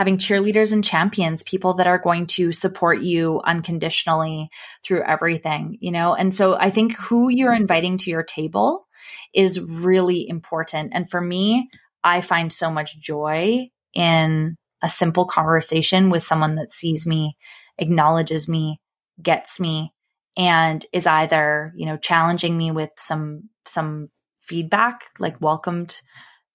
having 0.00 0.16
cheerleaders 0.16 0.72
and 0.72 0.82
champions, 0.82 1.42
people 1.42 1.74
that 1.74 1.86
are 1.86 1.98
going 1.98 2.26
to 2.26 2.52
support 2.52 3.02
you 3.02 3.38
unconditionally 3.44 4.48
through 4.82 5.02
everything, 5.02 5.76
you 5.78 5.90
know? 5.90 6.14
And 6.14 6.34
so 6.34 6.56
I 6.56 6.70
think 6.70 6.96
who 6.96 7.28
you're 7.28 7.52
inviting 7.52 7.98
to 7.98 8.10
your 8.10 8.22
table 8.22 8.86
is 9.34 9.60
really 9.60 10.26
important. 10.26 10.92
And 10.94 11.10
for 11.10 11.20
me, 11.20 11.68
I 12.02 12.22
find 12.22 12.50
so 12.50 12.70
much 12.70 12.98
joy 12.98 13.68
in 13.92 14.56
a 14.80 14.88
simple 14.88 15.26
conversation 15.26 16.08
with 16.08 16.22
someone 16.22 16.54
that 16.54 16.72
sees 16.72 17.06
me, 17.06 17.36
acknowledges 17.76 18.48
me, 18.48 18.80
gets 19.22 19.60
me, 19.60 19.92
and 20.34 20.86
is 20.94 21.06
either, 21.06 21.74
you 21.76 21.84
know, 21.84 21.98
challenging 21.98 22.56
me 22.56 22.70
with 22.70 22.88
some, 22.96 23.50
some 23.66 24.08
feedback, 24.40 25.02
like 25.18 25.42
welcomed 25.42 26.00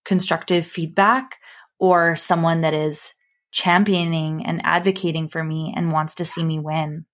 constructive 0.03 0.65
feedback, 0.65 1.35
or 1.77 2.15
someone 2.15 2.61
that 2.61 2.73
is 2.73 3.13
championing 3.56 4.45
and 4.45 4.62
advocating 4.66 5.30
for 5.30 5.41
me 5.41 5.74
and 5.76 5.91
wants 5.91 6.16
to 6.16 6.26
see 6.26 6.43
me 6.43 6.60
win. 6.60 7.06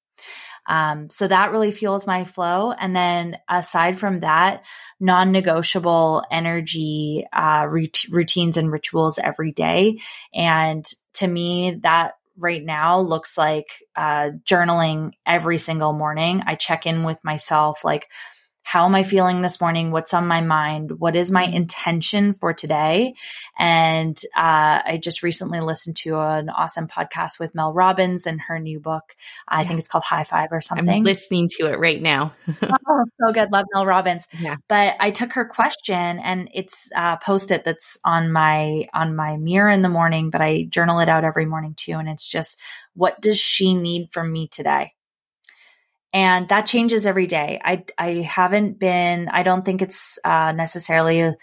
Um, 0.67 1.07
so 1.09 1.27
that 1.27 1.51
really 1.51 1.71
fuels 1.71 2.07
my 2.07 2.25
flow. 2.25 2.71
And 2.71 2.95
then 2.95 3.37
aside 3.47 3.99
from 3.99 4.21
that, 4.21 4.63
non 4.99 5.31
negotiable 5.31 6.23
energy, 6.31 7.25
uh, 7.31 7.67
rut- 7.69 8.09
routines 8.09 8.57
and 8.57 8.71
rituals 8.71 9.19
every 9.19 9.51
day. 9.51 9.99
And 10.33 10.83
to 11.15 11.27
me, 11.27 11.79
that 11.83 12.13
right 12.37 12.63
now 12.63 13.01
looks 13.01 13.37
like 13.37 13.67
uh, 13.95 14.31
journaling 14.43 15.11
every 15.25 15.59
single 15.59 15.93
morning. 15.93 16.41
I 16.45 16.55
check 16.55 16.87
in 16.87 17.03
with 17.03 17.17
myself, 17.23 17.83
like, 17.83 18.07
how 18.63 18.85
am 18.85 18.95
I 18.95 19.03
feeling 19.03 19.41
this 19.41 19.59
morning? 19.59 19.91
What's 19.91 20.13
on 20.13 20.27
my 20.27 20.41
mind? 20.41 20.99
What 20.99 21.15
is 21.15 21.31
my 21.31 21.43
intention 21.43 22.33
for 22.33 22.53
today? 22.53 23.15
And 23.57 24.17
uh, 24.35 24.81
I 24.85 24.99
just 25.01 25.23
recently 25.23 25.59
listened 25.59 25.97
to 25.97 26.19
an 26.19 26.49
awesome 26.49 26.87
podcast 26.87 27.39
with 27.39 27.55
Mel 27.55 27.73
Robbins 27.73 28.25
and 28.25 28.39
her 28.41 28.59
new 28.59 28.79
book. 28.79 29.15
I 29.47 29.61
yeah. 29.61 29.67
think 29.67 29.79
it's 29.79 29.89
called 29.89 30.03
High 30.03 30.23
Five 30.23 30.49
or 30.51 30.61
something. 30.61 30.89
I'm 30.89 31.03
listening 31.03 31.49
to 31.57 31.71
it 31.71 31.79
right 31.79 32.01
now. 32.01 32.33
oh, 32.61 33.05
so 33.19 33.33
good. 33.33 33.51
Love 33.51 33.65
Mel 33.73 33.85
Robbins. 33.85 34.27
Yeah. 34.39 34.55
But 34.67 34.95
I 34.99 35.11
took 35.11 35.33
her 35.33 35.45
question 35.45 36.19
and 36.19 36.49
it's 36.53 36.89
uh, 36.95 37.17
post 37.17 37.51
it 37.51 37.63
that's 37.63 37.97
on 38.05 38.31
my 38.31 38.87
on 38.93 39.15
my 39.15 39.37
mirror 39.37 39.69
in 39.69 39.81
the 39.81 39.89
morning, 39.89 40.29
but 40.29 40.41
I 40.41 40.63
journal 40.69 40.99
it 40.99 41.09
out 41.09 41.23
every 41.23 41.45
morning 41.45 41.73
too. 41.75 41.93
And 41.93 42.07
it's 42.07 42.29
just, 42.29 42.59
what 42.93 43.21
does 43.21 43.39
she 43.39 43.73
need 43.73 44.11
from 44.11 44.31
me 44.31 44.47
today? 44.47 44.93
And 46.13 46.49
that 46.49 46.65
changes 46.65 47.05
every 47.05 47.27
day. 47.27 47.59
I 47.63 47.85
I 47.97 48.21
haven't 48.21 48.79
been. 48.79 49.29
I 49.29 49.43
don't 49.43 49.63
think 49.63 49.81
it's 49.81 50.19
uh, 50.23 50.51
necessarily 50.51 51.35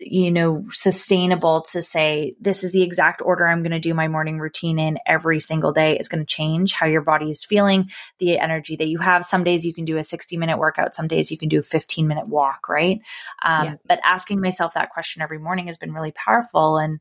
you 0.00 0.30
know, 0.30 0.64
sustainable 0.72 1.60
to 1.60 1.82
say, 1.82 2.34
this 2.40 2.64
is 2.64 2.72
the 2.72 2.82
exact 2.82 3.20
order 3.22 3.46
I'm 3.46 3.62
going 3.62 3.70
to 3.72 3.78
do 3.78 3.92
my 3.92 4.08
morning 4.08 4.38
routine 4.38 4.78
in 4.78 4.98
every 5.06 5.40
single 5.40 5.72
day. 5.72 5.98
It's 5.98 6.08
going 6.08 6.24
to 6.24 6.26
change 6.26 6.72
how 6.72 6.86
your 6.86 7.02
body 7.02 7.30
is 7.30 7.44
feeling, 7.44 7.90
the 8.18 8.38
energy 8.38 8.76
that 8.76 8.88
you 8.88 8.98
have. 8.98 9.26
Some 9.26 9.44
days 9.44 9.64
you 9.64 9.74
can 9.74 9.84
do 9.84 9.98
a 9.98 10.04
60 10.04 10.38
minute 10.38 10.58
workout. 10.58 10.94
Some 10.94 11.06
days 11.06 11.30
you 11.30 11.36
can 11.36 11.50
do 11.50 11.58
a 11.60 11.62
15 11.62 12.08
minute 12.08 12.28
walk, 12.28 12.68
right? 12.68 13.00
Um, 13.44 13.64
yeah. 13.64 13.74
But 13.86 14.00
asking 14.02 14.40
myself 14.40 14.72
that 14.72 14.90
question 14.90 15.20
every 15.20 15.38
morning 15.38 15.66
has 15.66 15.76
been 15.76 15.92
really 15.92 16.12
powerful. 16.12 16.78
And 16.78 17.00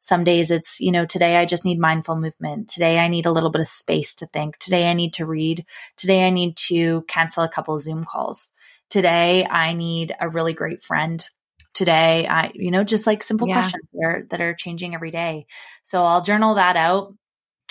some 0.00 0.24
days 0.24 0.50
it's, 0.50 0.80
you 0.80 0.92
know, 0.92 1.04
today 1.04 1.36
I 1.36 1.44
just 1.44 1.64
need 1.64 1.78
mindful 1.78 2.16
movement. 2.16 2.68
Today 2.68 2.98
I 2.98 3.08
need 3.08 3.26
a 3.26 3.32
little 3.32 3.50
bit 3.50 3.60
of 3.60 3.68
space 3.68 4.14
to 4.16 4.26
think. 4.26 4.58
Today 4.58 4.88
I 4.88 4.92
need 4.92 5.14
to 5.14 5.26
read. 5.26 5.64
Today 5.96 6.26
I 6.26 6.30
need 6.30 6.56
to 6.68 7.02
cancel 7.08 7.42
a 7.42 7.48
couple 7.48 7.78
Zoom 7.78 8.04
calls. 8.04 8.52
Today 8.90 9.44
I 9.44 9.72
need 9.72 10.14
a 10.20 10.28
really 10.28 10.52
great 10.52 10.82
friend 10.82 11.26
today. 11.74 12.26
I, 12.26 12.52
you 12.54 12.70
know, 12.70 12.84
just 12.84 13.06
like 13.06 13.22
simple 13.22 13.48
yeah. 13.48 13.54
questions 13.54 13.84
that 13.92 14.04
are, 14.04 14.26
that 14.30 14.40
are 14.40 14.54
changing 14.54 14.94
every 14.94 15.10
day. 15.10 15.46
So 15.82 16.04
I'll 16.04 16.22
journal 16.22 16.54
that 16.54 16.76
out. 16.76 17.14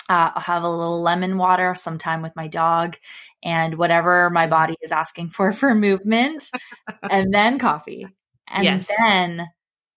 Uh, 0.08 0.30
I'll 0.34 0.42
have 0.42 0.62
a 0.62 0.70
little 0.70 1.02
lemon 1.02 1.36
water 1.36 1.74
sometime 1.74 2.22
with 2.22 2.34
my 2.34 2.48
dog 2.48 2.96
and 3.42 3.74
whatever 3.74 4.30
my 4.30 4.46
body 4.46 4.76
is 4.80 4.92
asking 4.92 5.28
for 5.30 5.52
for 5.52 5.74
movement 5.74 6.50
and 7.10 7.32
then 7.32 7.58
coffee. 7.58 8.06
And 8.50 8.64
yes. 8.64 8.88
then 8.98 9.46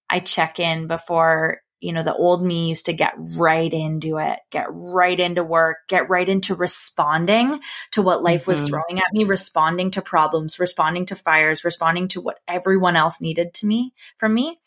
I 0.10 0.20
check 0.20 0.60
in 0.60 0.88
before 0.88 1.62
you 1.82 1.92
know, 1.92 2.04
the 2.04 2.14
old 2.14 2.46
me 2.46 2.70
used 2.70 2.86
to 2.86 2.94
get 2.94 3.14
right 3.36 3.74
into 3.74 4.18
it, 4.18 4.40
get 4.52 4.68
right 4.70 5.20
into 5.20 5.44
work, 5.44 5.78
get 5.90 6.10
right 6.10 6.30
into 6.30 6.56
responding 6.56 7.60
to 7.92 8.02
what 8.02 8.24
life 8.24 8.42
mm-hmm. 8.42 8.52
was 8.52 8.68
throwing 8.68 9.00
at 9.00 9.14
me, 9.14 9.24
responding 9.24 9.92
to 9.92 10.02
problems, 10.02 10.60
responding 10.60 11.08
to 11.08 11.16
fires, 11.16 11.66
responding 11.66 12.08
to 12.10 12.22
what 12.22 12.40
everyone 12.48 12.96
else 12.96 13.20
needed 13.20 13.54
to 13.56 13.66
me 13.66 13.94
from 14.18 14.34
me. 14.34 14.60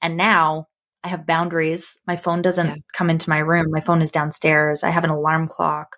And 0.00 0.16
now 0.16 0.68
I 1.02 1.08
have 1.08 1.26
boundaries. 1.26 1.98
My 2.06 2.16
phone 2.16 2.40
doesn't 2.40 2.66
yeah. 2.66 2.76
come 2.92 3.10
into 3.10 3.30
my 3.30 3.38
room. 3.38 3.66
My 3.70 3.80
phone 3.80 4.00
is 4.00 4.12
downstairs. 4.12 4.84
I 4.84 4.90
have 4.90 5.04
an 5.04 5.10
alarm 5.10 5.48
clock 5.48 5.96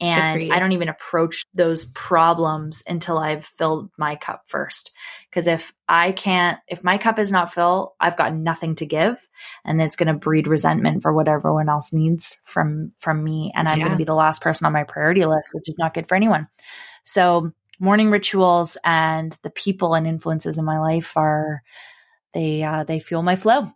and 0.00 0.52
I 0.52 0.58
don't 0.58 0.72
even 0.72 0.88
approach 0.88 1.44
those 1.54 1.84
problems 1.84 2.82
until 2.86 3.18
I've 3.18 3.44
filled 3.44 3.90
my 3.98 4.16
cup 4.16 4.44
first. 4.46 4.92
Because 5.28 5.46
if 5.46 5.72
I 5.88 6.12
can't, 6.12 6.58
if 6.68 6.82
my 6.82 6.96
cup 6.96 7.18
is 7.18 7.30
not 7.30 7.52
full, 7.52 7.94
I've 8.00 8.16
got 8.16 8.34
nothing 8.34 8.74
to 8.76 8.86
give, 8.86 9.18
and 9.64 9.80
it's 9.80 9.96
going 9.96 10.06
to 10.06 10.14
breed 10.14 10.46
resentment 10.46 11.02
for 11.02 11.12
what 11.12 11.28
everyone 11.28 11.68
else 11.68 11.92
needs 11.92 12.38
from 12.44 12.92
from 12.98 13.22
me, 13.22 13.50
and 13.54 13.68
I'm 13.68 13.78
yeah. 13.78 13.84
going 13.84 13.94
to 13.94 13.98
be 13.98 14.04
the 14.04 14.14
last 14.14 14.42
person 14.42 14.66
on 14.66 14.72
my 14.72 14.84
priority 14.84 15.26
list, 15.26 15.50
which 15.52 15.68
is 15.68 15.78
not 15.78 15.94
good 15.94 16.08
for 16.08 16.14
anyone. 16.14 16.48
So 17.04 17.52
morning 17.78 18.10
rituals 18.10 18.76
and 18.84 19.36
the 19.42 19.50
people 19.50 19.94
and 19.94 20.06
influences 20.06 20.58
in 20.58 20.64
my 20.64 20.78
life 20.78 21.16
are 21.16 21.62
they 22.32 22.62
uh, 22.62 22.84
they 22.84 23.00
fuel 23.00 23.22
my 23.22 23.36
flow. 23.36 23.72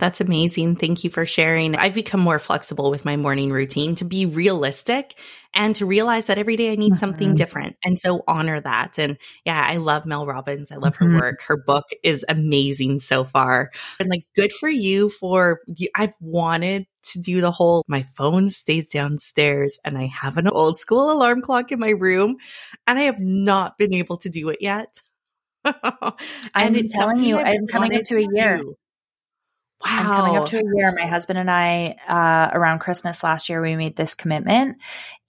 That's 0.00 0.22
amazing. 0.22 0.76
Thank 0.76 1.04
you 1.04 1.10
for 1.10 1.26
sharing. 1.26 1.76
I've 1.76 1.94
become 1.94 2.20
more 2.20 2.38
flexible 2.38 2.90
with 2.90 3.04
my 3.04 3.18
morning 3.18 3.52
routine 3.52 3.94
to 3.96 4.04
be 4.06 4.24
realistic 4.24 5.20
and 5.52 5.76
to 5.76 5.84
realize 5.84 6.28
that 6.28 6.38
every 6.38 6.56
day 6.56 6.72
I 6.72 6.76
need 6.76 6.92
mm-hmm. 6.92 6.98
something 6.98 7.34
different. 7.34 7.76
And 7.84 7.98
so 7.98 8.24
honor 8.26 8.58
that. 8.58 8.98
And 8.98 9.18
yeah, 9.44 9.62
I 9.62 9.76
love 9.76 10.06
Mel 10.06 10.26
Robbins. 10.26 10.72
I 10.72 10.76
love 10.76 10.94
mm-hmm. 10.94 11.16
her 11.16 11.20
work. 11.20 11.42
Her 11.42 11.58
book 11.58 11.84
is 12.02 12.24
amazing 12.30 13.00
so 13.00 13.24
far. 13.24 13.72
And 14.00 14.08
like, 14.08 14.24
good 14.34 14.54
for 14.54 14.70
you 14.70 15.10
for, 15.10 15.60
I've 15.94 16.14
wanted 16.18 16.86
to 17.02 17.20
do 17.20 17.42
the 17.42 17.52
whole, 17.52 17.84
my 17.86 18.06
phone 18.16 18.48
stays 18.48 18.88
downstairs 18.88 19.78
and 19.84 19.98
I 19.98 20.06
have 20.06 20.38
an 20.38 20.48
old 20.48 20.78
school 20.78 21.12
alarm 21.12 21.42
clock 21.42 21.72
in 21.72 21.78
my 21.78 21.90
room 21.90 22.36
and 22.86 22.98
I 22.98 23.02
have 23.02 23.20
not 23.20 23.76
been 23.76 23.92
able 23.92 24.16
to 24.18 24.30
do 24.30 24.48
it 24.48 24.58
yet. 24.62 25.02
I'm 26.54 26.88
telling 26.88 27.22
you, 27.22 27.36
I'm 27.36 27.66
coming 27.66 27.94
up 27.94 28.04
to 28.04 28.16
a 28.16 28.26
year. 28.32 28.62
Wow. 29.84 29.98
I'm 29.98 30.06
coming 30.06 30.36
up 30.36 30.46
to 30.48 30.58
a 30.58 30.76
year. 30.76 30.92
My 30.94 31.06
husband 31.06 31.38
and 31.38 31.50
I, 31.50 31.96
uh, 32.06 32.50
around 32.52 32.80
Christmas 32.80 33.24
last 33.24 33.48
year, 33.48 33.62
we 33.62 33.76
made 33.76 33.96
this 33.96 34.14
commitment 34.14 34.76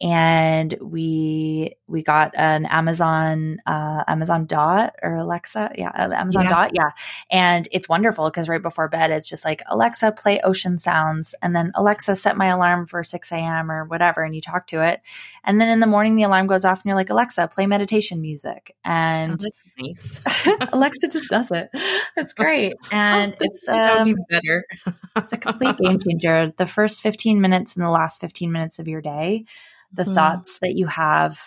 and 0.01 0.75
we, 0.81 1.75
we 1.87 2.03
got 2.03 2.33
an 2.35 2.65
Amazon, 2.65 3.61
uh, 3.65 4.03
Amazon 4.07 4.47
Dot 4.47 4.95
or 5.01 5.15
Alexa. 5.15 5.71
Yeah. 5.77 5.89
Uh, 5.89 6.11
Amazon 6.13 6.43
yeah. 6.43 6.49
Dot. 6.49 6.71
Yeah. 6.73 6.89
And 7.31 7.67
it's 7.71 7.87
wonderful 7.87 8.25
because 8.25 8.49
right 8.49 8.61
before 8.61 8.89
bed, 8.89 9.11
it's 9.11 9.29
just 9.29 9.45
like, 9.45 9.61
Alexa, 9.69 10.11
play 10.13 10.41
ocean 10.41 10.77
sounds. 10.77 11.33
And 11.41 11.55
then 11.55 11.71
Alexa, 11.75 12.15
set 12.15 12.35
my 12.35 12.47
alarm 12.47 12.87
for 12.87 13.05
6 13.05 13.31
a.m. 13.31 13.71
or 13.71 13.85
whatever. 13.85 14.21
And 14.23 14.35
you 14.35 14.41
talk 14.41 14.67
to 14.67 14.83
it. 14.83 15.01
And 15.45 15.61
then 15.61 15.69
in 15.69 15.79
the 15.79 15.87
morning, 15.87 16.15
the 16.15 16.23
alarm 16.23 16.47
goes 16.47 16.65
off 16.65 16.81
and 16.81 16.89
you're 16.89 16.95
like, 16.95 17.09
Alexa, 17.09 17.47
play 17.49 17.67
meditation 17.67 18.21
music. 18.21 18.75
And 18.83 19.39
oh, 19.41 19.49
nice. 19.79 20.19
Alexa 20.73 21.07
just 21.07 21.29
does 21.29 21.51
it. 21.51 21.69
It's 22.17 22.33
great. 22.41 22.73
And 22.91 23.33
oh, 23.33 23.37
it's, 23.39 23.67
um, 23.69 24.15
better. 24.43 24.65
it's 25.15 25.33
a 25.33 25.37
complete 25.37 25.77
game 25.77 25.99
changer. 25.99 26.53
The 26.57 26.65
first 26.65 27.01
15 27.01 27.41
minutes 27.41 27.75
and 27.75 27.83
the 27.83 27.89
last 27.89 28.21
15 28.21 28.51
minutes 28.51 28.79
of 28.79 28.87
your 28.87 29.01
day, 29.01 29.45
the 29.93 30.03
mm. 30.03 30.13
thoughts 30.13 30.59
that 30.59 30.75
you 30.75 30.87
have 30.87 31.39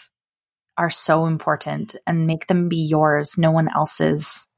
are 0.76 0.90
so 0.90 1.26
important 1.26 1.94
and 2.06 2.26
make 2.26 2.46
them 2.46 2.68
be 2.68 2.84
yours, 2.84 3.38
no 3.38 3.50
one 3.50 3.68
else's. 3.74 4.48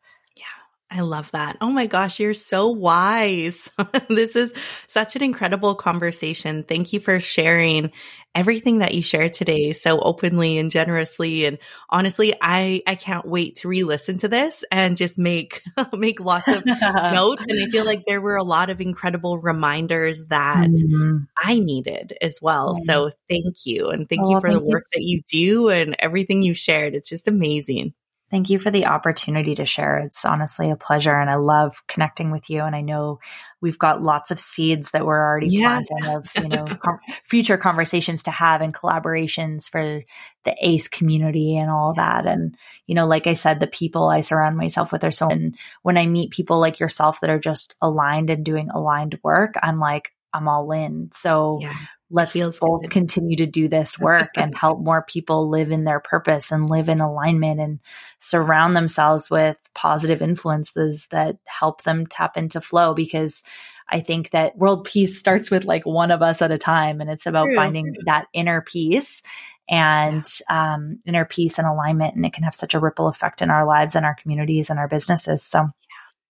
I 0.89 1.01
love 1.01 1.33
that. 1.33 1.57
Oh 1.61 1.71
my 1.71 1.87
gosh, 1.87 2.21
you're 2.21 2.33
so 2.33 2.69
wise. 2.69 3.69
this 4.09 4.37
is 4.37 4.53
such 4.87 5.17
an 5.17 5.23
incredible 5.23 5.75
conversation. 5.75 6.63
Thank 6.63 6.93
you 6.93 7.01
for 7.01 7.19
sharing 7.19 7.91
everything 8.37 8.79
that 8.79 8.95
you 8.95 9.03
shared 9.03 9.33
today 9.33 9.73
so 9.73 9.99
openly 9.99 10.59
and 10.59 10.71
generously. 10.71 11.45
And 11.45 11.59
honestly, 11.91 12.35
I, 12.41 12.83
I 12.87 12.95
can't 12.95 13.27
wait 13.27 13.57
to 13.57 13.69
re-listen 13.69 14.19
to 14.19 14.29
this 14.29 14.65
and 14.71 14.97
just 14.97 15.19
make, 15.19 15.63
make 15.93 16.21
lots 16.21 16.47
of 16.47 16.65
notes. 16.67 17.47
And 17.49 17.65
I 17.65 17.71
feel 17.71 17.85
like 17.85 18.05
there 18.07 18.21
were 18.21 18.37
a 18.37 18.45
lot 18.45 18.71
of 18.71 18.81
incredible 18.81 19.39
reminders 19.39 20.25
that 20.27 20.69
mm-hmm. 20.69 21.17
I 21.37 21.59
needed 21.59 22.17
as 22.23 22.39
well. 22.41 22.75
Mm-hmm. 22.75 22.85
So 22.85 23.11
thank 23.29 23.57
you. 23.65 23.89
And 23.89 24.09
thank 24.09 24.23
oh, 24.25 24.31
you 24.31 24.41
for 24.41 24.51
thank 24.51 24.63
the 24.63 24.71
work 24.71 24.85
you. 24.93 25.01
that 25.01 25.05
you 25.05 25.23
do 25.27 25.69
and 25.71 25.97
everything 25.99 26.43
you 26.43 26.55
shared. 26.55 26.95
It's 26.95 27.09
just 27.09 27.27
amazing. 27.27 27.95
Thank 28.29 28.51
you 28.51 28.59
for 28.59 28.73
the 28.73 28.87
opportunity 28.87 29.55
to 29.55 29.65
share. 29.65 29.99
It's 29.99 30.25
honestly 30.25 30.71
a 30.71 30.77
pleasure 30.77 31.15
and 31.15 31.31
I 31.31 31.37
love 31.37 31.81
connecting 31.87 32.33
with 32.33 32.51
you. 32.51 32.63
And 32.63 32.75
I 32.75 32.81
know 32.81 33.21
we've 33.61 33.79
got 33.79 34.03
lots 34.03 34.33
of 34.33 34.41
seeds 34.41 34.91
that 34.91 35.07
we're 35.07 35.23
already 35.23 35.47
yeah. 35.49 35.81
planting 35.87 36.17
of, 36.17 36.31
you 36.35 36.49
know, 36.49 36.65
com- 36.83 36.99
future 37.23 37.57
conversations 37.57 38.25
to 38.25 38.33
have 38.33 38.63
and 38.63 38.75
collaborations 38.75 39.71
for 39.71 40.03
the 40.43 40.57
ACE 40.61 40.89
community 40.89 41.57
and 41.57 41.71
all 41.71 41.95
that. 41.95 42.27
And, 42.27 42.57
you 42.87 42.97
know, 42.97 43.07
like 43.07 43.29
I 43.29 43.35
said, 43.35 43.61
the 43.61 43.69
people 43.69 44.09
I 44.09 44.23
surround 44.23 44.57
myself 44.57 44.91
with 44.91 45.05
are 45.05 45.13
so, 45.13 45.29
and 45.29 45.57
when 45.83 45.97
I 45.97 46.07
meet 46.07 46.33
people 46.33 46.59
like 46.59 46.81
yourself 46.81 47.21
that 47.21 47.31
are 47.31 47.39
just 47.39 47.77
aligned 47.81 48.31
and 48.31 48.45
doing 48.45 48.71
aligned 48.71 49.21
work, 49.23 49.55
I'm 49.63 49.79
like, 49.79 50.13
I'm 50.35 50.49
all 50.49 50.73
in. 50.73 51.11
So 51.13 51.61
yeah 51.63 51.77
let's 52.11 52.33
both 52.61 52.83
good. 52.83 52.91
continue 52.91 53.37
to 53.37 53.47
do 53.47 53.69
this 53.69 53.99
work 54.01 54.31
and 54.37 54.57
help 54.57 54.81
more 54.81 55.03
people 55.03 55.49
live 55.49 55.71
in 55.71 55.85
their 55.85 56.01
purpose 56.01 56.53
and 56.53 56.71
live 56.71 56.89
in 56.89 57.01
alignment 57.01 57.61
and 57.61 57.81
surround 58.19 58.77
themselves 58.77 59.31
with 59.31 59.59
positive 59.75 60.23
influences 60.23 61.09
that 61.11 61.37
help 61.45 61.83
them 61.83 62.07
tap 62.07 62.37
into 62.37 62.61
flow 62.61 62.95
because 62.95 63.43
I 63.89 64.01
think 64.01 64.31
that 64.31 64.57
world 64.57 64.85
peace 64.85 65.19
starts 65.19 65.51
with 65.51 65.65
like 65.65 65.87
one 65.87 66.11
of 66.11 66.23
us 66.23 66.43
at 66.43 66.51
a 66.51 66.59
time 66.59 67.01
and 67.01 67.11
it's 67.11 67.27
about 67.27 67.47
True. 67.47 67.55
finding 67.55 67.95
that 68.07 68.27
inner 68.33 68.61
peace 68.61 69.23
and 69.69 70.25
yeah. 70.49 70.75
um, 70.75 71.01
inner 71.07 71.25
peace 71.25 71.59
and 71.59 71.67
alignment 71.67 72.15
and 72.15 72.25
it 72.25 72.33
can 72.33 72.45
have 72.45 72.55
such 72.55 72.75
a 72.75 72.81
ripple 72.81 73.09
effect 73.09 73.43
in 73.43 73.51
our 73.51 73.67
lives 73.67 73.95
and 73.95 74.07
our 74.07 74.15
communities 74.15 74.71
and 74.71 74.79
our 74.79 74.89
businesses 74.89 75.43
so 75.43 75.69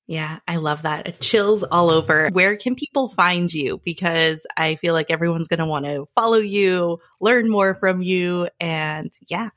yeah, 0.07 0.39
I 0.47 0.57
love 0.57 0.83
that. 0.83 1.09
It 1.09 1.21
chills 1.21 1.65
all 1.65 1.91
over. 1.91 2.29
Where 2.31 2.57
can 2.57 2.77
people 2.77 3.09
find 3.09 3.53
you? 3.53 3.81
Because 3.85 4.47
I 4.57 4.77
feel 4.77 4.95
like 4.95 5.11
everyone's 5.11 5.49
going 5.49 5.59
to 5.59 5.67
want 5.67 5.85
to 5.85 6.07
follow 6.15 6.39
you, 6.39 6.99
learn 7.21 7.51
more 7.51 7.75
from 7.75 8.03
you, 8.03 8.49
and 8.61 9.13
yeah. 9.29 9.49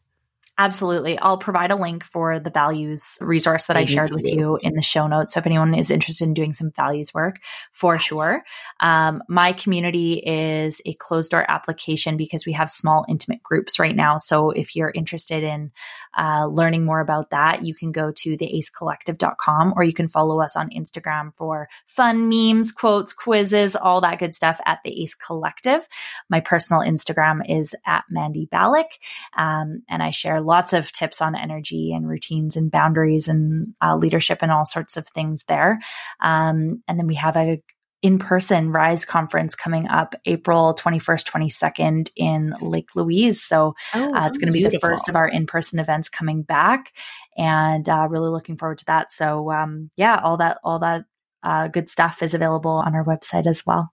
Absolutely. 0.59 1.17
I'll 1.17 1.37
provide 1.37 1.71
a 1.71 1.77
link 1.77 2.03
for 2.03 2.37
the 2.37 2.49
values 2.49 3.17
resource 3.21 3.67
that 3.67 3.75
Thank 3.75 3.89
I 3.89 3.93
shared 3.93 4.11
with 4.11 4.27
you 4.27 4.59
in 4.61 4.73
the 4.73 4.81
show 4.81 5.07
notes. 5.07 5.33
So 5.33 5.39
if 5.39 5.45
anyone 5.45 5.73
is 5.73 5.89
interested 5.89 6.25
in 6.25 6.33
doing 6.33 6.51
some 6.53 6.71
values 6.75 7.13
work, 7.13 7.37
for 7.71 7.93
yes. 7.93 8.03
sure. 8.03 8.43
Um, 8.81 9.23
my 9.29 9.53
community 9.53 10.15
is 10.15 10.81
a 10.85 10.95
closed 10.95 11.31
door 11.31 11.49
application 11.49 12.17
because 12.17 12.45
we 12.45 12.51
have 12.51 12.69
small, 12.69 13.05
intimate 13.07 13.41
groups 13.41 13.79
right 13.79 13.95
now. 13.95 14.17
So 14.17 14.49
if 14.49 14.75
you're 14.75 14.91
interested 14.93 15.45
in 15.45 15.71
uh, 16.19 16.45
learning 16.47 16.83
more 16.83 16.99
about 16.99 17.29
that, 17.29 17.63
you 17.63 17.73
can 17.73 17.93
go 17.93 18.11
to 18.11 18.37
theacecollective.com 18.37 19.73
or 19.77 19.83
you 19.83 19.93
can 19.93 20.09
follow 20.09 20.41
us 20.41 20.57
on 20.57 20.69
Instagram 20.71 21.33
for 21.33 21.69
fun 21.87 22.27
memes, 22.27 22.73
quotes, 22.73 23.13
quizzes, 23.13 23.73
all 23.73 24.01
that 24.01 24.19
good 24.19 24.35
stuff 24.35 24.59
at 24.65 24.79
the 24.83 25.01
Ace 25.01 25.15
Collective. 25.15 25.87
My 26.29 26.41
personal 26.41 26.81
Instagram 26.81 27.41
is 27.47 27.73
at 27.87 28.03
Mandy 28.09 28.49
Balak. 28.51 28.99
Um, 29.37 29.83
and 29.89 30.03
I 30.03 30.09
share 30.09 30.41
lots 30.41 30.73
of 30.73 30.91
tips 30.91 31.21
on 31.21 31.35
energy 31.35 31.93
and 31.93 32.05
routines 32.05 32.57
and 32.57 32.69
boundaries 32.69 33.29
and 33.29 33.73
uh, 33.81 33.95
leadership 33.95 34.39
and 34.41 34.51
all 34.51 34.65
sorts 34.65 34.97
of 34.97 35.07
things 35.07 35.45
there. 35.45 35.79
Um, 36.19 36.83
and 36.89 36.99
then 36.99 37.07
we 37.07 37.15
have 37.15 37.37
a 37.37 37.61
in-person 38.01 38.71
rise 38.71 39.03
conference 39.05 39.55
coming 39.55 39.87
up 39.87 40.15
april 40.25 40.73
21st 40.73 41.29
22nd 41.29 42.09
in 42.15 42.53
lake 42.61 42.95
louise 42.95 43.43
so 43.43 43.75
oh, 43.93 44.15
uh, 44.15 44.27
it's 44.27 44.37
going 44.37 44.47
to 44.47 44.53
be 44.53 44.65
the 44.65 44.79
first 44.79 45.09
of 45.09 45.15
our 45.15 45.27
in-person 45.27 45.79
events 45.79 46.09
coming 46.09 46.41
back 46.41 46.93
and 47.37 47.89
uh, 47.89 48.07
really 48.09 48.29
looking 48.29 48.57
forward 48.57 48.77
to 48.77 48.85
that 48.85 49.11
so 49.11 49.51
um, 49.51 49.89
yeah 49.97 50.19
all 50.23 50.37
that 50.37 50.59
all 50.63 50.79
that 50.79 51.03
uh, 51.43 51.67
good 51.67 51.89
stuff 51.89 52.21
is 52.21 52.33
available 52.33 52.71
on 52.71 52.95
our 52.95 53.03
website 53.03 53.47
as 53.47 53.65
well. 53.65 53.91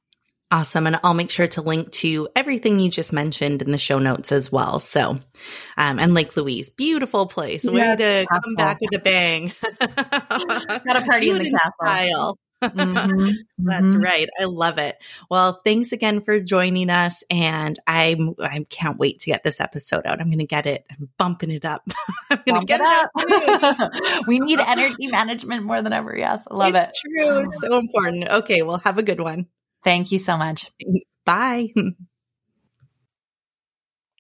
Awesome. 0.50 0.86
And 0.86 1.00
I'll 1.02 1.14
make 1.14 1.30
sure 1.30 1.48
to 1.48 1.61
link 1.61 1.90
to 1.92 2.28
everything 2.36 2.78
you 2.78 2.88
just 2.88 3.12
mentioned 3.12 3.62
in 3.62 3.72
the 3.72 3.78
show 3.78 3.98
notes 3.98 4.30
as 4.30 4.52
well. 4.52 4.78
So, 4.78 5.18
um, 5.76 5.98
and 5.98 6.14
Lake 6.14 6.36
Louise, 6.36 6.70
beautiful 6.70 7.26
place. 7.26 7.64
Way 7.64 7.78
yeah, 7.78 7.96
to 7.96 8.26
come 8.30 8.54
back 8.54 8.80
with 8.80 8.94
a 8.94 9.00
bang. 9.00 9.52
Got 9.80 10.96
a 10.96 11.04
party 11.04 11.30
in 11.30 11.38
the 11.38 11.50
castle. 11.50 11.72
Style. 11.82 12.38
Mm-hmm, 12.68 13.30
That's 13.58 13.94
mm-hmm. 13.94 14.02
right. 14.02 14.28
I 14.40 14.44
love 14.44 14.78
it. 14.78 14.98
Well, 15.30 15.60
thanks 15.64 15.92
again 15.92 16.22
for 16.22 16.40
joining 16.40 16.90
us. 16.90 17.24
And 17.30 17.78
I'm, 17.86 18.34
I 18.40 18.66
can't 18.68 18.98
wait 18.98 19.20
to 19.20 19.26
get 19.26 19.44
this 19.44 19.60
episode 19.60 20.06
out. 20.06 20.20
I'm 20.20 20.28
going 20.28 20.38
to 20.38 20.46
get 20.46 20.66
it. 20.66 20.84
I'm 20.90 21.08
bumping 21.18 21.50
it 21.50 21.64
up. 21.64 21.82
I'm 22.30 22.42
going 22.46 22.60
to 22.60 22.66
get 22.66 22.80
it, 22.80 23.62
up. 23.62 23.92
we 24.26 24.40
need 24.40 24.60
energy 24.60 25.06
management 25.08 25.64
more 25.64 25.82
than 25.82 25.92
ever. 25.92 26.16
Yes. 26.16 26.46
I 26.50 26.54
love 26.54 26.74
it's 26.74 27.00
it. 27.04 27.10
True. 27.10 27.38
It's 27.38 27.60
so 27.60 27.78
important. 27.78 28.28
Okay. 28.28 28.62
Well, 28.62 28.80
have 28.84 28.98
a 28.98 29.02
good 29.02 29.20
one. 29.20 29.46
Thank 29.84 30.12
you 30.12 30.18
so 30.18 30.36
much. 30.36 30.70
Thanks. 30.82 31.16
Bye. 31.24 31.68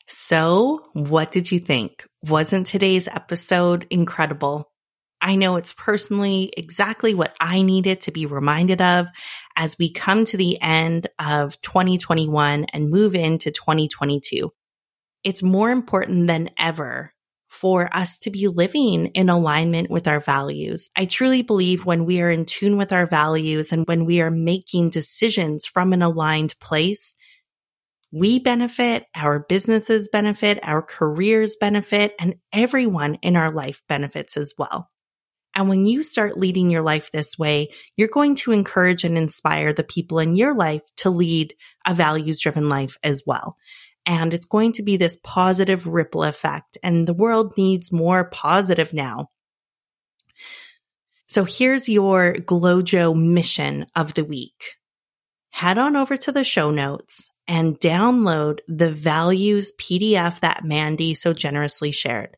So, 0.08 0.86
what 0.92 1.32
did 1.32 1.50
you 1.50 1.58
think? 1.58 2.06
Wasn't 2.22 2.66
today's 2.66 3.08
episode 3.08 3.86
incredible? 3.90 4.70
I 5.20 5.36
know 5.36 5.56
it's 5.56 5.72
personally 5.72 6.52
exactly 6.56 7.14
what 7.14 7.34
I 7.40 7.62
needed 7.62 8.02
to 8.02 8.12
be 8.12 8.26
reminded 8.26 8.80
of 8.80 9.08
as 9.56 9.78
we 9.78 9.90
come 9.90 10.24
to 10.26 10.36
the 10.36 10.60
end 10.60 11.08
of 11.18 11.60
2021 11.62 12.66
and 12.72 12.90
move 12.90 13.14
into 13.14 13.50
2022. 13.50 14.50
It's 15.24 15.42
more 15.42 15.70
important 15.70 16.26
than 16.26 16.50
ever 16.58 17.12
for 17.48 17.88
us 17.96 18.18
to 18.18 18.30
be 18.30 18.48
living 18.48 19.06
in 19.06 19.28
alignment 19.30 19.90
with 19.90 20.06
our 20.06 20.20
values. 20.20 20.90
I 20.96 21.06
truly 21.06 21.42
believe 21.42 21.86
when 21.86 22.04
we 22.04 22.20
are 22.20 22.30
in 22.30 22.44
tune 22.44 22.76
with 22.76 22.92
our 22.92 23.06
values 23.06 23.72
and 23.72 23.86
when 23.86 24.04
we 24.04 24.20
are 24.20 24.30
making 24.30 24.90
decisions 24.90 25.64
from 25.64 25.92
an 25.92 26.02
aligned 26.02 26.54
place, 26.60 27.14
we 28.12 28.38
benefit, 28.38 29.04
our 29.14 29.40
businesses 29.40 30.08
benefit, 30.12 30.58
our 30.62 30.82
careers 30.82 31.56
benefit, 31.56 32.14
and 32.18 32.34
everyone 32.52 33.14
in 33.16 33.36
our 33.36 33.50
life 33.50 33.82
benefits 33.88 34.36
as 34.36 34.54
well. 34.58 34.90
And 35.56 35.70
when 35.70 35.86
you 35.86 36.02
start 36.02 36.38
leading 36.38 36.68
your 36.68 36.82
life 36.82 37.10
this 37.10 37.38
way, 37.38 37.70
you're 37.96 38.08
going 38.08 38.34
to 38.36 38.52
encourage 38.52 39.04
and 39.04 39.16
inspire 39.16 39.72
the 39.72 39.82
people 39.82 40.18
in 40.18 40.36
your 40.36 40.54
life 40.54 40.82
to 40.98 41.08
lead 41.08 41.54
a 41.86 41.94
values 41.94 42.42
driven 42.42 42.68
life 42.68 42.98
as 43.02 43.22
well. 43.26 43.56
And 44.04 44.34
it's 44.34 44.44
going 44.44 44.72
to 44.72 44.82
be 44.82 44.98
this 44.98 45.18
positive 45.24 45.86
ripple 45.86 46.24
effect. 46.24 46.76
And 46.82 47.08
the 47.08 47.14
world 47.14 47.54
needs 47.56 47.90
more 47.90 48.24
positive 48.24 48.92
now. 48.92 49.30
So 51.26 51.44
here's 51.44 51.88
your 51.88 52.34
GlowJo 52.34 53.16
mission 53.16 53.86
of 53.96 54.12
the 54.12 54.24
week. 54.24 54.76
Head 55.50 55.78
on 55.78 55.96
over 55.96 56.18
to 56.18 56.32
the 56.32 56.44
show 56.44 56.70
notes 56.70 57.30
and 57.48 57.80
download 57.80 58.58
the 58.68 58.90
values 58.90 59.72
PDF 59.80 60.40
that 60.40 60.66
Mandy 60.66 61.14
so 61.14 61.32
generously 61.32 61.92
shared 61.92 62.36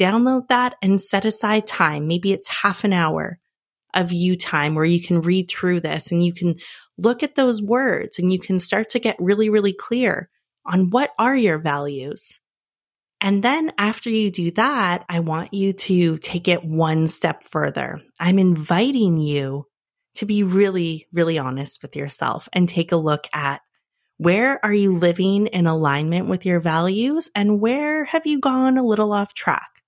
download 0.00 0.48
that 0.48 0.74
and 0.80 1.00
set 1.00 1.24
aside 1.24 1.66
time. 1.66 2.08
Maybe 2.08 2.32
it's 2.32 2.48
half 2.48 2.84
an 2.84 2.92
hour 2.92 3.38
of 3.94 4.12
you 4.12 4.36
time 4.36 4.74
where 4.74 4.84
you 4.84 5.02
can 5.02 5.20
read 5.20 5.50
through 5.50 5.80
this 5.80 6.10
and 6.10 6.24
you 6.24 6.32
can 6.32 6.56
look 6.96 7.22
at 7.22 7.34
those 7.34 7.62
words 7.62 8.18
and 8.18 8.32
you 8.32 8.38
can 8.38 8.58
start 8.58 8.88
to 8.90 8.98
get 8.98 9.16
really, 9.18 9.50
really 9.50 9.72
clear 9.72 10.28
on 10.64 10.90
what 10.90 11.10
are 11.18 11.36
your 11.36 11.58
values. 11.58 12.40
And 13.20 13.42
then 13.42 13.72
after 13.76 14.08
you 14.08 14.30
do 14.30 14.50
that, 14.52 15.04
I 15.08 15.20
want 15.20 15.52
you 15.52 15.72
to 15.72 16.16
take 16.18 16.48
it 16.48 16.64
one 16.64 17.06
step 17.06 17.42
further. 17.42 18.00
I'm 18.18 18.38
inviting 18.38 19.16
you 19.16 19.66
to 20.14 20.26
be 20.26 20.42
really, 20.42 21.06
really 21.12 21.38
honest 21.38 21.82
with 21.82 21.96
yourself 21.96 22.48
and 22.52 22.68
take 22.68 22.92
a 22.92 22.96
look 22.96 23.26
at 23.34 23.60
where 24.16 24.62
are 24.64 24.72
you 24.72 24.96
living 24.96 25.46
in 25.46 25.66
alignment 25.66 26.28
with 26.28 26.44
your 26.44 26.60
values 26.60 27.30
and 27.34 27.60
where 27.60 28.04
have 28.04 28.26
you 28.26 28.38
gone 28.38 28.76
a 28.76 28.82
little 28.82 29.12
off 29.12 29.34
track? 29.34 29.79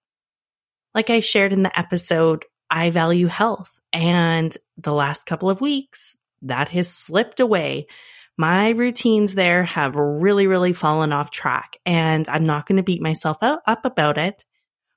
Like 0.94 1.10
I 1.10 1.20
shared 1.20 1.52
in 1.52 1.62
the 1.62 1.78
episode, 1.78 2.44
I 2.70 2.90
value 2.90 3.26
health. 3.26 3.80
And 3.92 4.56
the 4.76 4.92
last 4.92 5.26
couple 5.26 5.50
of 5.50 5.60
weeks, 5.60 6.16
that 6.42 6.68
has 6.68 6.92
slipped 6.92 7.40
away. 7.40 7.86
My 8.36 8.70
routines 8.70 9.34
there 9.34 9.64
have 9.64 9.94
really, 9.96 10.46
really 10.46 10.72
fallen 10.72 11.12
off 11.12 11.30
track. 11.30 11.76
And 11.86 12.28
I'm 12.28 12.44
not 12.44 12.66
going 12.66 12.78
to 12.78 12.82
beat 12.82 13.02
myself 13.02 13.38
up 13.40 13.84
about 13.84 14.18
it, 14.18 14.44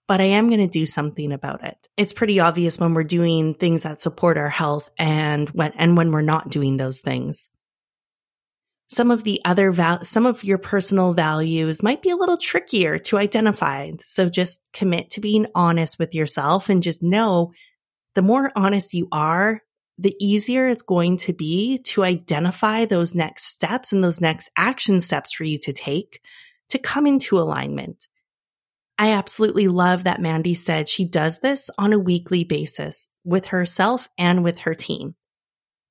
but 0.07 0.21
I 0.21 0.25
am 0.25 0.49
going 0.49 0.61
to 0.61 0.67
do 0.67 0.85
something 0.85 1.31
about 1.31 1.63
it. 1.63 1.77
It's 1.97 2.13
pretty 2.13 2.39
obvious 2.39 2.79
when 2.79 2.93
we're 2.93 3.03
doing 3.03 3.53
things 3.53 3.83
that 3.83 4.01
support 4.01 4.37
our 4.37 4.49
health 4.49 4.89
and 4.97 5.49
when, 5.49 5.73
and 5.73 5.97
when 5.97 6.11
we're 6.11 6.21
not 6.21 6.49
doing 6.49 6.77
those 6.77 7.01
things 7.01 7.49
some 8.87 9.09
of 9.11 9.23
the 9.23 9.41
other 9.45 9.71
val- 9.71 10.03
some 10.03 10.25
of 10.25 10.43
your 10.43 10.57
personal 10.57 11.13
values 11.13 11.81
might 11.81 12.01
be 12.01 12.11
a 12.11 12.15
little 12.15 12.37
trickier 12.37 12.99
to 12.99 13.17
identify. 13.17 13.91
So 13.99 14.29
just 14.29 14.63
commit 14.73 15.09
to 15.11 15.21
being 15.21 15.47
honest 15.55 15.97
with 15.97 16.13
yourself 16.13 16.69
and 16.69 16.83
just 16.83 17.01
know 17.01 17.51
the 18.13 18.21
more 18.21 18.51
honest 18.55 18.93
you 18.93 19.07
are, 19.11 19.61
the 19.97 20.15
easier 20.19 20.67
it's 20.67 20.83
going 20.83 21.17
to 21.17 21.33
be 21.33 21.79
to 21.79 22.03
identify 22.03 22.85
those 22.85 23.15
next 23.15 23.45
steps 23.45 23.91
and 23.91 24.03
those 24.03 24.21
next 24.21 24.49
action 24.57 25.01
steps 25.01 25.33
for 25.33 25.45
you 25.45 25.57
to 25.59 25.73
take 25.73 26.19
to 26.69 26.77
come 26.77 27.07
into 27.07 27.39
alignment. 27.39 28.07
I 28.97 29.11
absolutely 29.11 29.67
love 29.67 30.05
that 30.05 30.21
Mandy 30.21 30.53
said 30.53 30.87
she 30.87 31.05
does 31.05 31.39
this 31.39 31.69
on 31.77 31.91
a 31.91 31.99
weekly 31.99 32.43
basis 32.43 33.09
with 33.23 33.47
herself 33.47 34.07
and 34.17 34.43
with 34.43 34.59
her 34.59 34.73
team 34.73 35.15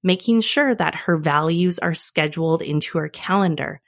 making 0.05 0.43
sure 0.43 0.75
that 0.75 0.95
her 0.95 1.17
values 1.17 1.79
are 1.81 1.95
scheduled 1.95 2.63
into 2.63 2.99
her 2.99 3.09
calendar, 3.09 3.81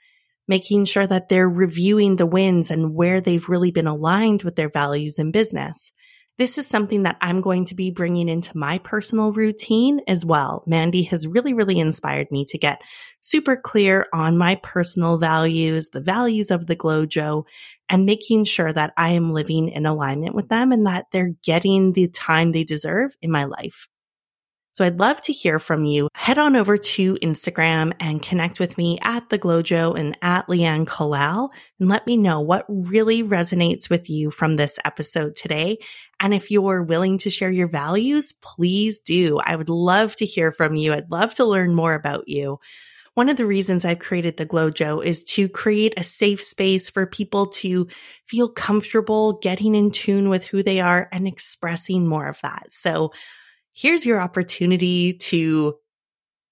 making 0.47 0.83
sure 0.83 1.05
that 1.05 1.29
they're 1.29 1.47
reviewing 1.47 2.15
the 2.15 2.25
wins 2.25 2.71
and 2.71 2.95
where 2.95 3.21
they've 3.21 3.47
really 3.47 3.71
been 3.71 3.87
aligned 3.87 4.41
with 4.43 4.55
their 4.55 4.69
values 4.69 5.19
in 5.19 5.31
business. 5.31 5.91
This 6.37 6.57
is 6.57 6.67
something 6.67 7.03
that 7.03 7.17
I'm 7.19 7.41
going 7.41 7.65
to 7.65 7.75
be 7.75 7.89
bringing 7.89 8.29
into 8.29 8.57
my 8.57 8.77
personal 8.79 9.31
routine 9.31 10.01
as 10.07 10.23
well. 10.23 10.63
Mandy 10.67 11.03
has 11.03 11.25
really, 11.25 11.53
really 11.53 11.79
inspired 11.79 12.27
me 12.29 12.45
to 12.49 12.59
get 12.59 12.81
super 13.21 13.55
clear 13.55 14.05
on 14.13 14.37
my 14.37 14.55
personal 14.61 15.17
values, 15.17 15.89
the 15.89 16.01
values 16.01 16.51
of 16.51 16.67
the 16.67 16.75
GlowJo, 16.75 17.43
and 17.89 18.05
making 18.05 18.43
sure 18.43 18.71
that 18.71 18.93
I 18.97 19.09
am 19.09 19.33
living 19.33 19.69
in 19.69 19.85
alignment 19.85 20.35
with 20.35 20.49
them 20.49 20.71
and 20.71 20.85
that 20.85 21.05
they're 21.11 21.33
getting 21.43 21.93
the 21.93 22.07
time 22.07 22.51
they 22.51 22.63
deserve 22.63 23.15
in 23.21 23.31
my 23.31 23.45
life. 23.45 23.87
So 24.77 24.85
I'd 24.85 24.99
love 24.99 25.19
to 25.21 25.33
hear 25.33 25.57
from 25.57 25.85
you. 25.85 26.07
Head 26.13 26.37
on 26.37 26.55
over 26.55 26.77
to 26.77 27.15
Instagram 27.15 27.93
and 27.99 28.21
connect 28.21 28.59
with 28.59 28.77
me 28.77 28.99
at 29.01 29.27
the 29.27 29.39
GlowJo 29.39 29.97
and 29.97 30.15
at 30.21 30.45
Leanne 30.45 30.85
Kalal 30.85 31.49
and 31.79 31.89
let 31.89 32.05
me 32.05 32.15
know 32.15 32.41
what 32.41 32.63
really 32.69 33.23
resonates 33.23 33.89
with 33.89 34.07
you 34.07 34.29
from 34.29 34.55
this 34.55 34.77
episode 34.85 35.35
today. 35.35 35.79
And 36.19 36.31
if 36.31 36.51
you're 36.51 36.83
willing 36.83 37.17
to 37.19 37.31
share 37.31 37.49
your 37.49 37.67
values, 37.67 38.33
please 38.33 38.99
do. 38.99 39.39
I 39.39 39.55
would 39.55 39.69
love 39.69 40.15
to 40.17 40.27
hear 40.27 40.51
from 40.51 40.75
you. 40.75 40.93
I'd 40.93 41.09
love 41.09 41.33
to 41.33 41.45
learn 41.45 41.73
more 41.73 41.95
about 41.95 42.27
you. 42.27 42.59
One 43.15 43.29
of 43.29 43.37
the 43.37 43.47
reasons 43.47 43.83
I've 43.83 43.97
created 43.97 44.37
the 44.37 44.45
GlowJo 44.45 45.03
is 45.03 45.23
to 45.23 45.49
create 45.49 45.95
a 45.97 46.03
safe 46.03 46.43
space 46.43 46.87
for 46.87 47.07
people 47.07 47.47
to 47.47 47.87
feel 48.27 48.47
comfortable 48.47 49.39
getting 49.39 49.73
in 49.73 49.89
tune 49.89 50.29
with 50.29 50.45
who 50.45 50.61
they 50.61 50.81
are 50.81 51.09
and 51.11 51.27
expressing 51.27 52.05
more 52.05 52.27
of 52.27 52.39
that. 52.43 52.71
So 52.71 53.11
here's 53.77 54.05
your 54.05 54.19
opportunity 54.19 55.13
to 55.13 55.75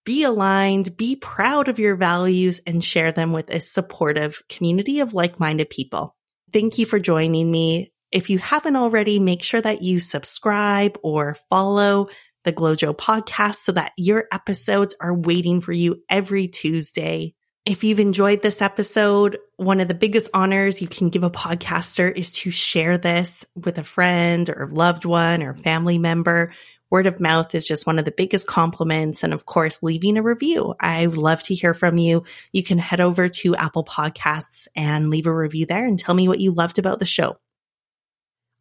be 0.06 0.24
aligned, 0.24 0.96
be 0.96 1.16
proud 1.16 1.68
of 1.68 1.80
your 1.80 1.96
values, 1.96 2.62
and 2.68 2.84
share 2.84 3.12
them 3.12 3.34
with 3.34 3.50
a 3.50 3.60
supportive 3.60 4.44
community 4.48 5.00
of 5.00 5.16
like 5.16 5.40
minded 5.40 5.70
people. 5.70 6.16
Thank 6.54 6.78
you 6.78 6.86
for 6.86 7.00
joining 7.00 7.50
me. 7.50 7.92
If 8.12 8.30
you 8.30 8.38
haven't 8.38 8.76
already, 8.76 9.18
make 9.18 9.42
sure 9.42 9.62
that 9.62 9.82
you 9.82 10.00
subscribe 10.00 11.00
or 11.02 11.36
follow 11.50 12.08
the 12.44 12.54
GlowJo 12.54 12.96
podcast 12.96 13.56
so 13.56 13.72
that 13.72 13.94
your 13.98 14.26
episodes 14.32 14.96
are 15.02 15.14
waiting 15.14 15.62
for 15.62 15.74
you 15.74 16.04
every 16.08 16.48
Tuesday. 16.48 17.34
If 17.66 17.84
you've 17.84 18.00
enjoyed 18.00 18.44
this 18.44 18.62
episode, 18.62 19.40
one 19.58 19.80
of 19.80 19.88
the 19.88 19.96
biggest 19.96 20.30
honors 20.36 20.84
you 20.84 20.88
can 20.88 21.10
give 21.10 21.24
a 21.24 21.32
podcaster 21.32 22.16
is 22.16 22.32
to 22.34 22.52
share 22.52 23.00
this 23.00 23.44
with 23.56 23.80
a 23.80 23.84
friend 23.84 24.48
or 24.52 24.70
loved 24.72 25.04
one 25.04 25.42
or 25.42 25.56
family 25.56 25.98
member 25.98 26.54
word 26.96 27.08
of 27.08 27.20
mouth 27.20 27.54
is 27.54 27.68
just 27.68 27.86
one 27.86 28.00
of 28.00 28.06
the 28.06 28.12
biggest 28.12 28.48
compliments. 28.48 29.22
And 29.22 29.34
of 29.34 29.46
course, 29.46 29.84
leaving 29.84 30.16
a 30.16 30.24
review. 30.24 30.76
I 30.80 31.08
love 31.08 31.44
to 31.44 31.54
hear 31.54 31.74
from 31.74 31.98
you. 31.98 32.24
You 32.54 32.64
can 32.64 32.78
head 32.78 33.02
over 33.02 33.28
to 33.28 33.54
Apple 33.54 33.84
Podcasts 33.84 34.70
and 34.78 35.10
leave 35.10 35.28
a 35.28 35.36
review 35.36 35.66
there 35.66 35.86
and 35.86 36.00
tell 36.00 36.16
me 36.16 36.30
what 36.30 36.40
you 36.40 36.54
loved 36.54 36.80
about 36.80 37.00
the 37.00 37.06
show. 37.06 37.36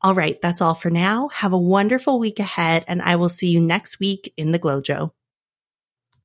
All 0.03 0.15
right, 0.15 0.37
that's 0.43 0.61
all 0.61 0.75
for 0.75 0.91
now. 0.91 1.29
Have 1.29 1.53
a 1.53 1.59
wonderful 1.59 2.19
week 2.19 2.41
ahead, 2.41 2.85
and 2.89 3.01
I 3.01 3.15
will 3.15 3.29
see 3.29 3.51
you 3.51 3.61
next 3.61 4.01
week 4.01 4.35
in 4.37 4.51
the 4.51 4.59
GlowJo. 4.59 5.11